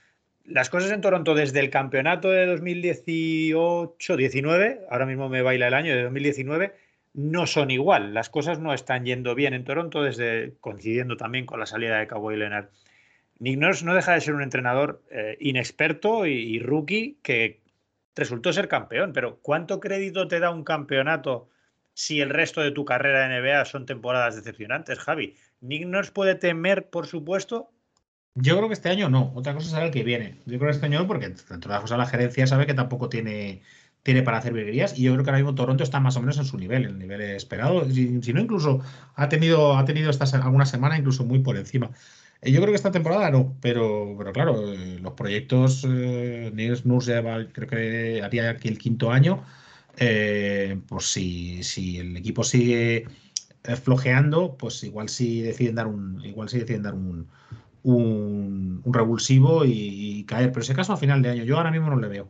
[0.45, 5.95] Las cosas en Toronto desde el campeonato de 2018-19, ahora mismo me baila el año
[5.95, 6.75] de 2019,
[7.13, 8.15] no son igual.
[8.15, 12.07] Las cosas no están yendo bien en Toronto, desde coincidiendo también con la salida de
[12.07, 12.69] Kawhi Leonard.
[13.41, 17.61] Nick Nurse no deja de ser un entrenador eh, inexperto y, rookie que
[18.15, 21.49] resultó ser campeón, pero ¿cuánto crédito te da un campeonato
[21.95, 25.37] si el resto de tu carrera de NBA son temporadas decepcionantes, Javi.
[25.61, 27.71] ¿Nick nos puede temer, por supuesto?
[28.35, 29.33] Yo creo que este año no.
[29.35, 30.39] Otra cosa será el que viene.
[30.47, 32.75] Yo creo que este año no, porque dentro de las cosas la gerencia sabe que
[32.75, 33.63] tampoco tiene,
[34.03, 34.99] tiene para hacer virguerías.
[34.99, 36.99] Y yo creo que ahora mismo Toronto está más o menos en su nivel, el
[36.99, 37.85] nivel esperado.
[37.91, 38.81] Si, no, incluso
[39.15, 41.91] ha tenido, ha tenido esta, alguna semana incluso muy por encima.
[42.43, 46.87] Eh, yo creo que esta temporada no, pero, pero claro, eh, los proyectos, eh, Nils
[46.87, 47.23] Nurse
[47.53, 49.45] creo que haría aquí el quinto año.
[49.97, 53.07] Eh, pues si, si el equipo sigue
[53.83, 57.29] flojeando, pues igual sí deciden dar un, igual sí deciden dar un,
[57.83, 60.51] un, revulsivo y, caer.
[60.53, 62.29] Pero ese caso a final de año, yo ahora mismo no le veo.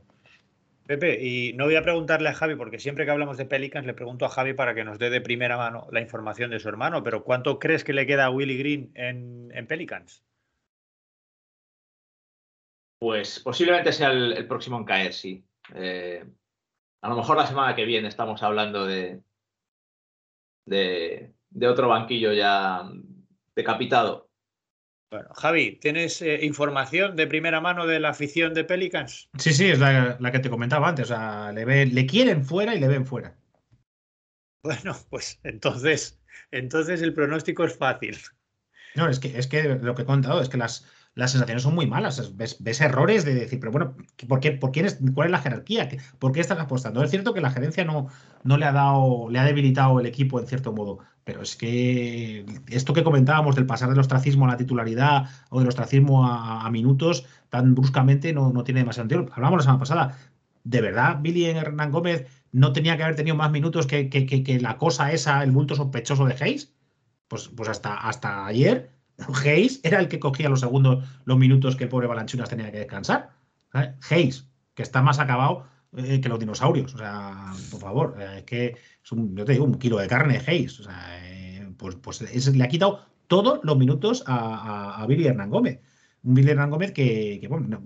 [0.90, 3.94] Pepe, y no voy a preguntarle a Javi, porque siempre que hablamos de Pelicans le
[3.94, 7.04] pregunto a Javi para que nos dé de primera mano la información de su hermano,
[7.04, 10.24] pero ¿cuánto crees que le queda a Willy Green en, Pelicans?
[12.98, 15.44] Pues posiblemente sea el, próximo en caer, sí.
[15.76, 16.24] Eh,
[17.02, 19.22] a lo mejor la semana que viene estamos hablando de,
[20.66, 22.82] de, de otro banquillo ya
[23.54, 24.29] decapitado.
[25.10, 29.28] Bueno, Javi, ¿tienes eh, información de primera mano de la afición de Pelicans?
[29.38, 31.06] Sí, sí, es la, que te comentaba antes.
[31.06, 33.36] O sea, le, le quieren fuera y le ven fuera.
[34.62, 36.20] Bueno, pues entonces,
[36.52, 38.16] entonces el pronóstico es fácil.
[38.94, 41.74] No, es que, es que lo que he contado es que las, las sensaciones son
[41.74, 42.36] muy malas.
[42.36, 43.96] Ves, errores de decir, pero bueno,
[44.28, 45.88] ¿por qué, por quién es, ¿cuál es la jerarquía?
[46.18, 47.02] ¿Por qué estás apostando?
[47.02, 48.08] Es cierto que la gerencia no,
[48.44, 51.00] no le ha dado, le ha debilitado el equipo en cierto modo,
[51.30, 55.68] pero es que esto que comentábamos del pasar del ostracismo a la titularidad o del
[55.68, 59.32] ostracismo a, minutos tan bruscamente no, no tiene demasiado sentido.
[59.32, 60.18] Hablamos la semana pasada.
[60.64, 64.76] ¿De verdad Billy Hernán Gómez no tenía que haber tenido más minutos que, que, la
[64.76, 66.74] cosa esa, el bulto sospechoso de Hayes?
[67.28, 68.90] Pues, pues hasta, hasta ayer
[69.44, 72.78] Hayes era el que cogía los segundos, los minutos que el pobre Balanchunas tenía que
[72.78, 73.30] descansar.
[74.10, 75.64] Hayes, que está más acabado
[75.96, 76.94] eh, que los dinosaurios.
[76.94, 80.08] O sea, por favor, eh, es que es un, yo te digo, un kilo de
[80.08, 80.80] carne Hayes.
[80.80, 82.20] O sea, eh, pues, pues
[82.54, 85.80] le ha quitado todos los minutos a, Billy Hernán Gómez.
[86.22, 87.82] Un Billy Hernán Gómez que, bueno,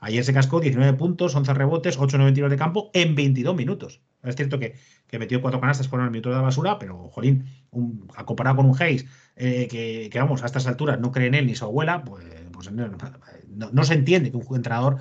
[0.00, 4.00] ayer se cascó 19 puntos, 11 rebotes, 8 tiros de campo en 22 minutos.
[4.22, 4.74] Es cierto que,
[5.06, 8.66] que metió cuatro canastas con el minuto de la basura, pero, jolín, un, comparado con
[8.66, 9.06] un Hayes
[9.36, 12.70] eh, que, vamos, a estas alturas no cree en él ni su abuela, pues, pues
[12.72, 14.98] no, se entiende que un entrenador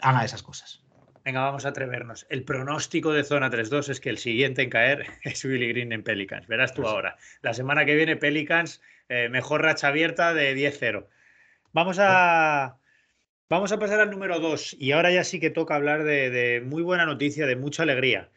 [0.00, 0.83] haga esas cosas.
[1.24, 2.26] Venga, vamos a atrevernos.
[2.28, 6.02] El pronóstico de zona 3-2 es que el siguiente en caer es Willy Green en
[6.02, 6.46] Pelicans.
[6.46, 7.16] Verás tú pues ahora.
[7.40, 11.06] La semana que viene, Pelicans, eh, mejor racha abierta de 10-0.
[11.72, 12.78] Vamos a.
[13.48, 16.82] Vamos a pasar al número 2 y ahora ya sí que toca hablar de muy
[16.82, 18.30] buena noticia, de mucha alegría.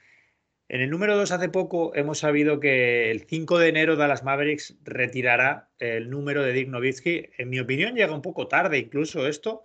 [0.70, 4.76] En el número 2 hace poco hemos sabido que el 5 de enero Dallas Mavericks
[4.84, 7.30] retirará el número de Dick Nowitzki.
[7.38, 9.64] En mi opinión llega un poco tarde incluso esto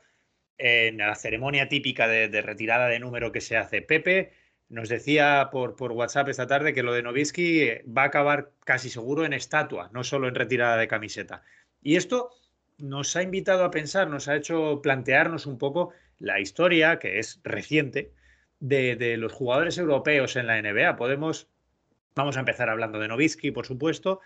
[0.58, 3.82] en la ceremonia típica de, retirada de número que se hace.
[3.82, 4.32] Pepe
[4.68, 9.24] nos decía por, WhatsApp esta tarde que lo de Nowitzki va a acabar casi seguro
[9.24, 11.42] en estatua, no solo en retirada de camiseta.
[11.82, 12.30] Y esto
[12.78, 17.40] nos ha invitado a pensar, nos ha hecho plantearnos un poco la historia, que es
[17.42, 18.12] reciente,
[18.62, 20.96] de, los jugadores europeos en la NBA.
[20.96, 21.48] Podemos,
[22.14, 24.20] vamos a empezar hablando de Novitsky, por supuesto,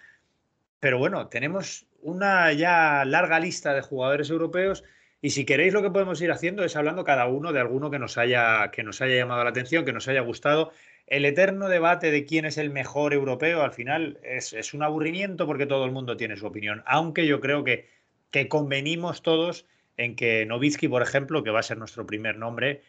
[0.79, 4.85] pero bueno, tenemos una ya larga lista de jugadores europeos
[5.23, 7.99] y si queréis lo que podemos ir haciendo es hablando cada uno de alguno que
[7.99, 10.73] nos haya, que nos haya llamado la atención, que nos haya gustado.
[11.07, 15.47] El eterno debate de quién es el mejor europeo al final es, es un aburrimiento
[15.47, 17.89] porque todo el mundo tiene su opinión, aunque yo creo que,
[18.31, 19.67] que convenimos todos
[19.97, 22.83] en que Novitsky, por ejemplo, que va a ser nuestro primer nombre,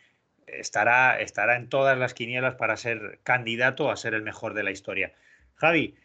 [0.47, 4.71] estará, estará en todas las quinielas para ser candidato a ser el mejor de la
[4.71, 5.13] historia.
[5.55, 5.95] Javi,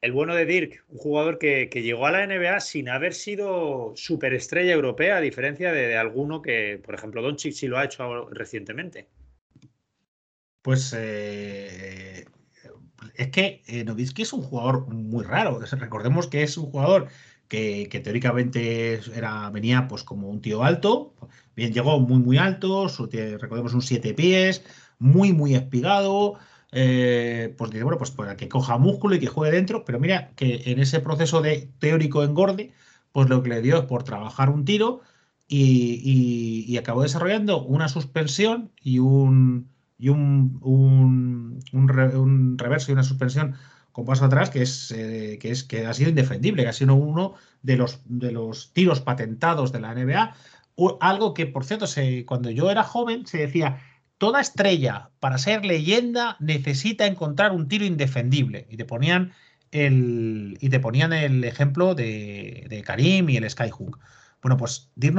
[0.00, 4.72] el bueno de Dirk, un jugador que, llegó a la NBA sin haber sido superestrella
[4.72, 9.08] europea, a diferencia de, alguno que, por ejemplo, Doncic sí lo ha hecho recientemente.
[10.62, 12.26] Pues eh,
[13.14, 15.60] es que eh, Novitsky es un jugador muy raro.
[15.60, 17.08] Recordemos que es un jugador
[17.48, 21.14] que, teóricamente era, venía pues como un tío alto,
[21.54, 22.88] bien llegó muy muy alto,
[23.38, 24.64] recordemos un siete pies,
[24.98, 26.38] muy muy espigado,
[26.78, 30.32] eh, pues dice, bueno, pues para que coja músculo y que juegue dentro, pero mira
[30.36, 32.74] que en ese proceso de teórico engorde,
[33.12, 35.00] pues lo que le dio es por trabajar un tiro
[35.48, 39.70] y, acabó desarrollando una suspensión y un,
[42.58, 43.54] reverso y una suspensión
[43.92, 46.94] con paso atrás, que es, eh, que es que ha sido indefendible, que ha sido
[46.94, 50.34] uno de los, de los tiros patentados de la NBA.
[51.00, 53.78] algo que, por cierto, se, cuando yo era joven se decía,
[54.18, 58.66] toda estrella para ser leyenda necesita encontrar un tiro indefendible.
[58.70, 59.32] Y te ponían
[59.72, 63.98] el, y te ponían el ejemplo de, de Karim y el Skyhook.
[64.42, 65.16] Bueno, pues Dirk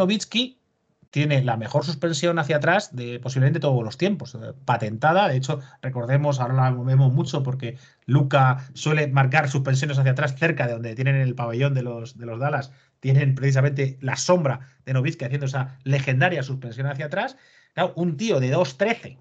[1.10, 5.28] tiene la mejor suspensión hacia atrás de posiblemente todos los tiempos, eh, patentada.
[5.28, 10.68] De hecho, recordemos, ahora la vemos mucho porque Luca suele marcar suspensiones hacia atrás cerca
[10.68, 12.72] de donde tienen el pabellón de los, de los Dallas.
[13.00, 17.38] Tienen precisamente la sombra de Novitsky haciendo esa legendaria suspensión hacia atrás.
[17.96, 19.18] Un tío de 2'13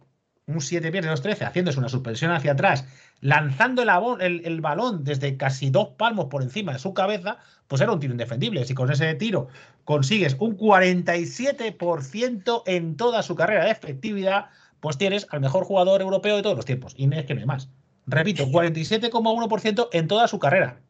[0.47, 2.87] un 7 pies de 2-13, haciéndose una suspensión hacia atrás,
[3.21, 7.99] lanzando el, balón desde casi dos palmos por encima de su cabeza, pues era un
[7.99, 8.65] tiro indefendible.
[8.65, 9.49] Si con ese tiro
[9.85, 14.47] consigues un 47% en toda su carrera de efectividad,
[14.79, 16.95] pues tienes al mejor jugador europeo de todos los tiempos.
[16.97, 17.69] Y es que no hay más.
[18.07, 20.81] Repito, 47,1% en toda su carrera.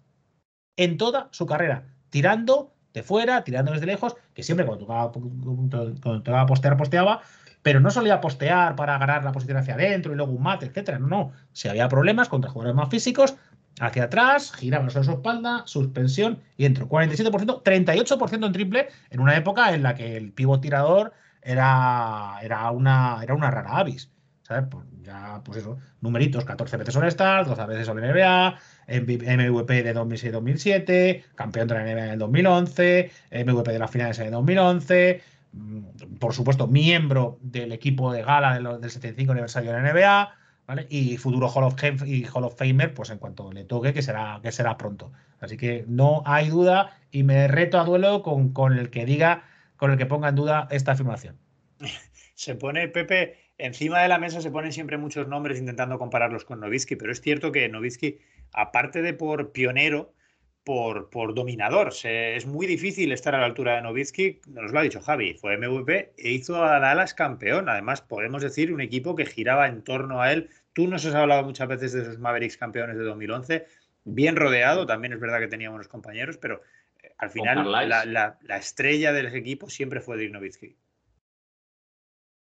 [0.77, 1.87] En toda su carrera.
[2.11, 7.23] Tirando de fuera, tirando desde lejos, que siempre cuando tocaba, cuando tocaba postear, posteaba,
[7.67, 11.01] pero no solía postear para ganar la posición hacia adentro y luego un mate, etcétera.
[11.01, 11.33] No, no.
[11.53, 13.35] Si había problemas contra jugadores más físicos,
[13.81, 16.89] hacia atrás, giraba sobre su espalda, suspensión y entró.
[16.89, 21.13] 47%, 38% en triple en una época en la que el pivot tirador
[21.43, 24.13] era, era, una, era una rara avis.
[24.43, 24.69] ¿Sabes?
[24.71, 29.93] Pues ya, pues eso, numeritos, 14 veces All Star, 12 veces All NBA, MVP de
[29.93, 33.11] 2006-2007, campeón de la NBA en el 2011,
[33.45, 35.36] MVP de las finales en el 2011, Mm,
[36.19, 40.35] por supuesto, miembro del equipo de gala del 75 aniversario de la NBA.
[40.89, 44.41] Y futuro Hall of, y Hall of Famer, pues en cuanto le toque, que será,
[44.43, 45.13] que será pronto.
[45.39, 49.45] Así que no hay duda y me reto a duelo con, con el que diga,
[49.77, 51.39] con el que ponga en duda esta afirmación.
[52.35, 56.61] Se pone, Pepe, encima de la mesa se ponen siempre muchos nombres intentando compararlos con
[56.61, 58.19] Novitsky, pero es cierto que Novitsky,
[58.53, 60.13] aparte de por pionero,
[60.67, 61.93] por, por dominador.
[62.03, 65.57] es muy difícil estar a la altura de Novitsky, nos lo ha dicho Javi, fue
[65.57, 67.69] MVP e hizo a Dallas campeón.
[67.69, 70.51] Además, podemos decir un equipo que giraba en torno a él.
[70.73, 73.65] Tú nos has hablado muchas veces de esos Mavericks campeones de 2011,
[74.03, 76.61] bien rodeado, también es verdad que tenía buenos compañeros, pero
[77.01, 80.75] eh, al final la, estrella del equipo siempre fue Dirk Nowitzki.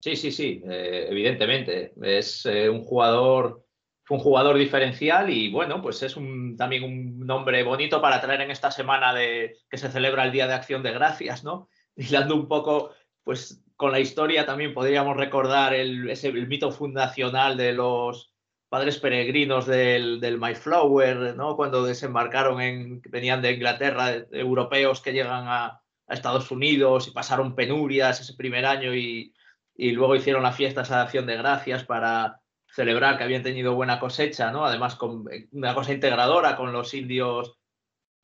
[0.00, 1.92] Sí, sí, sí, eh, evidentemente.
[2.02, 3.64] Es eh, un jugador
[4.10, 8.50] un jugador diferencial y bueno, pues es un, también un nombre bonito para traer en
[8.50, 11.68] esta semana de que se celebra el Día de Acción de Gracias, ¿no?
[11.96, 12.90] Hilando un poco,
[13.22, 18.34] pues con la historia también podríamos recordar el, ese, mito fundacional de los
[18.68, 21.54] padres peregrinos del, del Mayflower, ¿no?
[21.54, 28.20] Cuando desembarcaron en, venían de Inglaterra, europeos que llegan a, Estados Unidos y pasaron penurias
[28.20, 29.32] ese primer año y,
[29.76, 32.40] y luego hicieron la fiesta de acción de gracias para
[32.72, 34.64] celebrar que habían tenido buena cosecha, ¿no?
[34.64, 37.58] Además, con eh, una cosa integradora con los indios,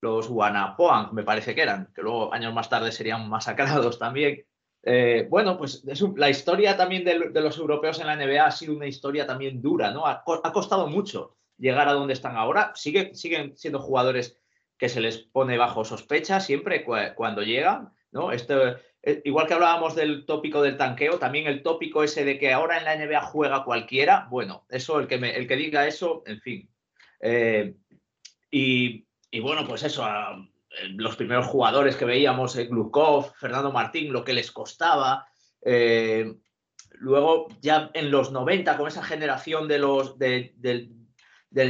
[0.01, 4.45] los Wanapoang, me parece que eran, que luego años más tarde serían masacrados también.
[4.83, 8.87] Eh, bueno, pues la historia también de, los europeos en la NBA ha sido una
[8.87, 10.07] historia también dura, ¿no?
[10.07, 12.73] Ha, costado mucho llegar a donde están ahora.
[12.75, 14.39] siguen siendo jugadores
[14.79, 18.31] que se les pone bajo sospecha siempre cuando llegan, ¿no?
[18.31, 18.77] Este,
[19.25, 22.85] igual que hablábamos del tópico del tanqueo, también el tópico ese de que ahora en
[22.85, 26.71] la NBA juega cualquiera, bueno, eso, el que, el que diga eso, en fin.
[27.21, 27.75] Eh,
[28.51, 29.07] y,
[29.41, 30.05] bueno, pues eso,
[30.91, 35.27] los primeros jugadores que veíamos, eh, Glukov, Fernando Martín, lo que les costaba.
[36.99, 40.53] luego, ya en los 90, con esa generación de los del,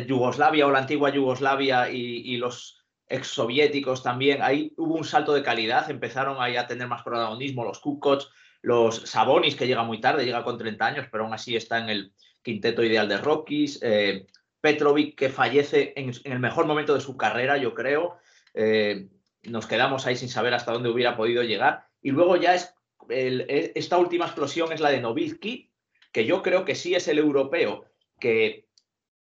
[0.07, 5.91] Yugoslavia o la antigua Yugoslavia y los exsoviéticos también, ahí hubo un salto de calidad,
[5.91, 8.23] empezaron ahí a tener más protagonismo los Kukoc,
[8.63, 11.89] los Sabonis, que llega muy tarde, llega con 30 años, pero aún así está en
[11.89, 12.13] el
[12.43, 14.27] quinteto ideal de Rockies, eh,
[14.61, 18.17] Petrovic, que fallece en, el mejor momento de su carrera, yo creo,
[18.55, 19.09] eh,
[19.45, 22.75] nos quedamos ahí sin saber hasta dónde hubiera podido llegar, y luego ya es,
[23.09, 25.71] e, esta última explosión es la de Novitsky,
[26.11, 27.85] que yo creo que sí es el europeo
[28.19, 28.67] que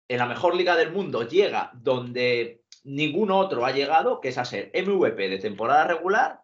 [0.08, 4.44] en la mejor liga del mundo llega donde ningún otro ha llegado, que es a
[4.44, 6.40] ser MVP de temporada regular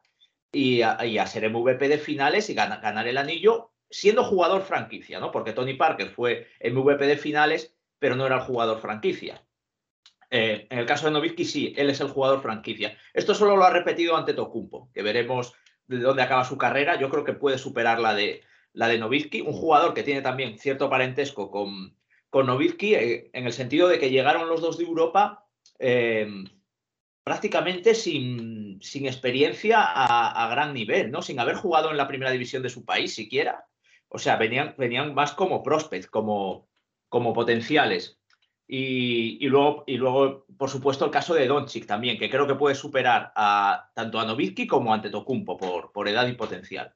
[0.51, 5.31] y a, ser MVP de finales y ganar el anillo siendo jugador franquicia, ¿no?
[5.31, 9.45] Porque Tony Parker fue MVP de finales, pero no era el jugador franquicia.
[10.31, 12.97] Eh, en el caso de Novitsky, sí, él es el jugador franquicia.
[13.13, 15.53] Esto solo lo ha repetido ante Tocumpo, que veremos
[15.87, 16.99] de dónde acaba su carrera.
[16.99, 18.43] Yo creo que puede superar la de,
[18.73, 21.95] la de Novitsky, un jugador que tiene también cierto parentesco con,
[22.31, 25.47] con Novitsky, eh, en el sentido de que llegaron los dos de Europa
[25.85, 26.45] Em,
[27.25, 31.23] prácticamente sin, experiencia a, gran nivel, ¿no?
[31.23, 33.67] Sin haber jugado en la primera división de su país siquiera.
[34.09, 36.69] O sea, venían, venían más como prospects, como,
[37.09, 38.21] como potenciales.
[38.69, 42.77] Y, luego, y luego, por supuesto, el caso de Doncic también, que creo que puede
[42.77, 46.95] superar a, tanto a Novitsky como a Antetokounmpo por, por edad y potencial.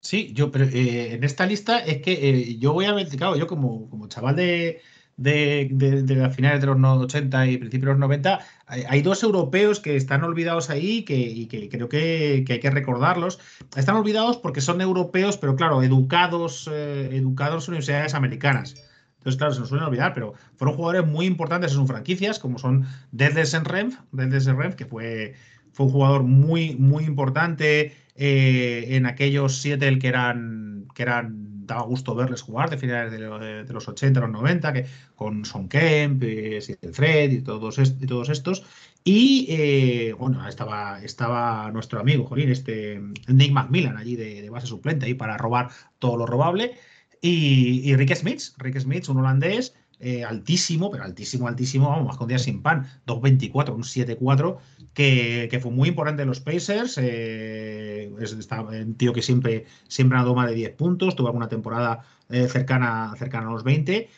[0.00, 3.36] Sí, yo, pero eh, en esta lista es que eh, yo voy a ver, claro,
[3.36, 4.82] yo como, como chaval de,
[5.16, 10.24] de, finales de los 80 y principios de los 90, hay, dos europeos que están
[10.24, 13.38] olvidados ahí que, y que creo que, hay que recordarlos.
[13.76, 18.74] Están olvidados porque son europeos, pero claro, educados, eh, educados en universidades americanas.
[19.18, 22.58] Entonces, claro, se nos suelen olvidar, pero fueron jugadores muy importantes en sus franquicias, como
[22.58, 25.34] son Deadless Renf, Renf, que fue,
[25.72, 31.82] fue un jugador muy, muy importante eh, en aquellos Seattle que eran, que eran, daba
[31.82, 36.60] gusto verles jugar de finales de, los 80, los 90, que, con Son Kemp, eh,
[36.92, 38.64] Fred y todos, y todos estos.
[39.04, 44.66] Y eh, bueno, estaba, estaba nuestro amigo, Jolín, este Nick McMillan allí de, de base
[44.66, 46.72] suplente ahí para robar todo lo robable.
[47.20, 52.16] Y, y Rick Smith, Rick Smith, un holandés eh, altísimo, pero altísimo, altísimo, vamos, más
[52.16, 54.58] con días sin pan, 2.24, un 7.4,
[54.94, 56.98] que, que, fue muy importante en los Pacers.
[56.98, 61.48] Eh, es un tío que siempre, siempre ha dado más de 10 puntos, tuvo alguna
[61.48, 64.08] temporada eh, cercana, cercana a los 20,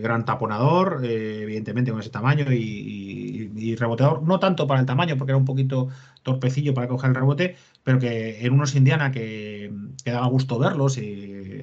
[0.00, 5.38] gran taponador, evidentemente con ese tamaño y, reboteador, no tanto para el tamaño, porque era
[5.38, 5.88] un poquito
[6.22, 9.70] torpecillo para coger el rebote, pero que en unos Indiana que,
[10.04, 11.62] daba gusto verlos y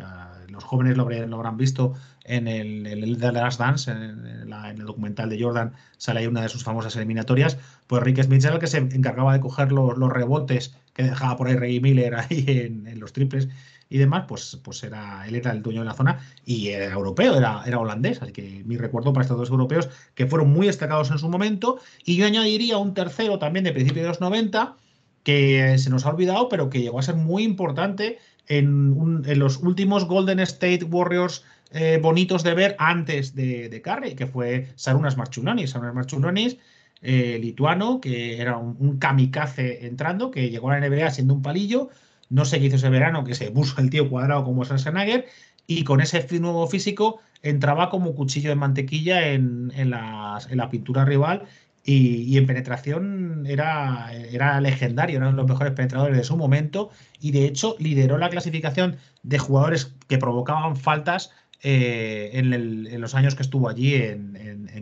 [0.53, 1.93] los jóvenes lo, habrán visto
[2.23, 6.49] en el, el The Last Dance, en, el documental de Jordan, sale ahí una de
[6.49, 7.57] sus famosas eliminatorias.
[7.88, 11.47] Pues Rick Smith era el que se encargaba de coger los, rebotes que dejaba por
[11.47, 13.49] ahí Ray Miller ahí en, los triples
[13.89, 17.35] y demás, pues, pues era, él era el dueño de la zona y era europeo,
[17.35, 18.21] era, era holandés.
[18.21, 21.80] Así que mi recuerdo para estos dos europeos que fueron muy destacados en su momento.
[22.05, 24.77] Y yo añadiría un tercero también de principios de los 90
[25.23, 30.06] que se nos ha olvidado, pero que llegó a ser muy importante en, los últimos
[30.06, 35.72] Golden State Warriors eh, bonitos de ver antes de, de Curry, que fue Sarunas Marchulonis.
[35.72, 36.57] Sarunas Marchulonis,
[37.02, 41.90] eh, lituano, que era un, kamikaze entrando, que llegó a la NBA siendo un palillo.
[42.30, 45.26] No sé qué hizo ese verano, que se puso el tío cuadrado como Schwarzenegger,
[45.65, 51.06] y con ese nuevo físico entraba como cuchillo de mantequilla en, en, en la pintura
[51.06, 51.44] rival
[51.85, 57.45] y, en penetración era, era legendario, eran los mejores penetradores de su momento y de
[57.45, 61.31] hecho lideró la clasificación de jugadores que provocaban faltas
[61.61, 64.34] eh, en, los años que estuvo allí en,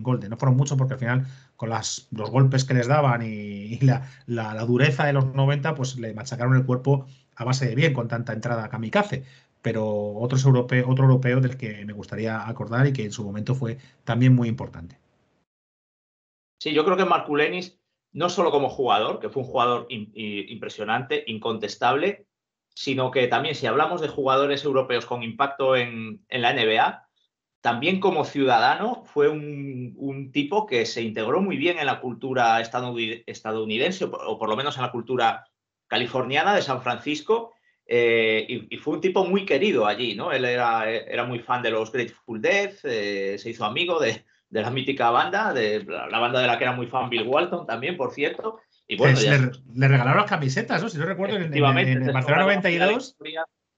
[0.03, 0.32] Golden.
[0.32, 4.65] No fueron muchos porque al final con las, los golpes que les daban y, la,
[4.65, 7.06] dureza de los 90 pues le machacaron el cuerpo
[7.36, 9.23] a base de bien con tanta entrada kamikaze.
[9.61, 13.53] Pero otros europeo, otro europeo del que me gustaría acordar y que en su momento
[13.53, 15.01] fue también muy importante.
[16.62, 17.80] Sí, yo creo que Marculenis,
[18.12, 22.28] no solo como jugador, que fue un jugador impresionante, incontestable,
[22.76, 27.08] sino que también si hablamos de jugadores europeos con impacto en, la NBA,
[27.62, 34.06] también como ciudadano fue un, tipo que se integró muy bien en la cultura estadounidense,
[34.06, 35.48] o por lo menos en la cultura
[35.88, 37.56] californiana de San Francisco,
[37.88, 40.32] eh, y, fue un tipo muy querido allí, ¿no?
[40.32, 44.61] Él era, era muy fan de los Grateful Dead, eh, se hizo amigo de, de
[44.61, 47.95] la mítica banda, de la banda de la que era muy fan Bill Walton también,
[47.98, 48.60] por cierto.
[48.86, 50.90] Y bueno, le, regalaron las camisetas, ¿no?
[50.90, 53.18] Si no recuerdo, en, en, Barcelona 92.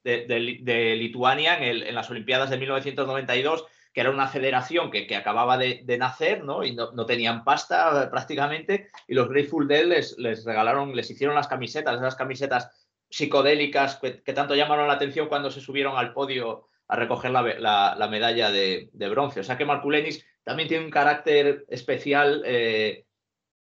[0.03, 5.57] De, de, Lituania en, las Olimpiadas de 1992, que era una federación que, que acababa
[5.57, 6.63] de, nacer, ¿no?
[6.65, 11.35] Y no, no, tenían pasta prácticamente, y los Grateful Dead les, les regalaron, les hicieron
[11.35, 12.71] las camisetas, esas camisetas
[13.09, 17.95] psicodélicas que, que tanto llamaron la atención cuando se subieron al podio a recoger la,
[17.95, 19.39] la, medalla de, bronce.
[19.39, 23.05] O sea que Marculenis también tiene un carácter especial eh,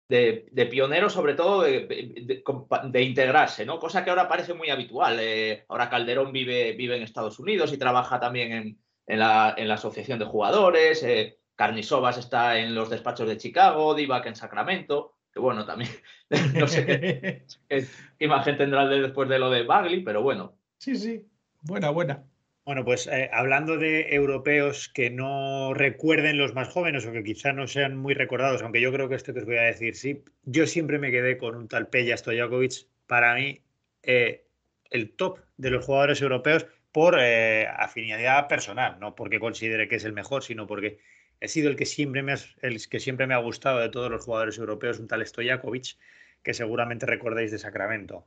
[0.09, 3.79] de, pionero, sobre todo de, integrarse, ¿no?
[3.79, 5.19] Cosa que ahora parece muy habitual.
[5.21, 9.69] Eh, ahora Calderón vive, vive en Estados Unidos y trabaja también en, en, la, en
[9.69, 11.03] la, Asociación de Jugadores.
[11.03, 15.15] Eh, Carnisovas está en los despachos de Chicago, Divac en Sacramento.
[15.33, 15.91] Que bueno, también
[16.55, 20.57] no sé qué, qué imagen tendrá después de lo de Bagley, pero bueno.
[20.79, 21.27] Sí, sí.
[21.63, 22.23] Buena, buena.
[22.67, 27.53] Bueno, pues eh, hablando de europeos que no recuerden los más jóvenes o que quizá
[27.53, 30.25] no sean muy recordados, aunque yo creo que esto que os voy a decir sí,
[30.43, 33.63] yo siempre me quedé con un tal Peja Stojakovic, para mí
[34.03, 34.47] eh,
[34.91, 40.05] el top de los jugadores europeos por eh, afinidad personal, no porque considere que es
[40.05, 40.99] el mejor, sino porque
[41.41, 44.11] he sido el que siempre me ha, el que siempre me ha gustado de todos
[44.11, 45.97] los jugadores europeos, un tal Stojakovic,
[46.43, 48.27] que seguramente recordáis de Sacramento.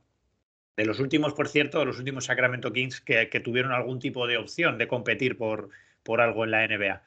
[0.80, 4.38] De los últimos, por cierto, de los últimos Sacramento Kings que, tuvieron algún tipo de
[4.38, 5.68] opción de competir por,
[6.02, 7.02] por algo en la NBA.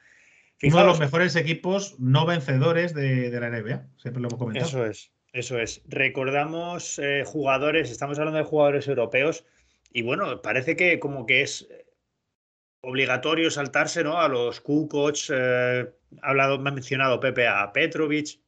[0.62, 4.68] Uno de los mejores equipos no vencedores de, la NBA, siempre lo hemos comentado.
[4.68, 5.82] Eso es, eso es.
[5.88, 9.44] Recordamos eh, jugadores, estamos hablando de jugadores europeos,
[9.92, 11.66] y bueno, parece que como que es
[12.80, 14.20] obligatorio saltarse ¿no?
[14.20, 15.90] a los Kukoc, eh,
[16.22, 18.38] hablado, me ha mencionado Pepe a Petrovic,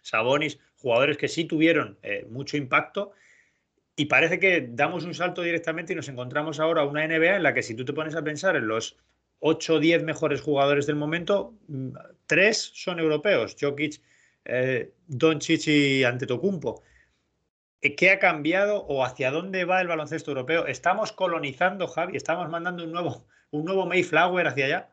[0.00, 3.12] Sabonis, jugadores que sí tuvieron eh, mucho impacto
[3.96, 7.54] y parece que damos un salto directamente y nos encontramos ahora una NBA en la
[7.54, 8.96] que si tú te pones a pensar en los
[9.38, 11.90] 8 o 10 mejores jugadores del momento, mm,
[12.26, 14.00] tres son europeos, Jokic,
[14.44, 16.82] eh, Doncic y Antetokounmpo.
[17.80, 20.66] Eh, ¿Qué ha cambiado o hacia dónde va el baloncesto europeo?
[20.66, 22.16] ¿Estamos colonizando, Javi?
[22.16, 24.90] ¿Estamos mandando un nuevo, un nuevo Mayflower hacia allá?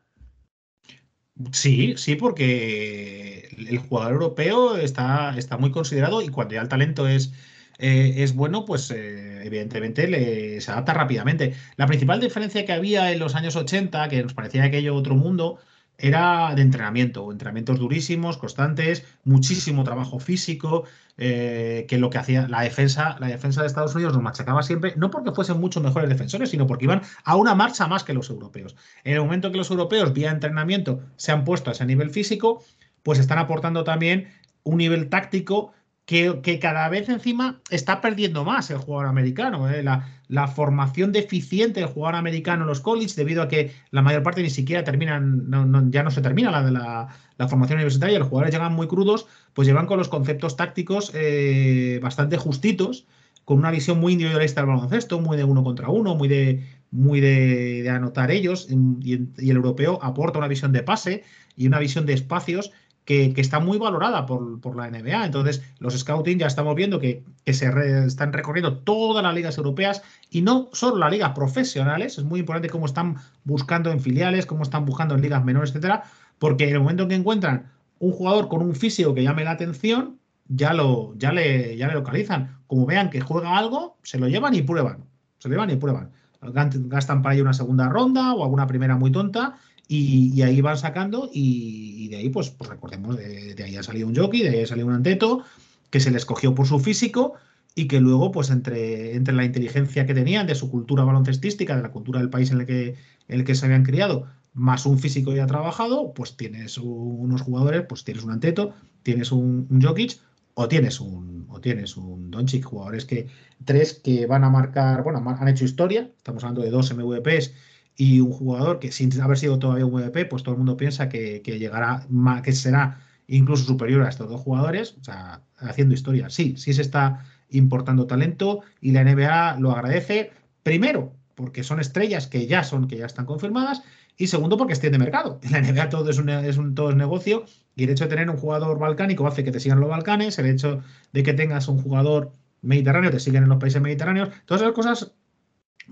[1.53, 7.07] Sí, sí, porque el jugador europeo está, está muy considerado y cuando ya el talento
[7.07, 7.33] es,
[7.81, 11.55] eh, es bueno, pues eh, evidentemente le, se adapta rápidamente.
[11.77, 15.59] La principal diferencia que había en los años 80, que nos parecía aquello otro mundo,
[15.97, 20.83] era de entrenamiento, entrenamientos durísimos, constantes, muchísimo trabajo físico,
[21.17, 24.93] eh, que lo que hacía la defensa, la defensa de Estados Unidos nos machacaba siempre,
[24.95, 28.29] no porque fuesen mucho mejores defensores, sino porque iban a una marcha más que los
[28.29, 28.75] europeos.
[29.03, 32.63] En el momento que los europeos, vía entrenamiento, se han puesto a ese nivel físico,
[33.03, 34.27] pues están aportando también
[34.63, 35.73] un nivel táctico
[36.11, 39.69] que, cada vez encima está perdiendo más el jugador americano.
[39.69, 39.81] ¿eh?
[39.81, 44.41] La, formación deficiente del jugador americano en los colleges, debido a que la mayor parte
[44.41, 48.87] ni siquiera terminan, ya no se termina la, la, formación universitaria, los jugadores llegan muy
[48.87, 53.05] crudos, pues llevan con los conceptos tácticos eh, bastante justitos,
[53.45, 57.19] con una visión muy individualista del baloncesto, muy de uno contra uno, muy de, muy
[57.21, 61.23] de, anotar ellos, y el europeo aporta una visión de pase
[61.55, 62.71] y una visión de espacios
[63.05, 65.25] que, está muy valorada por, la NBA.
[65.25, 67.71] Entonces, los scouting ya estamos viendo que, se
[68.05, 72.17] están recorriendo todas las ligas europeas y no solo las ligas profesionales.
[72.17, 76.03] Es muy importante cómo están buscando en filiales, cómo están buscando en ligas menores, etcétera,
[76.39, 79.51] porque en el momento en que encuentran un jugador con un físico que llame la
[79.51, 80.17] atención,
[80.47, 82.57] ya, lo, ya, le, ya le localizan.
[82.67, 85.05] Como vean que juega algo, se lo llevan y prueban.
[85.39, 86.11] Se lo llevan y prueban.
[86.41, 89.57] Gastan para ello una segunda ronda o alguna primera muy tonta
[89.93, 94.15] y, ahí van sacando y, de ahí, pues, pues recordemos, de, ahí ha salido un
[94.15, 95.43] jockey, de ahí ha salido un anteto,
[95.89, 97.33] que se le escogió por su físico
[97.75, 101.81] y que luego, pues entre, entre la inteligencia que tenían de su cultura baloncestística, de
[101.81, 102.95] la cultura del país en el que,
[103.27, 107.83] en el que se habían criado, más un físico ya trabajado, pues tienes unos jugadores,
[107.87, 108.73] pues tienes un Anteto,
[109.03, 110.07] tienes un, un
[110.53, 113.27] o tienes un o tienes un Doncic, jugadores que
[113.65, 117.53] tres que van a marcar, bueno, han hecho historia, estamos hablando de dos MVPs
[117.95, 121.09] y un jugador que sin haber sido todavía un MVP, pues todo el mundo piensa
[121.09, 122.07] que, llegará,
[122.43, 126.29] que será incluso superior a estos dos jugadores, o sea, haciendo historia.
[126.29, 130.31] Sí, sí se está importando talento y la NBA lo agradece,
[130.63, 133.83] primero, porque son estrellas que ya son, que ya están confirmadas,
[134.17, 135.39] y segundo, porque estén de mercado.
[135.43, 137.45] En la NBA todo es, un, es un, todo es negocio
[137.75, 140.47] y el hecho de tener un jugador balcánico hace que te sigan los Balcanes, el
[140.47, 140.81] hecho
[141.13, 145.13] de que tengas un jugador mediterráneo, te siguen en los países mediterráneos, todas esas cosas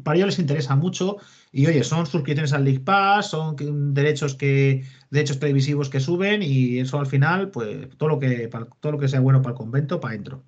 [0.03, 1.17] para ellos les interesa mucho
[1.51, 3.55] y oye, son suscripciones al League Pass, son
[3.93, 8.49] derechos que derechos televisivos que suben y eso al final, pues todo lo que
[8.80, 10.43] todo lo que sea bueno para el convento, para adentro.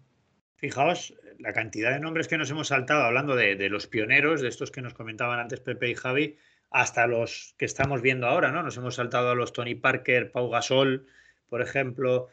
[0.55, 4.71] Fijaos la cantidad de nombres que nos hemos saltado hablando de, los pioneros, de estos
[4.71, 6.37] que nos comentaban antes Pepe y Javi,
[6.69, 8.63] hasta los que estamos viendo ahora, ¿no?
[8.63, 11.07] Nos hemos saltado a los Tony Parker, Pau Gasol,
[11.49, 12.27] por ejemplo.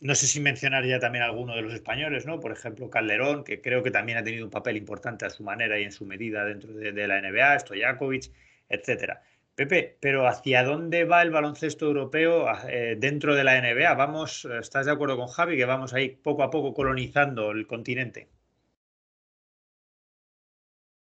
[0.00, 2.38] No sé si mencionar ya también alguno de los españoles, ¿no?
[2.38, 5.78] Por ejemplo, Calderón, que creo que también ha tenido un papel importante a su manera
[5.78, 8.30] y en su medida dentro de, la NBA, Stojakovic,
[8.68, 9.22] etcétera.
[9.56, 13.94] Pepe, pero ¿hacia dónde va el baloncesto europeo eh, dentro de la NBA?
[13.94, 18.28] Vamos, ¿estás de acuerdo con Javi que vamos ahí poco a poco colonizando el continente?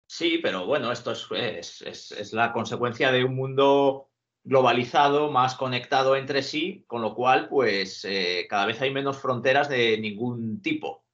[0.05, 4.12] Sí, pero bueno, esto es, es la consecuencia de un mundo
[4.43, 9.69] globalizado, más conectado entre sí, con lo cual, pues eh, cada vez hay menos fronteras
[9.69, 11.05] de ningún tipo.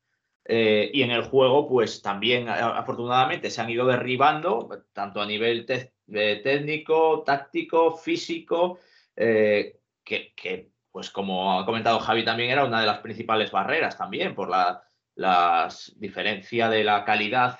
[0.45, 5.65] Eh, y en el juego, pues también afortunadamente se han ido derribando, tanto a nivel
[5.69, 8.79] eh, técnico, táctico, físico,
[9.15, 14.49] que, pues como ha comentado Javi, también era una de las principales barreras también por
[14.49, 14.81] la,
[15.97, 17.59] diferencia de la calidad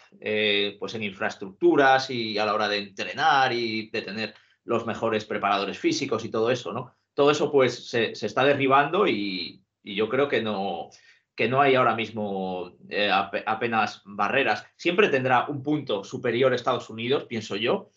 [0.79, 4.33] pues en infraestructuras y a la hora de entrenar y de tener
[4.63, 6.95] los mejores preparadores físicos y todo eso, ¿no?
[7.13, 10.89] Todo eso pues se, está derribando y, yo creo que no,
[11.35, 14.67] que no hay ahora mismo eh, apenas barreras.
[14.75, 17.89] Siempre tendrá un punto superior Estados Unidos, pienso yo,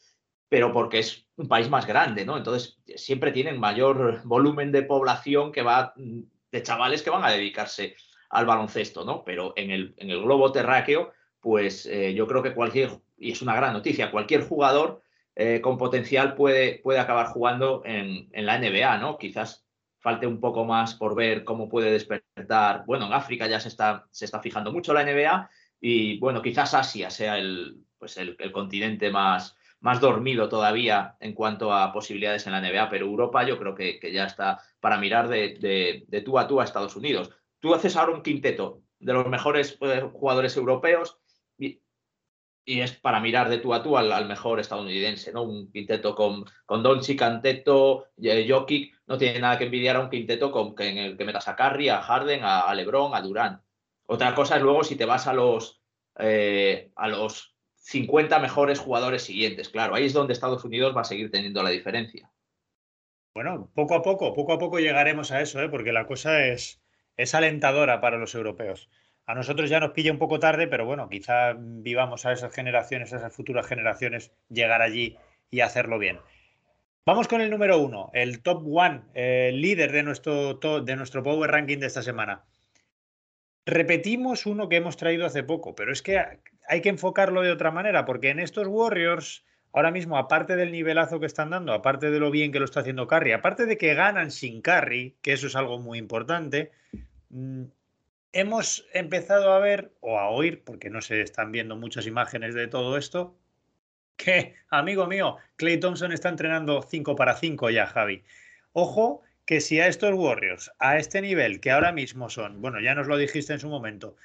[0.48, 2.36] pero porque es un país más grande, ¿no?
[2.36, 7.96] Entonces siempre tienen mayor volumen de población que va de chavales que van a dedicarse
[8.30, 9.24] al baloncesto, ¿no?
[9.24, 13.42] Pero en el, en el globo terráqueo, pues eh, yo creo que cualquier, y es
[13.42, 15.02] una gran noticia, cualquier jugador
[15.34, 19.16] eh, con potencial puede, puede acabar jugando en, la NBA, ¿no?
[19.16, 19.64] Quizás
[19.98, 22.84] falte un poco más por ver cómo puede despertar.
[22.86, 25.48] Bueno, en África ya se está, se está fijando mucho la NBA
[25.80, 31.72] y bueno, quizás Asia sea el, pues el, continente más, más dormido todavía en cuanto
[31.72, 36.04] a posibilidades en la NBA, pero Europa yo creo que, ya está para mirar de,
[36.08, 37.30] de, tú a tú a Estados Unidos.
[37.58, 41.18] Tú haces ahora un quinteto de los mejores eh, jugadores europeos
[42.64, 45.42] y es para mirar de tú a tú al, mejor estadounidense, ¿no?
[45.42, 50.10] Un quinteto con, con Doncic, Canteto, eh, Jokic, no tiene nada que envidiar a un
[50.10, 53.60] quinteto con, que en el que metas a Curry, a Harden, a, LeBron, a Durant.
[54.06, 55.82] Otra cosa es luego si te vas a los,
[56.18, 61.04] eh, a los 50 mejores jugadores siguientes, claro, ahí es donde Estados Unidos va a
[61.04, 62.30] seguir teniendo la diferencia.
[63.34, 65.68] Bueno, poco a poco, poco a poco llegaremos a eso, ¿eh?
[65.68, 66.82] porque la cosa es,
[67.16, 68.88] es alentadora para los europeos.
[69.26, 73.12] A nosotros ya nos pilla un poco tarde, pero bueno, quizá vivamos a esas generaciones,
[73.12, 75.16] a esas futuras generaciones, llegar allí
[75.50, 76.18] y hacerlo bien.
[77.04, 81.50] Vamos con el número uno, el top one, el líder de nuestro, de nuestro Power
[81.50, 82.44] Ranking de esta semana.
[83.66, 86.20] Repetimos uno que hemos traído hace poco, pero es que
[86.68, 91.20] hay que enfocarlo de otra manera, porque en estos Warriors, ahora mismo, aparte del nivelazo
[91.20, 93.94] que están dando, aparte de lo bien que lo está haciendo Curry, aparte de que
[93.94, 96.70] ganan sin Curry, que eso es algo muy importante,
[97.30, 97.64] mm,
[98.32, 102.66] hemos empezado a ver o a oír, porque no se están viendo muchas imágenes de
[102.66, 103.36] todo esto,
[104.16, 108.24] que, amigo mío, Clay Thompson está entrenando 5 para 5 ya, Javi.
[108.72, 112.94] Ojo que si a estos Warriors, a este nivel que ahora mismo son, bueno, ya
[112.94, 114.16] nos lo dijiste en su momento,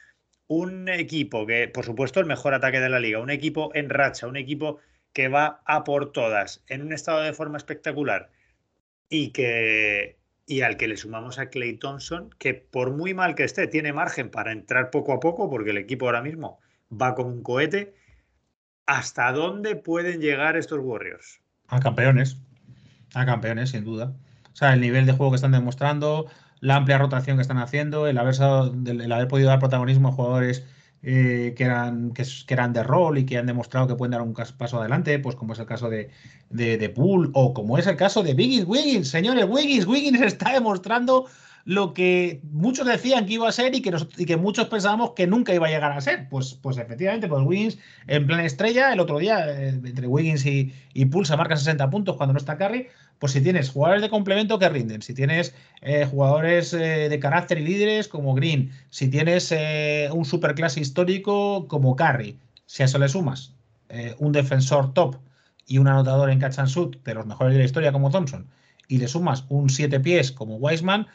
[0.47, 4.27] un equipo que, por supuesto, el mejor ataque de la liga, un equipo en racha,
[4.27, 4.79] un equipo
[5.13, 8.29] que va a por todas, en un estado de forma espectacular
[9.09, 10.16] y que
[10.47, 13.91] y al que le sumamos a Clay Thompson, que por muy mal que esté, tiene
[13.91, 16.59] margen para entrar poco a poco, porque el equipo ahora mismo
[16.89, 17.93] va como un cohete.
[18.85, 21.41] ¿Hasta dónde pueden llegar estos Warriors?
[21.67, 22.37] A campeones.
[23.13, 24.13] A campeones, sin duda.
[24.53, 26.27] O sea, el nivel de juego que están demostrando,
[26.61, 28.35] la amplia rotación que están haciendo, el haber,
[28.87, 30.65] el haber podido dar protagonismo a jugadores
[31.03, 34.33] eh, que, eran, que, eran de rol y que han demostrado que pueden dar un
[34.33, 36.09] paso adelante, pues como es el caso de,
[36.49, 38.67] de, de Poole o como es el caso de Wiggins.
[38.67, 41.27] Wiggins, señores, Wiggins, Wiggins está demostrando
[41.67, 45.67] lo que muchos decían que iba a ser y que, muchos pensábamos que nunca iba
[45.67, 46.29] a llegar a ser.
[46.29, 47.77] Pues, pues efectivamente, pues Wiggins
[48.07, 52.15] en plan estrella, el otro día, eh, entre Wiggins y, y se marca 60 puntos
[52.15, 52.87] cuando no está Curry,
[53.19, 57.57] pues si tienes jugadores de complemento que rinden, si tienes eh, jugadores eh, de carácter
[57.57, 59.53] y líderes como Green, si tienes
[60.13, 63.51] un superclase histórico como Curry, si a eso le sumas
[64.19, 65.17] un defensor top
[65.65, 68.47] y un anotador en catch and shoot de los mejores de la historia como Thompson,
[68.87, 71.07] y le sumas un siete pies como Wiseman,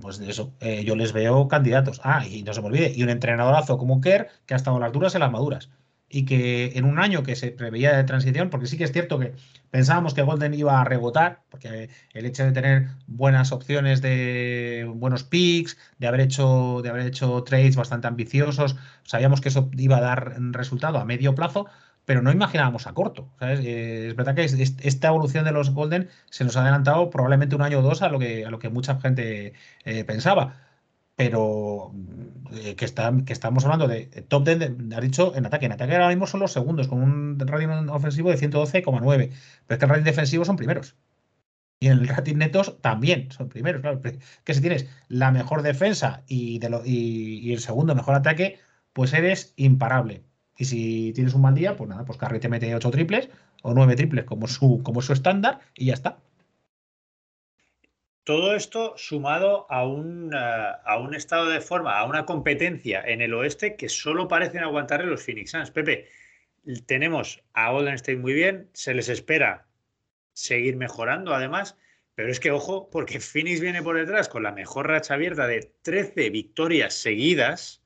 [0.00, 2.00] pues eso, eh, yo les veo candidatos.
[2.04, 4.82] Ah, y no se me olvide, y un entrenadorazo como Kerr, que ha estado en
[4.82, 5.70] las duras en las maduras.
[6.08, 9.18] Y que en un año que se preveía de transición, porque sí que es cierto
[9.18, 9.32] que
[9.70, 15.24] pensábamos que Golden iba a rebotar, porque el hecho de tener buenas opciones de buenos
[15.24, 20.00] picks, de haber hecho, de haber hecho trades bastante ambiciosos, sabíamos que eso iba a
[20.02, 21.66] dar resultado a medio plazo,
[22.04, 23.30] pero no imaginábamos a corto.
[23.40, 27.62] Eh, es verdad que esta evolución de los Golden se nos ha adelantado probablemente un
[27.62, 29.54] año o dos a lo que, a lo que mucha gente
[29.84, 30.54] eh, pensaba.
[31.16, 31.92] Pero
[32.52, 35.66] eh, que, está, que estamos hablando de top 10, ha dicho en ataque.
[35.66, 39.30] En ataque ahora mismo son los segundos, con un rating ofensivo de 112,9.
[39.66, 40.96] Pero es que el rating defensivo son primeros.
[41.80, 43.82] Y en el rating netos también son primeros.
[43.82, 46.60] Claro, que si tienes la mejor defensa y
[47.52, 48.60] el segundo mejor ataque,
[48.92, 50.24] pues eres imparable.
[50.62, 53.28] Y si tienes un mal día, pues nada, pues Carry te mete 8 triples
[53.62, 56.20] o 9 triples como su, como su estándar y ya está.
[58.22, 63.22] Todo esto sumado a un, eh, a un estado de forma, a una competencia en
[63.22, 65.72] el oeste que solo parecen aguantarle los Phoenix Suns.
[65.72, 66.06] Pepe,
[66.86, 69.66] tenemos a Golden State muy bien, se les espera
[70.32, 71.76] seguir mejorando además,
[72.14, 75.72] pero es que ojo, porque Phoenix viene por detrás con la mejor racha abierta de
[75.82, 77.82] 13 victorias seguidas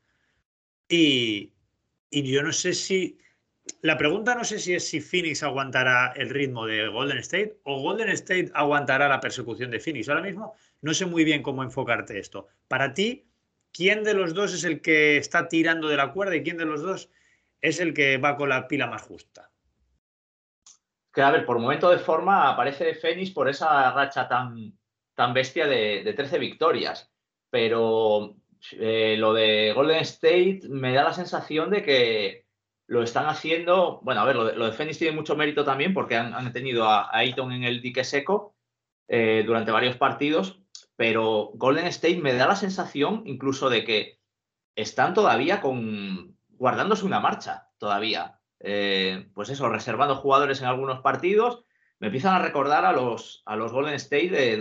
[0.91, 1.56] y,
[2.11, 3.19] y yo no sé si.
[3.83, 7.81] La pregunta no sé si es si Phoenix aguantará el ritmo de Golden State o
[7.81, 10.09] Golden State aguantará la persecución de Phoenix.
[10.09, 12.47] Ahora mismo no sé muy bien cómo enfocarte esto.
[12.69, 13.27] Para ti,
[13.73, 16.65] ¿quién de los dos es el que está tirando de la cuerda y quién de
[16.65, 17.11] los dos
[17.61, 19.51] es el que va con la pila más justa?
[21.13, 24.79] Que a ver, por momento de forma aparece Phoenix por esa racha tan,
[25.15, 27.11] tan bestia de, de 13 victorias.
[27.51, 28.37] Pero
[28.73, 32.47] eh, lo de Golden State me da la sensación de que
[32.87, 34.01] lo están haciendo.
[34.03, 37.09] Bueno, a ver, lo de, lo Phoenix tiene mucho mérito también porque han, tenido a,
[37.17, 38.57] Ayton en el dique seco
[39.09, 40.61] eh, durante varios partidos,
[40.97, 44.21] pero Golden State me da la sensación incluso de que
[44.75, 48.41] están todavía con guardándose una marcha todavía.
[48.61, 51.65] Eh, pues eso, reservando jugadores en algunos partidos.
[51.99, 54.57] Me empiezan a recordar a los, a los Golden State de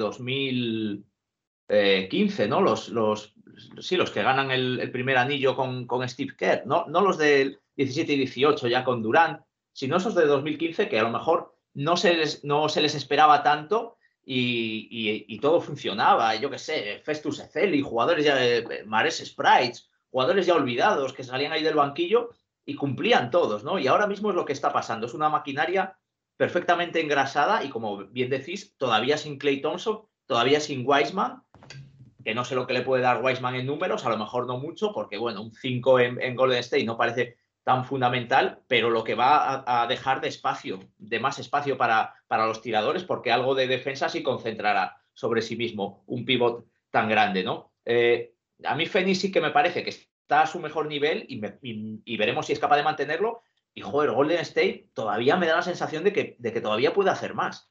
[1.68, 2.62] 2015, ¿no?
[2.62, 3.36] Los, los
[3.80, 6.86] sí, los que ganan el, primer anillo con, Steve Kerr, ¿no?
[6.88, 9.42] no los del 17 y 18 ya con Durant,
[9.74, 13.44] sino esos de 2015 que a lo mejor no se les, no se les esperaba
[13.44, 16.36] tanto y, todo funcionaba.
[16.36, 21.52] Yo qué sé, Festus Ezeli, jugadores ya de Mares Sprites, jugadores ya olvidados que salían
[21.52, 22.30] ahí del banquillo
[22.66, 23.78] y cumplían todos, ¿no?
[23.78, 25.06] Y ahora mismo es lo que está pasando.
[25.06, 26.00] Es una maquinaria
[26.38, 31.44] perfectamente engrasada y, como bien decís, todavía sin Clay Thompson, todavía sin Wiseman,
[32.26, 34.57] que no sé lo que le puede dar Wiseman en números, a lo mejor no
[34.57, 39.14] mucho, porque, bueno, un 5 en, Golden State no parece tan fundamental, pero lo que
[39.14, 43.68] va a, dejar de espacio, de más espacio para, para los tiradores, porque algo de
[43.68, 47.72] defensa sí concentrará sobre sí mismo un pivot tan grande, ¿no?
[47.85, 48.34] Eh,
[48.64, 52.47] a mí Fenix sí que me parece que está a su mejor nivel y, veremos
[52.47, 53.43] si es capaz de mantenerlo.
[53.76, 57.11] Y joder, Golden State todavía me da la sensación de que, de que todavía puede
[57.11, 57.69] hacer más.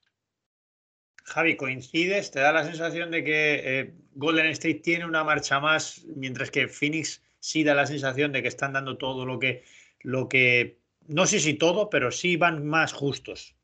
[1.25, 2.31] Javi, ¿coincides?
[2.31, 6.69] ¿Te da la sensación de que eh, Golden State tiene una marcha más, mientras que
[6.69, 9.65] Phoenix sí da la sensación de que están dando todo lo que,
[10.01, 10.79] lo que,
[11.09, 13.57] no sé si todo, pero sí van más justos?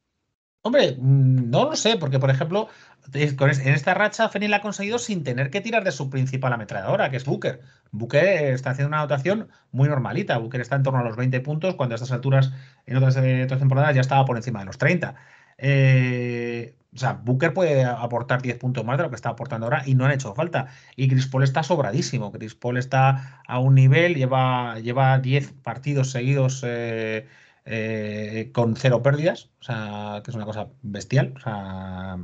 [0.62, 2.69] Hombre, mm, no lo sé, porque por ejemplo,
[3.15, 7.11] en esta racha Fenix la ha conseguido sin tener que tirar de su principal ametralladora,
[7.11, 7.61] que es Booker.
[7.93, 10.39] Booker está haciendo una anotación muy normalita.
[10.39, 12.53] Booker está en torno a los 20 puntos, cuando a estas alturas
[12.87, 15.15] en otras, eh, temporadas ya estaba por encima de los 30.
[15.61, 19.82] Eh, o sea, Booker puede aportar 10 puntos más de lo que está aportando ahora
[19.87, 20.69] y no han hecho falta.
[20.97, 22.32] Y Chris Paul está sobradísimo.
[22.32, 26.62] Chris Paul está a un nivel, lleva, lleva 10 partidos seguidos.
[26.66, 27.27] Eh,
[27.66, 32.16] eh, con cero pérdidas, o sea, que es una cosa bestial, o sea,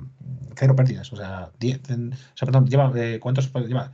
[0.56, 1.52] cero pérdidas, o sea,
[2.40, 3.92] perdón, lleva, ¿cuántos lleva?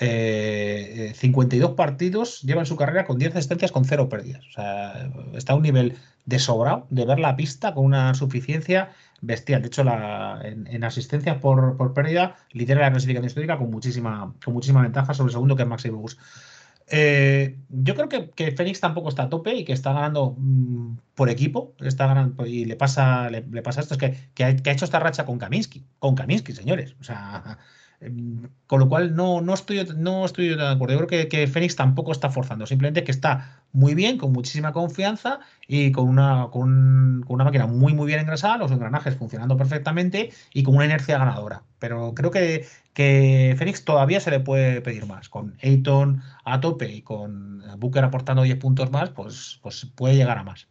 [0.00, 4.46] 52 eh, partidos lleva en su carrera con 10 asistencias con cero pérdidas.
[4.48, 5.96] O sea, está a un nivel
[6.30, 9.62] de sobrado de ver la pista con una suficiencia bestial.
[9.62, 14.54] De hecho, la, en, asistencia por, por, pérdida lidera la clasificación histórica con muchísima, con
[14.54, 16.16] muchísima ventaja sobre el segundo que es Maxi Bogus.
[16.86, 21.30] Eh, yo creo que, que, tampoco está a tope y que está ganando mm, por
[21.30, 21.74] equipo.
[21.80, 25.26] Está ganando, y le pasa, le, pasa esto: es que, que, ha, hecho esta racha
[25.26, 25.84] con Kaminsky.
[25.98, 26.94] Con Kaminsky, señores.
[27.00, 27.58] O sea,
[28.66, 30.94] con lo cual no, no, estoy, no estoy de acuerdo.
[30.94, 32.66] Yo creo que, que Fénix tampoco está forzando.
[32.66, 37.92] Simplemente que está muy bien, con muchísima confianza y con una, con, una máquina muy,
[37.92, 41.62] muy bien engrasada, los engranajes funcionando perfectamente y con una inercia ganadora.
[41.78, 42.64] Pero creo que,
[42.94, 45.28] que Fénix todavía se le puede pedir más.
[45.28, 50.38] Con Ayton a tope y con Booker aportando 10 puntos más, pues, pues puede llegar
[50.38, 50.68] a más.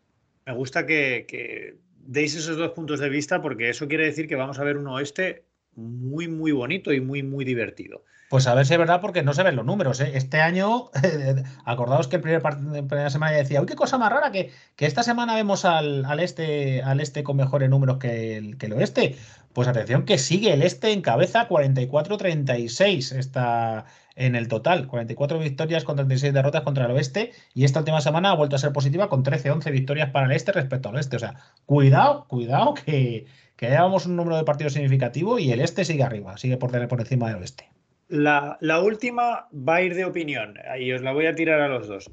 [0.47, 4.57] Me gusta que, deis esos dos puntos de vista porque eso quiere decir que vamos
[4.57, 5.45] a ver un oeste
[5.80, 8.03] muy, muy bonito y muy, muy divertido.
[8.30, 9.99] Pues a ver si es verdad, porque no se ven los números.
[10.01, 10.11] ¿eh?
[10.14, 10.91] Este año,
[11.65, 15.01] acordaos que el primer primera semana decía, uy, qué cosa más rara, que, que esta
[15.01, 19.15] semana vemos al, al, este, al este con mejores números que el, que el oeste.
[19.53, 23.85] Pues atención que sigue el este en cabeza 44-36 está
[24.19, 24.85] en el total.
[24.87, 27.31] 44 victorias con 36 derrotas contra el oeste.
[27.55, 30.51] Y esta última semana ha vuelto a ser positiva con 13-11 victorias para el este
[30.51, 31.15] respecto al oeste.
[31.15, 31.35] O sea,
[31.65, 33.25] cuidado, cuidado que,
[33.55, 36.99] que llevamos un número de partidos significativo y el este sigue arriba, sigue por, por
[36.99, 37.69] encima del oeste.
[38.09, 41.87] La, última va a ir de opinión y os la voy a tirar a los
[41.87, 42.11] dos.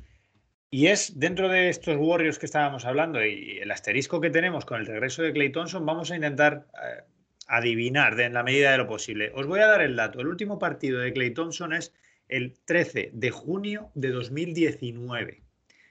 [0.70, 4.80] Y es dentro de estos Warriors que estábamos hablando y el asterisco que tenemos con
[4.80, 7.04] el regreso de Clay Thompson, vamos a intentar eh,
[7.46, 9.32] adivinar de, en la medida de lo posible.
[9.34, 10.20] Os voy a dar el dato.
[10.20, 11.92] El último partido de Clay Thompson es
[12.28, 15.42] el 13 de junio de 2019.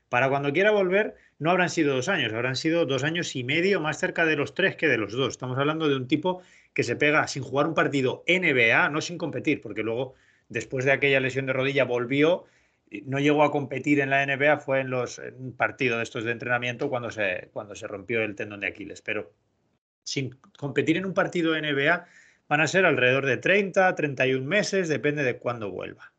[0.09, 3.81] Para cuando quiera volver, no habrán sido dos años, habrán sido dos años y medio,
[3.81, 5.29] más cerca de los tres que de los dos.
[5.29, 6.41] Estamos hablando de un tipo
[6.73, 10.13] que se pega sin jugar un partido NBA, no sin competir, porque luego,
[10.49, 12.45] después de aquella lesión de rodilla, volvió,
[13.05, 16.23] no llegó a competir en la NBA, fue en los en un partido de estos
[16.23, 19.01] de entrenamiento cuando se, cuando se rompió el tendón de Aquiles.
[19.01, 19.33] Pero
[20.05, 22.05] sin competir en un partido NBA
[22.47, 26.13] van a ser alrededor de 30, 31 meses, depende de cuándo vuelva.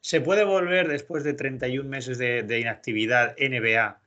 [0.00, 4.00] Se puede volver después de 31 meses de, inactividad NBA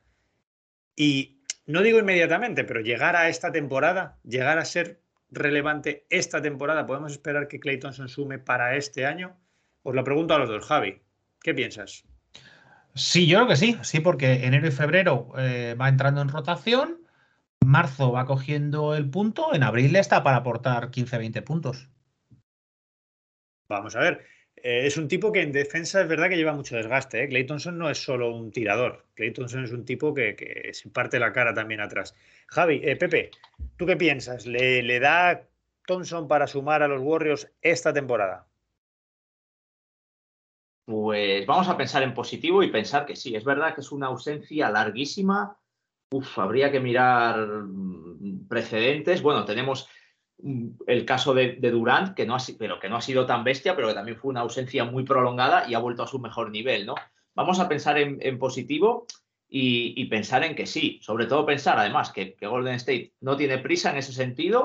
[0.96, 6.86] y no digo inmediatamente, pero llegar a esta temporada, llegar a ser relevante esta temporada,
[6.86, 9.36] ¿podemos esperar que Clay Thompson sume para este año?
[9.82, 11.00] Os lo pregunto a los dos, Javi.
[11.42, 12.04] ¿Qué piensas?
[12.94, 17.03] Sí, yo creo que sí, sí, porque enero y febrero eh, va entrando en rotación
[17.66, 21.88] marzo va cogiendo el punto, en abril está para aportar 15-20 puntos.
[23.68, 24.24] Vamos a ver.
[24.56, 27.22] Eh, es un tipo que en defensa es verdad que lleva mucho desgaste.
[27.22, 27.28] ¿eh?
[27.28, 29.06] Clay Thompson no es solo un tirador.
[29.14, 32.14] Clay Thompson es un tipo que, se parte la cara también atrás.
[32.48, 33.30] Javi, eh, Pepe,
[33.76, 34.46] ¿tú qué piensas?
[34.46, 35.46] ¿Le, ¿Le da
[35.86, 38.46] Thompson para sumar a los Warriors esta temporada?
[40.86, 43.34] Pues vamos a pensar en positivo y pensar que sí.
[43.34, 45.58] Es verdad que es una ausencia larguísima
[46.10, 49.22] Uf, habría que mirar mm, precedentes.
[49.22, 49.88] Bueno, tenemos
[50.38, 52.38] mm, el caso de, Durant, que no ha,
[52.80, 55.74] que no ha sido tan bestia, pero que también fue una ausencia muy prolongada y
[55.74, 56.94] ha vuelto a su mejor nivel, ¿no?
[57.34, 59.06] Vamos a pensar en, positivo
[59.48, 63.90] y, pensar en que sí, sobre todo pensar además que, Golden State no tiene prisa
[63.90, 64.64] en ese sentido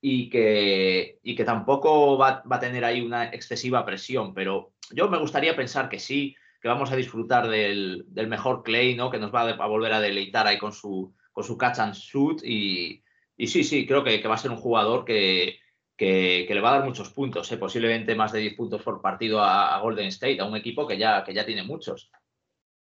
[0.00, 5.90] y que, tampoco va, a tener ahí una excesiva presión, pero yo me gustaría pensar
[5.90, 6.34] que sí,
[6.66, 9.08] que vamos a disfrutar del, mejor Clay, ¿no?
[9.08, 12.42] Que nos va a, volver a deleitar ahí con su, con su catch and shoot.
[12.42, 13.04] Y,
[13.38, 15.60] sí, sí, creo que, va a ser un jugador que,
[15.96, 17.56] que, le va a dar muchos puntos, ¿eh?
[17.56, 21.22] posiblemente más de 10 puntos por partido a, Golden State, a un equipo que ya,
[21.22, 22.10] que ya tiene muchos.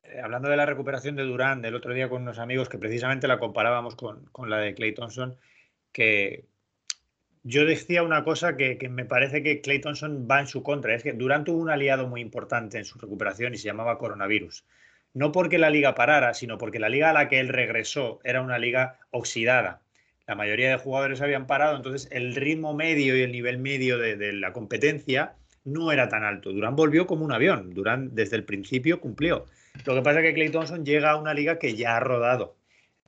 [0.02, 3.28] Eh, hablando de la recuperación de Durán del otro día con unos amigos que precisamente
[3.28, 5.36] la comparábamos con, con la de Clay Thompson,
[5.92, 6.46] que
[7.42, 11.02] yo decía una cosa que, me parece que Clay Thompson va en su contra, es
[11.02, 14.64] que Durán tuvo un aliado muy importante en su recuperación y se llamaba coronavirus.
[15.14, 18.42] No porque la liga parara, sino porque la liga a la que él regresó era
[18.42, 19.82] una liga oxidada.
[20.26, 24.16] La mayoría de jugadores habían parado, entonces el ritmo medio y el nivel medio de,
[24.16, 25.34] de la competencia
[25.64, 26.52] no era tan alto.
[26.52, 27.72] Durán volvió como un avión.
[27.72, 29.46] Durán desde el principio cumplió.
[29.86, 32.57] Lo que pasa es que Clay Thompson llega a una liga que ya ha rodado.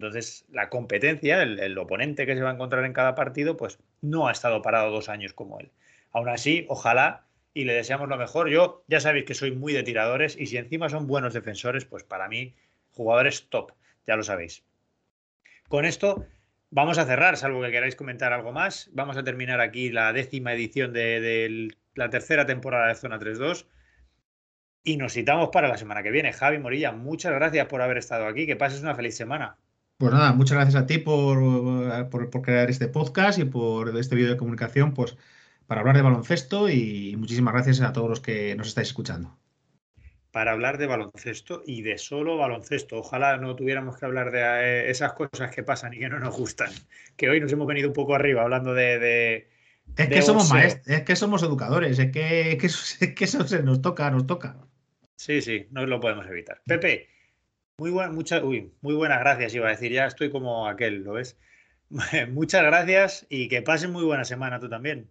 [0.00, 4.28] Entonces, la competencia, el, oponente que se va a encontrar en cada partido, pues no
[4.28, 5.72] ha estado parado dos años como él.
[6.10, 8.48] Aún así, ojalá y le deseamos lo mejor.
[8.48, 12.02] Yo ya sabéis que soy muy de tiradores y si encima son buenos defensores, pues
[12.02, 12.54] para mí,
[12.92, 13.72] jugadores top,
[14.06, 14.64] ya lo sabéis.
[15.68, 16.24] Con esto
[16.70, 18.88] vamos a cerrar, salvo que queráis comentar algo más.
[18.94, 23.66] Vamos a terminar aquí la décima edición de, la tercera temporada de Zona 3-2.
[24.82, 26.32] Y nos citamos para la semana que viene.
[26.32, 28.46] Javi Morilla, muchas gracias por haber estado aquí.
[28.46, 29.58] Que pases una feliz semana.
[30.00, 34.30] Pues nada, muchas gracias a ti por, por, crear este podcast y por este vídeo
[34.30, 35.14] de comunicación, pues
[35.66, 39.36] para hablar de baloncesto y muchísimas gracias a todos los que nos estáis escuchando.
[40.30, 42.96] Para hablar de baloncesto y de solo baloncesto.
[42.96, 46.34] Ojalá no tuviéramos que hablar de eh, esas cosas que pasan y que no nos
[46.34, 46.70] gustan.
[47.14, 49.50] Que hoy nos hemos venido un poco arriba hablando de
[49.96, 54.10] es que somos maestros, es que somos educadores, es que, que, eso se nos toca,
[54.10, 54.56] nos toca.
[55.16, 56.62] Sí, sí, no lo podemos evitar.
[56.66, 57.08] Pepe,
[57.80, 61.38] muy, muchas, muy buenas gracias, iba a decir, ya estoy como aquel, ¿lo ves?
[62.30, 65.08] muchas gracias y que pasen muy buena semana tú también.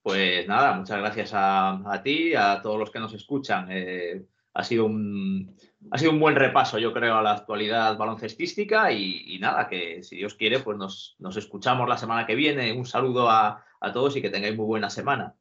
[0.00, 3.68] Pues nada, muchas gracias a, ti, a todos los que nos escuchan.
[3.70, 4.24] Eh,
[4.54, 5.54] ha sido un,
[5.90, 10.16] ha sido un buen repaso, yo creo, a la actualidad baloncestística y, nada, que si
[10.16, 12.72] Dios quiere, pues nos, nos, escuchamos la semana que viene.
[12.72, 15.34] Un saludo a, a todos y que tengáis muy buena semana.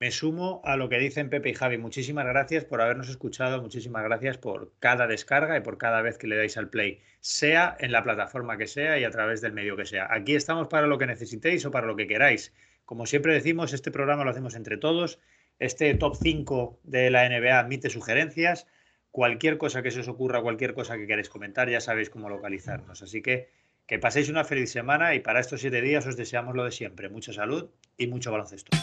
[0.00, 1.78] Me sumo a lo que dicen Pepe y Javi.
[1.78, 6.26] Muchísimas gracias por habernos escuchado, muchísimas gracias por cada descarga y por cada vez que
[6.26, 9.76] le dais al play, sea en la plataforma que sea y a través del medio
[9.76, 10.08] que sea.
[10.10, 12.52] Aquí estamos para lo que necesitéis o para lo que queráis.
[12.84, 15.18] Como siempre decimos, este programa lo hacemos entre todos
[15.58, 18.66] este top 5 de la NBA admite sugerencias.
[19.10, 23.02] Cualquier cosa que se os ocurra, cualquier cosa que queráis comentar, ya sabéis cómo localizarnos.
[23.02, 23.48] Así que
[23.86, 27.08] que paséis una feliz semana y para estos siete días os deseamos lo de siempre.
[27.08, 28.76] Mucha salud y mucho baloncesto.